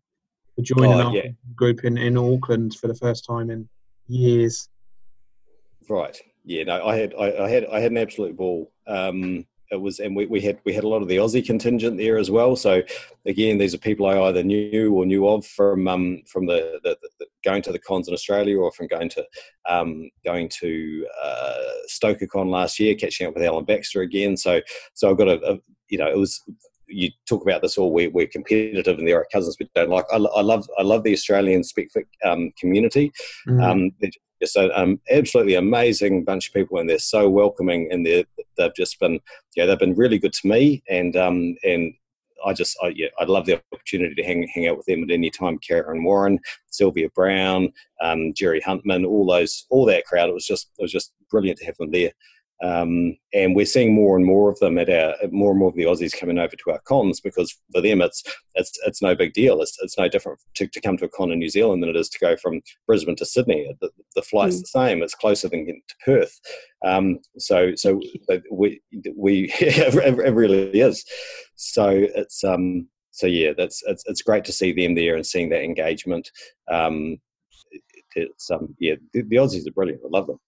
to 0.56 0.62
join 0.62 0.86
oh, 0.86 1.08
an 1.08 1.12
yeah. 1.12 1.28
group 1.54 1.84
in, 1.84 1.98
in 1.98 2.16
Auckland 2.16 2.74
for 2.74 2.88
the 2.88 2.94
first 2.94 3.24
time 3.24 3.50
in 3.50 3.68
years. 4.06 4.68
Right. 5.88 6.16
Yeah. 6.44 6.64
No, 6.64 6.86
I 6.86 6.96
had 6.96 7.14
I, 7.18 7.44
I 7.44 7.48
had 7.48 7.66
I 7.66 7.80
had 7.80 7.92
an 7.92 7.98
absolute 7.98 8.36
ball. 8.36 8.70
Um, 8.86 9.46
it 9.70 9.80
was, 9.80 10.00
and 10.00 10.16
we, 10.16 10.26
we 10.26 10.40
had 10.40 10.58
we 10.64 10.72
had 10.72 10.84
a 10.84 10.88
lot 10.88 11.02
of 11.02 11.08
the 11.08 11.16
Aussie 11.16 11.44
contingent 11.44 11.96
there 11.96 12.18
as 12.18 12.30
well. 12.30 12.56
So 12.56 12.82
again, 13.26 13.58
these 13.58 13.74
are 13.74 13.78
people 13.78 14.06
I 14.06 14.20
either 14.20 14.42
knew 14.42 14.92
or 14.92 15.06
knew 15.06 15.26
of 15.28 15.46
from 15.46 15.86
um, 15.86 16.22
from 16.26 16.46
the, 16.46 16.80
the, 16.82 16.96
the, 17.18 17.26
going 17.44 17.62
to 17.62 17.72
the 17.72 17.78
cons 17.78 18.08
in 18.08 18.14
Australia 18.14 18.58
or 18.58 18.72
from 18.72 18.88
going 18.88 19.08
to 19.10 19.24
um, 19.68 20.10
going 20.24 20.48
to 20.60 21.06
uh, 21.22 21.62
StokerCon 21.88 22.50
last 22.50 22.78
year, 22.80 22.94
catching 22.94 23.26
up 23.26 23.34
with 23.34 23.44
Alan 23.44 23.64
Baxter 23.64 24.02
again. 24.02 24.36
So 24.36 24.60
so 24.94 25.10
I 25.10 25.14
got 25.14 25.28
a, 25.28 25.52
a 25.52 25.58
you 25.88 25.98
know 25.98 26.08
it 26.08 26.18
was 26.18 26.42
you 26.92 27.08
talk 27.28 27.42
about 27.42 27.62
this 27.62 27.78
all 27.78 27.92
we're, 27.92 28.10
we're 28.10 28.26
competitive 28.26 28.98
and 28.98 29.06
there 29.06 29.16
are 29.16 29.26
cousins 29.32 29.56
we 29.60 29.70
don't 29.76 29.90
like 29.90 30.04
I, 30.12 30.16
I 30.16 30.40
love 30.40 30.68
I 30.76 30.82
love 30.82 31.04
the 31.04 31.12
Australian 31.12 31.62
Specfic 31.62 32.06
um, 32.24 32.50
community 32.58 33.12
mm. 33.48 33.62
um, 33.62 33.92
just 34.40 34.56
an 34.56 34.70
um, 34.74 35.00
absolutely 35.10 35.54
amazing 35.54 36.24
bunch 36.24 36.48
of 36.48 36.54
people, 36.54 36.78
and 36.78 36.88
they're 36.88 36.98
so 36.98 37.28
welcoming, 37.28 37.88
and 37.90 38.04
they 38.04 38.24
they've 38.56 38.74
just 38.74 38.98
been 39.00 39.20
yeah 39.56 39.66
they've 39.66 39.78
been 39.78 39.94
really 39.94 40.18
good 40.18 40.32
to 40.32 40.48
me, 40.48 40.82
and 40.88 41.16
um 41.16 41.56
and 41.64 41.92
I 42.44 42.52
just 42.52 42.76
I, 42.82 42.88
yeah 42.94 43.08
I'd 43.18 43.28
love 43.28 43.46
the 43.46 43.60
opportunity 43.72 44.14
to 44.14 44.24
hang 44.24 44.46
hang 44.54 44.68
out 44.68 44.76
with 44.76 44.86
them 44.86 45.02
at 45.02 45.10
any 45.10 45.30
time. 45.30 45.58
Kaaron 45.58 46.04
Warren, 46.04 46.38
Sylvia 46.70 47.08
Brown, 47.10 47.72
um, 48.02 48.32
Gerry 48.34 48.60
Huntman, 48.60 49.06
all 49.06 49.26
those 49.26 49.66
all 49.70 49.84
that 49.86 50.06
crowd. 50.06 50.28
It 50.28 50.34
was 50.34 50.46
just 50.46 50.70
it 50.78 50.82
was 50.82 50.92
just 50.92 51.12
brilliant 51.30 51.58
to 51.58 51.66
have 51.66 51.76
them 51.76 51.90
there. 51.90 52.12
Um, 52.62 53.16
and 53.32 53.56
we're 53.56 53.64
seeing 53.64 53.94
more 53.94 54.16
and 54.16 54.26
more 54.26 54.50
of 54.50 54.58
them 54.58 54.76
at 54.76 54.90
our 54.90 55.14
more 55.30 55.50
and 55.50 55.58
more 55.58 55.70
of 55.70 55.76
the 55.76 55.84
Aussies 55.84 56.18
coming 56.18 56.38
over 56.38 56.54
to 56.54 56.70
our 56.70 56.80
cons 56.80 57.18
because 57.20 57.56
for 57.72 57.80
them 57.80 58.02
it's 58.02 58.22
it's 58.54 58.78
it's 58.86 59.00
no 59.00 59.14
big 59.14 59.32
deal. 59.32 59.62
It's 59.62 59.78
it's 59.80 59.96
no 59.96 60.08
different 60.08 60.40
to, 60.56 60.66
to 60.66 60.80
come 60.80 60.98
to 60.98 61.06
a 61.06 61.08
con 61.08 61.32
in 61.32 61.38
New 61.38 61.48
Zealand 61.48 61.82
than 61.82 61.90
it 61.90 61.96
is 61.96 62.10
to 62.10 62.18
go 62.18 62.36
from 62.36 62.60
Brisbane 62.86 63.16
to 63.16 63.24
Sydney. 63.24 63.74
The, 63.80 63.90
the 64.14 64.22
flight's 64.22 64.56
mm. 64.56 64.60
the 64.60 64.66
same. 64.66 65.02
It's 65.02 65.14
closer 65.14 65.48
than 65.48 65.66
to 65.66 65.94
Perth. 66.04 66.38
Um, 66.84 67.20
so 67.38 67.74
so 67.76 68.00
we 68.52 68.82
we 69.16 69.50
it 69.60 70.34
really 70.34 70.80
is. 70.80 71.04
So 71.56 71.88
it's 71.88 72.44
um 72.44 72.88
so 73.10 73.26
yeah 73.26 73.52
that's 73.56 73.82
it's 73.86 74.04
it's 74.06 74.22
great 74.22 74.44
to 74.44 74.52
see 74.52 74.72
them 74.72 74.94
there 74.94 75.16
and 75.16 75.26
seeing 75.26 75.48
that 75.50 75.64
engagement. 75.64 76.30
Um, 76.70 77.18
it's 78.16 78.50
um 78.50 78.74
yeah 78.78 78.96
the, 79.14 79.22
the 79.22 79.36
Aussies 79.36 79.66
are 79.66 79.72
brilliant. 79.72 80.02
I 80.04 80.08
love 80.10 80.26
them. 80.26 80.38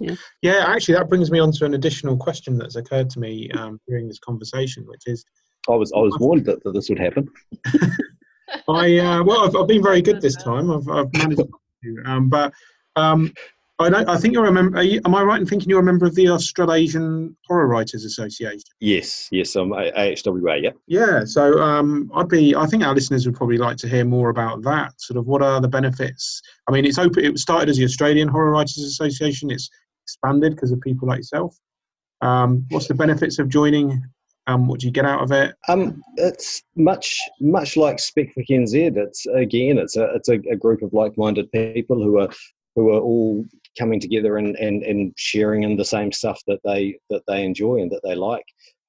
Yeah. 0.00 0.14
yeah, 0.42 0.64
actually, 0.66 0.94
that 0.94 1.08
brings 1.08 1.30
me 1.30 1.38
on 1.38 1.52
to 1.52 1.64
an 1.64 1.74
additional 1.74 2.16
question 2.16 2.56
that's 2.56 2.76
occurred 2.76 3.10
to 3.10 3.20
me 3.20 3.50
um, 3.50 3.80
during 3.88 4.08
this 4.08 4.18
conversation, 4.18 4.84
which 4.86 5.02
is, 5.06 5.24
I 5.68 5.74
was 5.74 5.92
I 5.92 5.98
was 5.98 6.16
warned 6.18 6.46
that, 6.46 6.62
that 6.64 6.72
this 6.72 6.88
would 6.88 6.98
happen. 6.98 7.28
I 8.68 8.98
uh, 8.98 9.22
well, 9.24 9.44
I've, 9.44 9.56
I've, 9.56 9.66
been 9.66 9.82
very 9.82 10.00
good 10.00 10.20
this 10.20 10.36
time. 10.36 10.70
I've, 10.70 10.88
I've 10.88 11.12
managed 11.14 11.40
to, 11.40 12.02
um, 12.06 12.28
but 12.28 12.52
um, 12.96 13.32
I 13.80 13.90
don't. 13.90 14.08
I 14.08 14.16
think 14.16 14.34
you're 14.34 14.46
a 14.46 14.52
member. 14.52 14.82
You, 14.82 15.00
am 15.04 15.14
I 15.14 15.22
right 15.22 15.40
in 15.40 15.46
thinking 15.46 15.70
you're 15.70 15.80
a 15.80 15.84
member 15.84 16.04
of 16.04 16.14
the 16.16 16.28
Australasian 16.28 17.36
Horror 17.46 17.68
Writers 17.68 18.04
Association? 18.04 18.64
Yes, 18.80 19.28
yes, 19.30 19.54
I'm 19.54 19.70
AHWA. 19.70 20.60
Yeah. 20.60 20.70
Yeah. 20.88 21.24
So 21.24 21.60
um, 21.60 22.10
I'd 22.14 22.28
be. 22.28 22.56
I 22.56 22.66
think 22.66 22.82
our 22.82 22.94
listeners 22.94 23.24
would 23.26 23.36
probably 23.36 23.58
like 23.58 23.76
to 23.78 23.88
hear 23.88 24.04
more 24.04 24.30
about 24.30 24.62
that. 24.62 25.00
Sort 25.00 25.16
of, 25.16 25.26
what 25.26 25.42
are 25.42 25.60
the 25.60 25.68
benefits? 25.68 26.42
I 26.68 26.72
mean, 26.72 26.84
it's 26.84 26.98
open. 26.98 27.24
It 27.24 27.38
started 27.38 27.68
as 27.68 27.76
the 27.76 27.84
Australian 27.84 28.26
Horror 28.26 28.50
Writers 28.50 28.78
Association. 28.78 29.50
It's 29.50 29.70
expanded 30.08 30.54
because 30.54 30.72
of 30.72 30.80
people 30.80 31.08
like 31.08 31.18
yourself. 31.18 31.56
Um, 32.20 32.66
what's 32.70 32.88
the 32.88 32.94
benefits 32.94 33.38
of 33.38 33.48
joining? 33.48 34.02
Um, 34.46 34.66
what 34.66 34.80
do 34.80 34.86
you 34.86 34.92
get 34.92 35.04
out 35.04 35.22
of 35.22 35.30
it? 35.30 35.54
Um, 35.68 36.02
it's 36.16 36.62
much 36.74 37.18
much 37.40 37.76
like 37.76 37.98
SpecFic 37.98 38.46
NZ. 38.50 38.96
It's 38.96 39.26
again, 39.26 39.76
it's 39.76 39.96
a 39.96 40.14
it's 40.14 40.30
a, 40.30 40.40
a, 40.50 40.56
group 40.56 40.80
of 40.80 40.94
like-minded 40.94 41.52
people 41.52 42.02
who 42.02 42.18
are 42.18 42.30
who 42.74 42.88
are 42.90 43.00
all 43.00 43.44
coming 43.78 44.00
together 44.00 44.38
and, 44.38 44.56
and, 44.56 44.82
and 44.84 45.12
sharing 45.16 45.64
in 45.64 45.76
the 45.76 45.84
same 45.84 46.10
stuff 46.10 46.40
that 46.46 46.60
they 46.64 46.98
that 47.10 47.22
they 47.28 47.44
enjoy 47.44 47.76
and 47.76 47.90
that 47.90 48.00
they 48.02 48.14
like. 48.14 48.46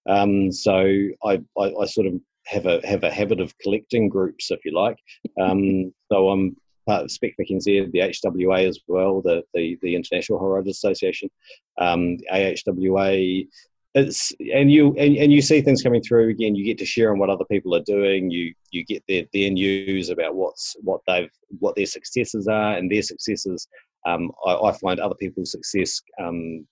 Um, 0.07 0.51
so 0.51 0.77
I, 1.25 1.41
I, 1.57 1.73
I 1.81 1.85
sort 1.85 2.07
of 2.07 2.13
have 2.45 2.65
a 2.65 2.79
have 2.87 3.03
a 3.03 3.11
habit 3.11 3.41
of 3.41 3.53
collecting 3.59 4.07
groups, 4.07 4.51
if 4.51 4.59
you 4.63 4.73
like. 4.73 4.97
Um, 5.41 5.93
so 6.11 6.29
I'm 6.29 6.55
part 6.89 7.03
of 7.03 7.11
Spec 7.11 7.33
the 7.37 7.45
HWA 7.45 8.67
as 8.67 8.79
well, 8.87 9.21
the, 9.21 9.43
the, 9.53 9.77
the 9.83 9.95
International 9.95 10.39
Horror 10.39 10.63
Association, 10.67 11.29
um, 11.77 12.17
AHWA. 12.33 13.47
It's, 13.95 14.31
and 14.53 14.71
you 14.71 14.95
and, 14.97 15.17
and 15.17 15.31
you 15.31 15.41
see 15.41 15.61
things 15.61 15.81
coming 15.81 16.01
through 16.01 16.29
again. 16.29 16.55
You 16.55 16.63
get 16.63 16.77
to 16.79 16.85
share 16.85 17.11
on 17.11 17.17
what 17.17 17.31
other 17.31 17.45
people 17.45 17.75
are 17.75 17.83
doing. 17.83 18.29
You 18.29 18.53
you 18.71 18.85
get 18.85 19.03
their, 19.07 19.23
their 19.33 19.49
news 19.49 20.09
about 20.09 20.35
what's 20.35 20.75
what 20.81 21.01
they've 21.07 21.31
what 21.57 21.75
their 21.75 21.87
successes 21.87 22.47
are 22.47 22.77
and 22.77 22.91
their 22.91 23.01
successes. 23.01 23.67
Um, 24.05 24.31
I, 24.45 24.53
I, 24.53 24.71
find 24.73 24.99
other 24.99 25.15
people's 25.15 25.51
success 25.51 26.01
um, 26.21 26.65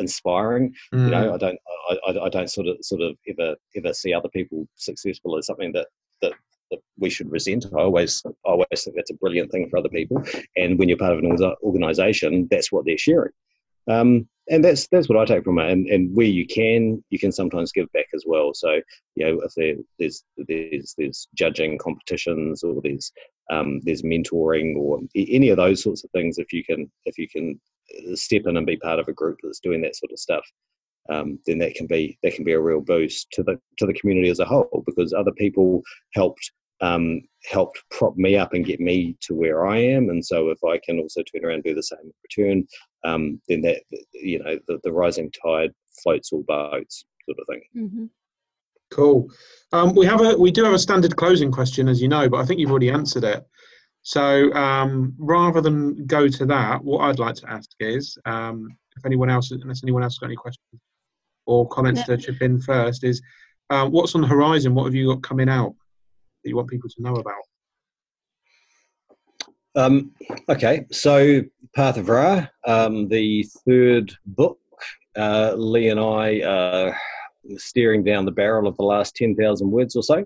inspiring. 0.00 0.74
Mm. 0.92 1.04
You 1.04 1.10
know. 1.10 1.34
I 1.34 1.38
don't 1.38 1.58
I, 2.08 2.10
I, 2.24 2.28
don't 2.28 2.50
sort 2.50 2.66
of 2.66 2.76
sort 2.82 3.02
of 3.02 3.16
ever 3.28 3.54
ever 3.76 3.94
see 3.94 4.12
other 4.12 4.28
people 4.30 4.66
successful 4.74 5.38
as 5.38 5.46
something 5.46 5.72
that 5.72 5.86
that 6.22 6.32
that 6.74 6.82
we 6.98 7.10
should 7.10 7.30
resent. 7.30 7.66
I 7.76 7.82
always, 7.82 8.22
I 8.26 8.30
always 8.44 8.66
think 8.82 8.96
that's 8.96 9.10
a 9.10 9.14
brilliant 9.14 9.50
thing 9.50 9.68
for 9.68 9.78
other 9.78 9.88
people. 9.88 10.22
And 10.56 10.78
when 10.78 10.88
you're 10.88 10.98
part 10.98 11.12
of 11.12 11.18
an 11.18 11.36
organisation, 11.62 12.48
that's 12.50 12.72
what 12.72 12.84
they're 12.84 12.98
sharing. 12.98 13.32
Um, 13.88 14.28
and 14.50 14.62
that's 14.62 14.86
that's 14.88 15.08
what 15.08 15.18
I 15.18 15.24
take 15.24 15.44
from 15.44 15.58
it. 15.58 15.70
And, 15.70 15.86
and 15.86 16.14
where 16.14 16.26
you 16.26 16.46
can, 16.46 17.02
you 17.10 17.18
can 17.18 17.32
sometimes 17.32 17.72
give 17.72 17.90
back 17.92 18.06
as 18.14 18.24
well. 18.26 18.52
So 18.52 18.80
you 19.14 19.26
know, 19.26 19.40
if 19.40 19.54
there, 19.56 19.74
there's 19.98 20.22
there's 20.36 20.94
there's 20.98 21.28
judging 21.34 21.78
competitions 21.78 22.62
or 22.62 22.80
there's 22.82 23.10
um, 23.50 23.80
there's 23.84 24.02
mentoring 24.02 24.76
or 24.76 25.00
any 25.14 25.48
of 25.48 25.56
those 25.56 25.82
sorts 25.82 26.04
of 26.04 26.10
things, 26.10 26.38
if 26.38 26.52
you 26.52 26.62
can 26.64 26.90
if 27.06 27.16
you 27.18 27.28
can 27.28 27.58
step 28.14 28.42
in 28.46 28.56
and 28.56 28.66
be 28.66 28.76
part 28.76 28.98
of 28.98 29.08
a 29.08 29.12
group 29.12 29.38
that's 29.42 29.60
doing 29.60 29.80
that 29.82 29.96
sort 29.96 30.12
of 30.12 30.18
stuff, 30.18 30.44
um, 31.10 31.38
then 31.46 31.58
that 31.58 31.74
can 31.74 31.86
be 31.86 32.18
that 32.22 32.34
can 32.34 32.44
be 32.44 32.52
a 32.52 32.60
real 32.60 32.80
boost 32.80 33.30
to 33.32 33.42
the 33.42 33.58
to 33.78 33.86
the 33.86 33.94
community 33.94 34.28
as 34.28 34.40
a 34.40 34.44
whole 34.44 34.82
because 34.86 35.12
other 35.12 35.32
people 35.32 35.82
helped 36.14 36.52
um, 36.80 37.22
helped 37.44 37.82
prop 37.90 38.16
me 38.16 38.36
up 38.36 38.52
and 38.52 38.64
get 38.64 38.80
me 38.80 39.16
to 39.20 39.34
where 39.34 39.66
I 39.66 39.78
am. 39.78 40.10
And 40.10 40.24
so 40.24 40.50
if 40.50 40.62
I 40.64 40.78
can 40.84 40.98
also 40.98 41.22
turn 41.22 41.44
around 41.44 41.56
and 41.56 41.64
do 41.64 41.74
the 41.74 41.82
same 41.82 41.98
in 42.02 42.12
return, 42.22 42.66
um, 43.04 43.40
then 43.48 43.62
that 43.62 43.82
you 44.12 44.38
know 44.42 44.58
the, 44.66 44.78
the 44.84 44.92
rising 44.92 45.30
tide 45.30 45.70
floats 46.02 46.32
all 46.32 46.42
boats, 46.42 47.04
sort 47.26 47.38
of 47.38 47.46
thing. 47.46 47.62
Mm-hmm. 47.76 48.04
Cool. 48.90 49.30
Um, 49.72 49.94
we 49.94 50.06
have 50.06 50.20
a 50.20 50.36
we 50.36 50.50
do 50.50 50.64
have 50.64 50.74
a 50.74 50.78
standard 50.78 51.16
closing 51.16 51.50
question, 51.50 51.88
as 51.88 52.00
you 52.00 52.08
know, 52.08 52.28
but 52.28 52.38
I 52.38 52.44
think 52.44 52.60
you've 52.60 52.70
already 52.70 52.90
answered 52.90 53.24
it. 53.24 53.44
So 54.02 54.52
um, 54.52 55.14
rather 55.18 55.60
than 55.62 56.06
go 56.06 56.28
to 56.28 56.46
that, 56.46 56.84
what 56.84 57.00
I'd 57.00 57.18
like 57.18 57.34
to 57.36 57.50
ask 57.50 57.70
is, 57.80 58.18
um, 58.26 58.76
if 58.96 59.06
anyone 59.06 59.30
else, 59.30 59.50
unless 59.50 59.82
anyone 59.82 60.02
else 60.02 60.14
has 60.14 60.18
got 60.18 60.26
any 60.26 60.36
questions 60.36 60.80
or 61.46 61.66
comments 61.68 62.04
to 62.04 62.16
chip 62.18 62.42
in 62.42 62.60
first, 62.60 63.02
is 63.02 63.22
uh, 63.70 63.88
what's 63.88 64.14
on 64.14 64.20
the 64.20 64.26
horizon? 64.26 64.74
What 64.74 64.84
have 64.84 64.94
you 64.94 65.08
got 65.08 65.22
coming 65.22 65.48
out? 65.48 65.74
That 66.44 66.50
you 66.50 66.56
want 66.56 66.68
people 66.68 66.90
to 66.90 67.02
know 67.02 67.14
about? 67.14 67.42
Um, 69.76 70.12
okay, 70.48 70.86
so 70.92 71.42
Path 71.74 71.96
of 71.96 72.08
Ra, 72.08 72.46
um, 72.66 73.08
the 73.08 73.44
third 73.66 74.14
book. 74.26 74.58
Uh, 75.16 75.54
Lee 75.56 75.88
and 75.88 76.00
I 76.00 76.42
are 76.42 76.96
staring 77.56 78.04
down 78.04 78.24
the 78.24 78.32
barrel 78.32 78.66
of 78.66 78.76
the 78.76 78.84
last 78.84 79.14
10,000 79.16 79.70
words 79.70 79.96
or 79.96 80.02
so. 80.02 80.24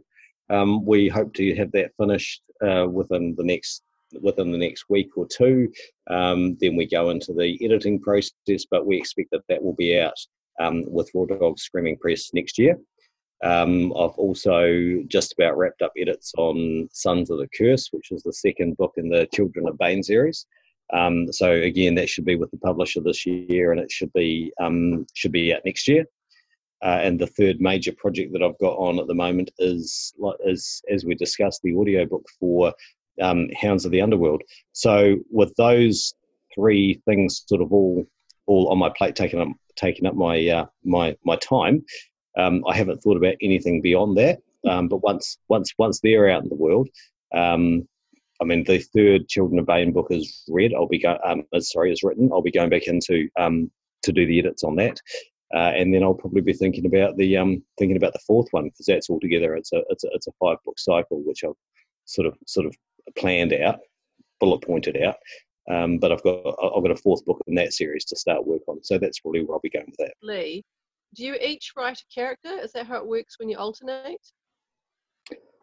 Um, 0.50 0.84
we 0.84 1.08
hope 1.08 1.34
to 1.34 1.54
have 1.56 1.72
that 1.72 1.92
finished 1.98 2.42
uh, 2.66 2.86
within 2.90 3.34
the 3.36 3.44
next 3.44 3.82
within 4.22 4.50
the 4.50 4.58
next 4.58 4.86
week 4.88 5.10
or 5.18 5.26
two. 5.26 5.70
Um, 6.08 6.56
then 6.62 6.76
we 6.76 6.86
go 6.86 7.10
into 7.10 7.34
the 7.34 7.62
editing 7.62 8.00
process, 8.00 8.64
but 8.70 8.86
we 8.86 8.96
expect 8.96 9.30
that 9.32 9.42
that 9.50 9.62
will 9.62 9.74
be 9.74 10.00
out 10.00 10.18
um, 10.60 10.84
with 10.86 11.10
Raw 11.14 11.26
Dog 11.26 11.58
Screaming 11.58 11.98
Press 11.98 12.30
next 12.32 12.58
year. 12.58 12.78
Um, 13.44 13.92
I've 13.92 14.18
also 14.18 15.02
just 15.06 15.32
about 15.32 15.56
wrapped 15.56 15.82
up 15.82 15.92
edits 15.96 16.32
on 16.36 16.88
Sons 16.92 17.30
of 17.30 17.38
the 17.38 17.48
Curse, 17.56 17.88
which 17.92 18.10
is 18.10 18.22
the 18.22 18.32
second 18.32 18.76
book 18.76 18.94
in 18.96 19.08
the 19.08 19.28
Children 19.32 19.68
of 19.68 19.78
Bane 19.78 20.02
series. 20.02 20.46
Um, 20.92 21.30
so 21.32 21.52
again, 21.52 21.94
that 21.96 22.08
should 22.08 22.24
be 22.24 22.36
with 22.36 22.50
the 22.50 22.58
publisher 22.58 23.00
this 23.00 23.26
year, 23.26 23.72
and 23.72 23.80
it 23.80 23.92
should 23.92 24.12
be 24.12 24.52
um, 24.60 25.06
should 25.14 25.32
be 25.32 25.54
out 25.54 25.62
next 25.64 25.86
year. 25.86 26.04
Uh, 26.82 27.00
and 27.02 27.18
the 27.18 27.26
third 27.26 27.60
major 27.60 27.92
project 27.92 28.32
that 28.32 28.42
I've 28.42 28.58
got 28.58 28.76
on 28.76 29.00
at 29.00 29.08
the 29.08 29.14
moment 29.14 29.50
is, 29.58 30.14
is 30.44 30.80
as 30.88 31.04
we 31.04 31.14
discussed, 31.16 31.60
the 31.62 31.74
audiobook 31.74 32.24
for 32.38 32.72
um, 33.20 33.48
Hounds 33.60 33.84
of 33.84 33.90
the 33.90 34.00
Underworld. 34.00 34.42
So 34.72 35.16
with 35.30 35.52
those 35.56 36.14
three 36.54 37.00
things 37.04 37.44
sort 37.46 37.62
of 37.62 37.72
all 37.72 38.06
all 38.46 38.68
on 38.68 38.78
my 38.78 38.90
plate, 38.96 39.14
taking 39.14 39.40
up 39.40 39.48
taking 39.76 40.06
up 40.06 40.14
my 40.14 40.46
uh, 40.48 40.66
my 40.84 41.16
my 41.24 41.36
time, 41.36 41.84
um, 42.38 42.64
I 42.66 42.76
haven't 42.76 43.02
thought 43.02 43.16
about 43.16 43.34
anything 43.42 43.82
beyond 43.82 44.16
that. 44.18 44.38
Um, 44.66 44.88
but 44.88 45.02
once 45.02 45.38
once 45.48 45.72
once 45.78 46.00
they're 46.00 46.30
out 46.30 46.42
in 46.42 46.48
the 46.48 46.54
world, 46.54 46.88
um, 47.34 47.86
I 48.40 48.44
mean, 48.44 48.64
the 48.64 48.78
third 48.78 49.28
Children 49.28 49.58
of 49.58 49.66
Bane 49.66 49.92
book 49.92 50.08
is 50.10 50.44
read. 50.48 50.74
I'll 50.74 50.86
be 50.86 50.98
go- 50.98 51.18
um, 51.24 51.44
uh, 51.52 51.60
sorry, 51.60 51.92
is 51.92 52.02
written. 52.02 52.30
I'll 52.32 52.42
be 52.42 52.50
going 52.50 52.70
back 52.70 52.86
into 52.86 53.28
um, 53.38 53.70
to 54.02 54.12
do 54.12 54.26
the 54.26 54.38
edits 54.38 54.64
on 54.64 54.76
that, 54.76 55.00
uh, 55.54 55.72
and 55.76 55.92
then 55.92 56.02
I'll 56.02 56.14
probably 56.14 56.40
be 56.40 56.52
thinking 56.52 56.86
about 56.86 57.16
the 57.16 57.36
um, 57.36 57.62
thinking 57.78 57.96
about 57.96 58.12
the 58.12 58.20
fourth 58.26 58.48
one 58.52 58.64
because 58.66 58.86
that's 58.86 59.10
all 59.10 59.20
together. 59.20 59.54
It's 59.54 59.72
a 59.72 59.82
it's 59.90 60.04
a, 60.04 60.08
it's 60.12 60.28
a 60.28 60.32
five 60.40 60.58
book 60.64 60.78
cycle 60.78 61.22
which 61.24 61.44
I've 61.44 61.54
sort 62.04 62.26
of 62.26 62.36
sort 62.46 62.66
of 62.66 62.74
planned 63.16 63.52
out, 63.52 63.80
bullet 64.40 64.62
pointed 64.62 65.02
out. 65.02 65.16
Um, 65.70 65.98
but 65.98 66.12
I've 66.12 66.22
got 66.22 66.56
I've 66.62 66.82
got 66.82 66.90
a 66.92 66.96
fourth 66.96 67.24
book 67.24 67.42
in 67.46 67.54
that 67.56 67.72
series 67.72 68.04
to 68.06 68.16
start 68.16 68.46
work 68.46 68.62
on, 68.68 68.82
so 68.82 68.98
that's 68.98 69.20
probably 69.20 69.44
where 69.44 69.54
I'll 69.54 69.60
be 69.60 69.70
going 69.70 69.86
with 69.86 69.98
that. 69.98 70.14
Lee, 70.22 70.64
do 71.14 71.24
you 71.24 71.34
each 71.34 71.72
write 71.76 71.98
a 71.98 72.14
character? 72.14 72.50
Is 72.62 72.72
that 72.72 72.86
how 72.86 72.96
it 72.96 73.06
works 73.06 73.38
when 73.38 73.48
you 73.48 73.56
alternate? 73.56 74.20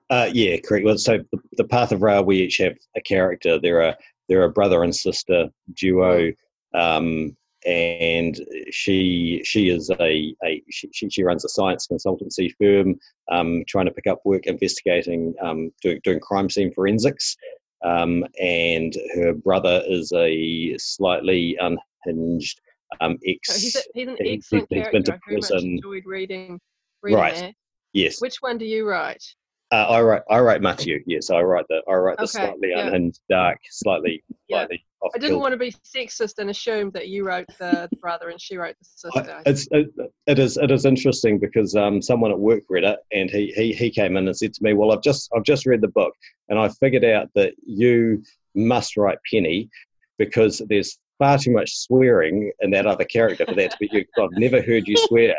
Uh, 0.09 0.29
yeah, 0.31 0.57
correct. 0.57 0.85
Well, 0.85 0.97
so 0.97 1.19
the, 1.31 1.39
the 1.53 1.63
Path 1.63 1.91
of 1.91 2.01
Ra, 2.01 2.21
we 2.21 2.37
each 2.37 2.57
have 2.57 2.75
a 2.95 3.01
character. 3.01 3.59
They're 3.59 3.81
a 3.81 3.97
they're 4.27 4.47
brother 4.49 4.83
and 4.83 4.95
sister 4.95 5.49
duo, 5.73 6.31
um, 6.73 7.35
and 7.65 8.39
she 8.71 9.41
she 9.43 9.69
is 9.69 9.89
a, 9.99 10.35
a 10.43 10.63
she, 10.69 11.09
she 11.09 11.23
runs 11.23 11.45
a 11.45 11.49
science 11.49 11.87
consultancy 11.91 12.51
firm, 12.59 12.95
um, 13.31 13.63
trying 13.67 13.85
to 13.85 13.91
pick 13.91 14.07
up 14.07 14.21
work 14.25 14.45
investigating 14.45 15.33
um, 15.41 15.71
doing 15.81 15.99
doing 16.03 16.19
crime 16.19 16.49
scene 16.49 16.71
forensics. 16.71 17.35
Um, 17.83 18.25
and 18.41 18.95
her 19.13 19.33
brother 19.33 19.83
is 19.87 20.11
a 20.13 20.75
slightly 20.79 21.57
unhinged 21.59 22.59
um, 23.01 23.17
ex, 23.25 23.49
oh, 23.49 23.53
he's, 23.53 23.75
a, 23.75 23.79
he's, 23.93 24.07
an 24.07 24.17
excellent 24.19 24.67
he's, 24.69 24.83
character. 24.83 25.13
I 25.13 25.19
very 25.27 25.41
much 25.41 25.51
enjoyed 25.51 26.03
reading, 26.05 26.59
reading 27.01 27.19
right. 27.19 27.35
There. 27.35 27.53
Yes. 27.93 28.21
Which 28.21 28.37
one 28.41 28.57
do 28.57 28.65
you 28.65 28.87
write? 28.87 29.23
Uh, 29.71 29.87
I 29.89 30.01
write 30.01 30.21
I 30.29 30.39
write 30.39 30.61
Matthew. 30.61 31.03
Yes, 31.07 31.31
I 31.31 31.41
write 31.41 31.65
the 31.69 31.81
I 31.89 31.93
write 31.93 32.17
the 32.17 32.23
okay, 32.23 32.31
slightly 32.31 32.69
yeah. 32.69 32.85
unhinged, 32.87 33.19
dark, 33.29 33.57
slightly 33.69 34.23
yeah. 34.47 34.67
I 35.13 35.17
didn't 35.17 35.39
want 35.39 35.51
to 35.51 35.57
be 35.57 35.73
sexist 35.83 36.39
and 36.39 36.49
assume 36.49 36.91
that 36.91 37.09
you 37.09 37.25
wrote 37.25 37.47
the 37.59 37.89
brother 38.01 38.29
and 38.29 38.41
she 38.41 38.57
wrote 38.57 38.75
the 38.79 38.85
sister. 38.85 39.35
I, 39.37 39.41
it's 39.49 39.67
it, 39.71 39.87
it 40.27 40.39
is 40.39 40.57
it 40.57 40.71
is 40.71 40.85
interesting 40.85 41.39
because 41.39 41.75
um, 41.75 42.01
someone 42.01 42.31
at 42.31 42.39
work 42.39 42.63
read 42.69 42.83
it 42.83 42.99
and 43.11 43.29
he, 43.29 43.51
he 43.55 43.73
he 43.73 43.89
came 43.89 44.17
in 44.17 44.27
and 44.27 44.37
said 44.37 44.53
to 44.53 44.63
me, 44.63 44.73
"Well, 44.73 44.91
I've 44.91 45.01
just 45.01 45.29
I've 45.35 45.43
just 45.43 45.65
read 45.65 45.81
the 45.81 45.89
book 45.89 46.13
and 46.49 46.59
I 46.59 46.69
figured 46.69 47.05
out 47.05 47.29
that 47.35 47.53
you 47.65 48.23
must 48.55 48.97
write 48.97 49.17
Penny 49.29 49.69
because 50.17 50.61
there's 50.69 50.97
far 51.19 51.37
too 51.37 51.51
much 51.51 51.75
swearing 51.75 52.51
in 52.61 52.71
that 52.71 52.85
other 52.85 53.05
character 53.05 53.45
for 53.45 53.55
that 53.55 53.71
to 53.71 53.77
be 53.79 53.89
you. 53.91 54.05
I've 54.17 54.29
never 54.31 54.61
heard 54.61 54.87
you 54.87 54.95
swear, 55.07 55.35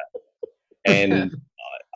and 0.85 1.35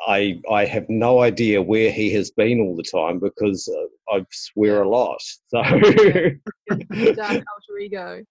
I 0.06 0.40
I 0.50 0.64
have 0.64 0.88
no 0.88 1.20
idea 1.20 1.60
where 1.60 1.90
he 1.90 2.12
has 2.14 2.30
been 2.30 2.60
all 2.60 2.76
the 2.76 2.82
time 2.82 3.18
because 3.18 3.68
uh, 3.68 4.16
I 4.16 4.24
swear 4.30 4.82
a 4.82 4.88
lot. 4.88 5.20
So 5.48 5.62
dark 5.62 5.80
alter 7.20 7.78
ego. 7.80 8.24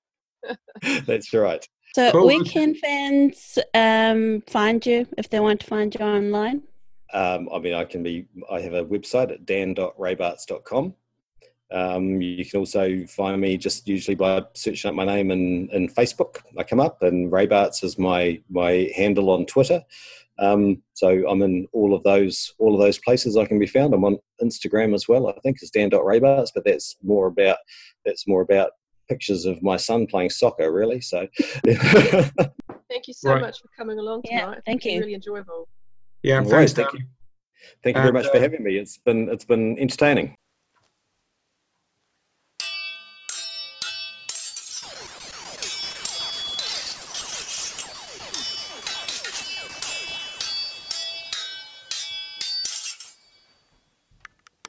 That's 1.06 1.34
right. 1.34 1.68
So 1.96 2.12
cool. 2.12 2.28
where 2.28 2.44
can 2.44 2.76
fans 2.76 3.58
um, 3.74 4.42
find 4.48 4.86
you 4.86 5.08
if 5.18 5.30
they 5.30 5.40
want 5.40 5.62
to 5.62 5.68
find 5.68 5.94
you 5.94 6.06
online? 6.06 6.64
Um, 7.14 7.50
I 7.52 7.58
mean, 7.60 7.74
I 7.74 7.84
can 7.86 8.04
be. 8.04 8.28
I 8.52 8.62
have 8.62 8.74
a 8.74 8.86
website 8.86 9.32
at 9.32 9.46
dan.rabarts.com. 9.46 10.94
Um, 11.72 12.22
you 12.22 12.44
can 12.46 12.60
also 12.60 13.06
find 13.06 13.40
me 13.40 13.58
just 13.58 13.88
usually 13.88 14.16
by 14.16 14.44
searching 14.54 14.90
up 14.90 14.96
my 14.96 15.06
name 15.06 15.30
in, 15.32 15.70
in 15.70 15.88
Facebook. 15.88 16.38
I 16.58 16.64
come 16.64 16.80
up, 16.80 17.04
and 17.04 17.32
Rabarts 17.32 17.84
is 17.84 18.00
my 18.00 18.42
my 18.50 18.92
handle 18.96 19.30
on 19.30 19.46
Twitter. 19.46 19.84
Um, 20.40 20.82
so 20.94 21.28
I'm 21.28 21.42
in 21.42 21.68
all 21.74 21.94
of 21.94 22.04
those 22.04 22.54
all 22.58 22.74
of 22.74 22.80
those 22.80 22.98
places 22.98 23.38
I 23.38 23.46
can 23.46 23.60
be 23.60 23.68
found. 23.68 23.94
I'm 23.94 24.06
on 24.06 24.18
Instagram 24.42 24.96
as 24.96 25.08
well. 25.08 25.28
I 25.28 25.34
think 25.42 25.58
it's 25.62 25.70
Dan 25.70 25.90
dan.rabarts, 25.90 26.52
but 26.56 26.64
that's 26.66 26.98
more 27.04 27.28
about 27.28 27.58
that's 28.06 28.28
more 28.28 28.42
about 28.42 28.72
pictures 29.10 29.46
of 29.46 29.62
my 29.62 29.76
son 29.76 30.08
playing 30.08 30.30
soccer, 30.30 30.72
really. 30.72 31.02
So 31.02 31.28
thank 31.66 33.08
you 33.08 33.14
so 33.14 33.32
right. 33.34 33.42
much 33.42 33.60
for 33.62 33.68
coming 33.78 34.00
along 34.00 34.24
tonight. 34.24 34.40
Yeah, 34.40 34.56
thank 34.66 34.86
you. 34.86 35.00
Really 35.00 35.16
enjoyable. 35.16 35.68
Yeah, 36.24 36.44
thanks. 36.44 36.74
Thank 36.74 36.94
you. 36.94 37.00
Thank 37.84 37.98
you 37.98 38.02
very 38.02 38.14
much 38.14 38.28
uh, 38.28 38.32
for 38.32 38.40
having 38.40 38.64
me. 38.64 38.78
It's 38.78 38.98
been 38.98 39.30
it's 39.30 39.46
been 39.46 39.78
entertaining. 39.78 40.36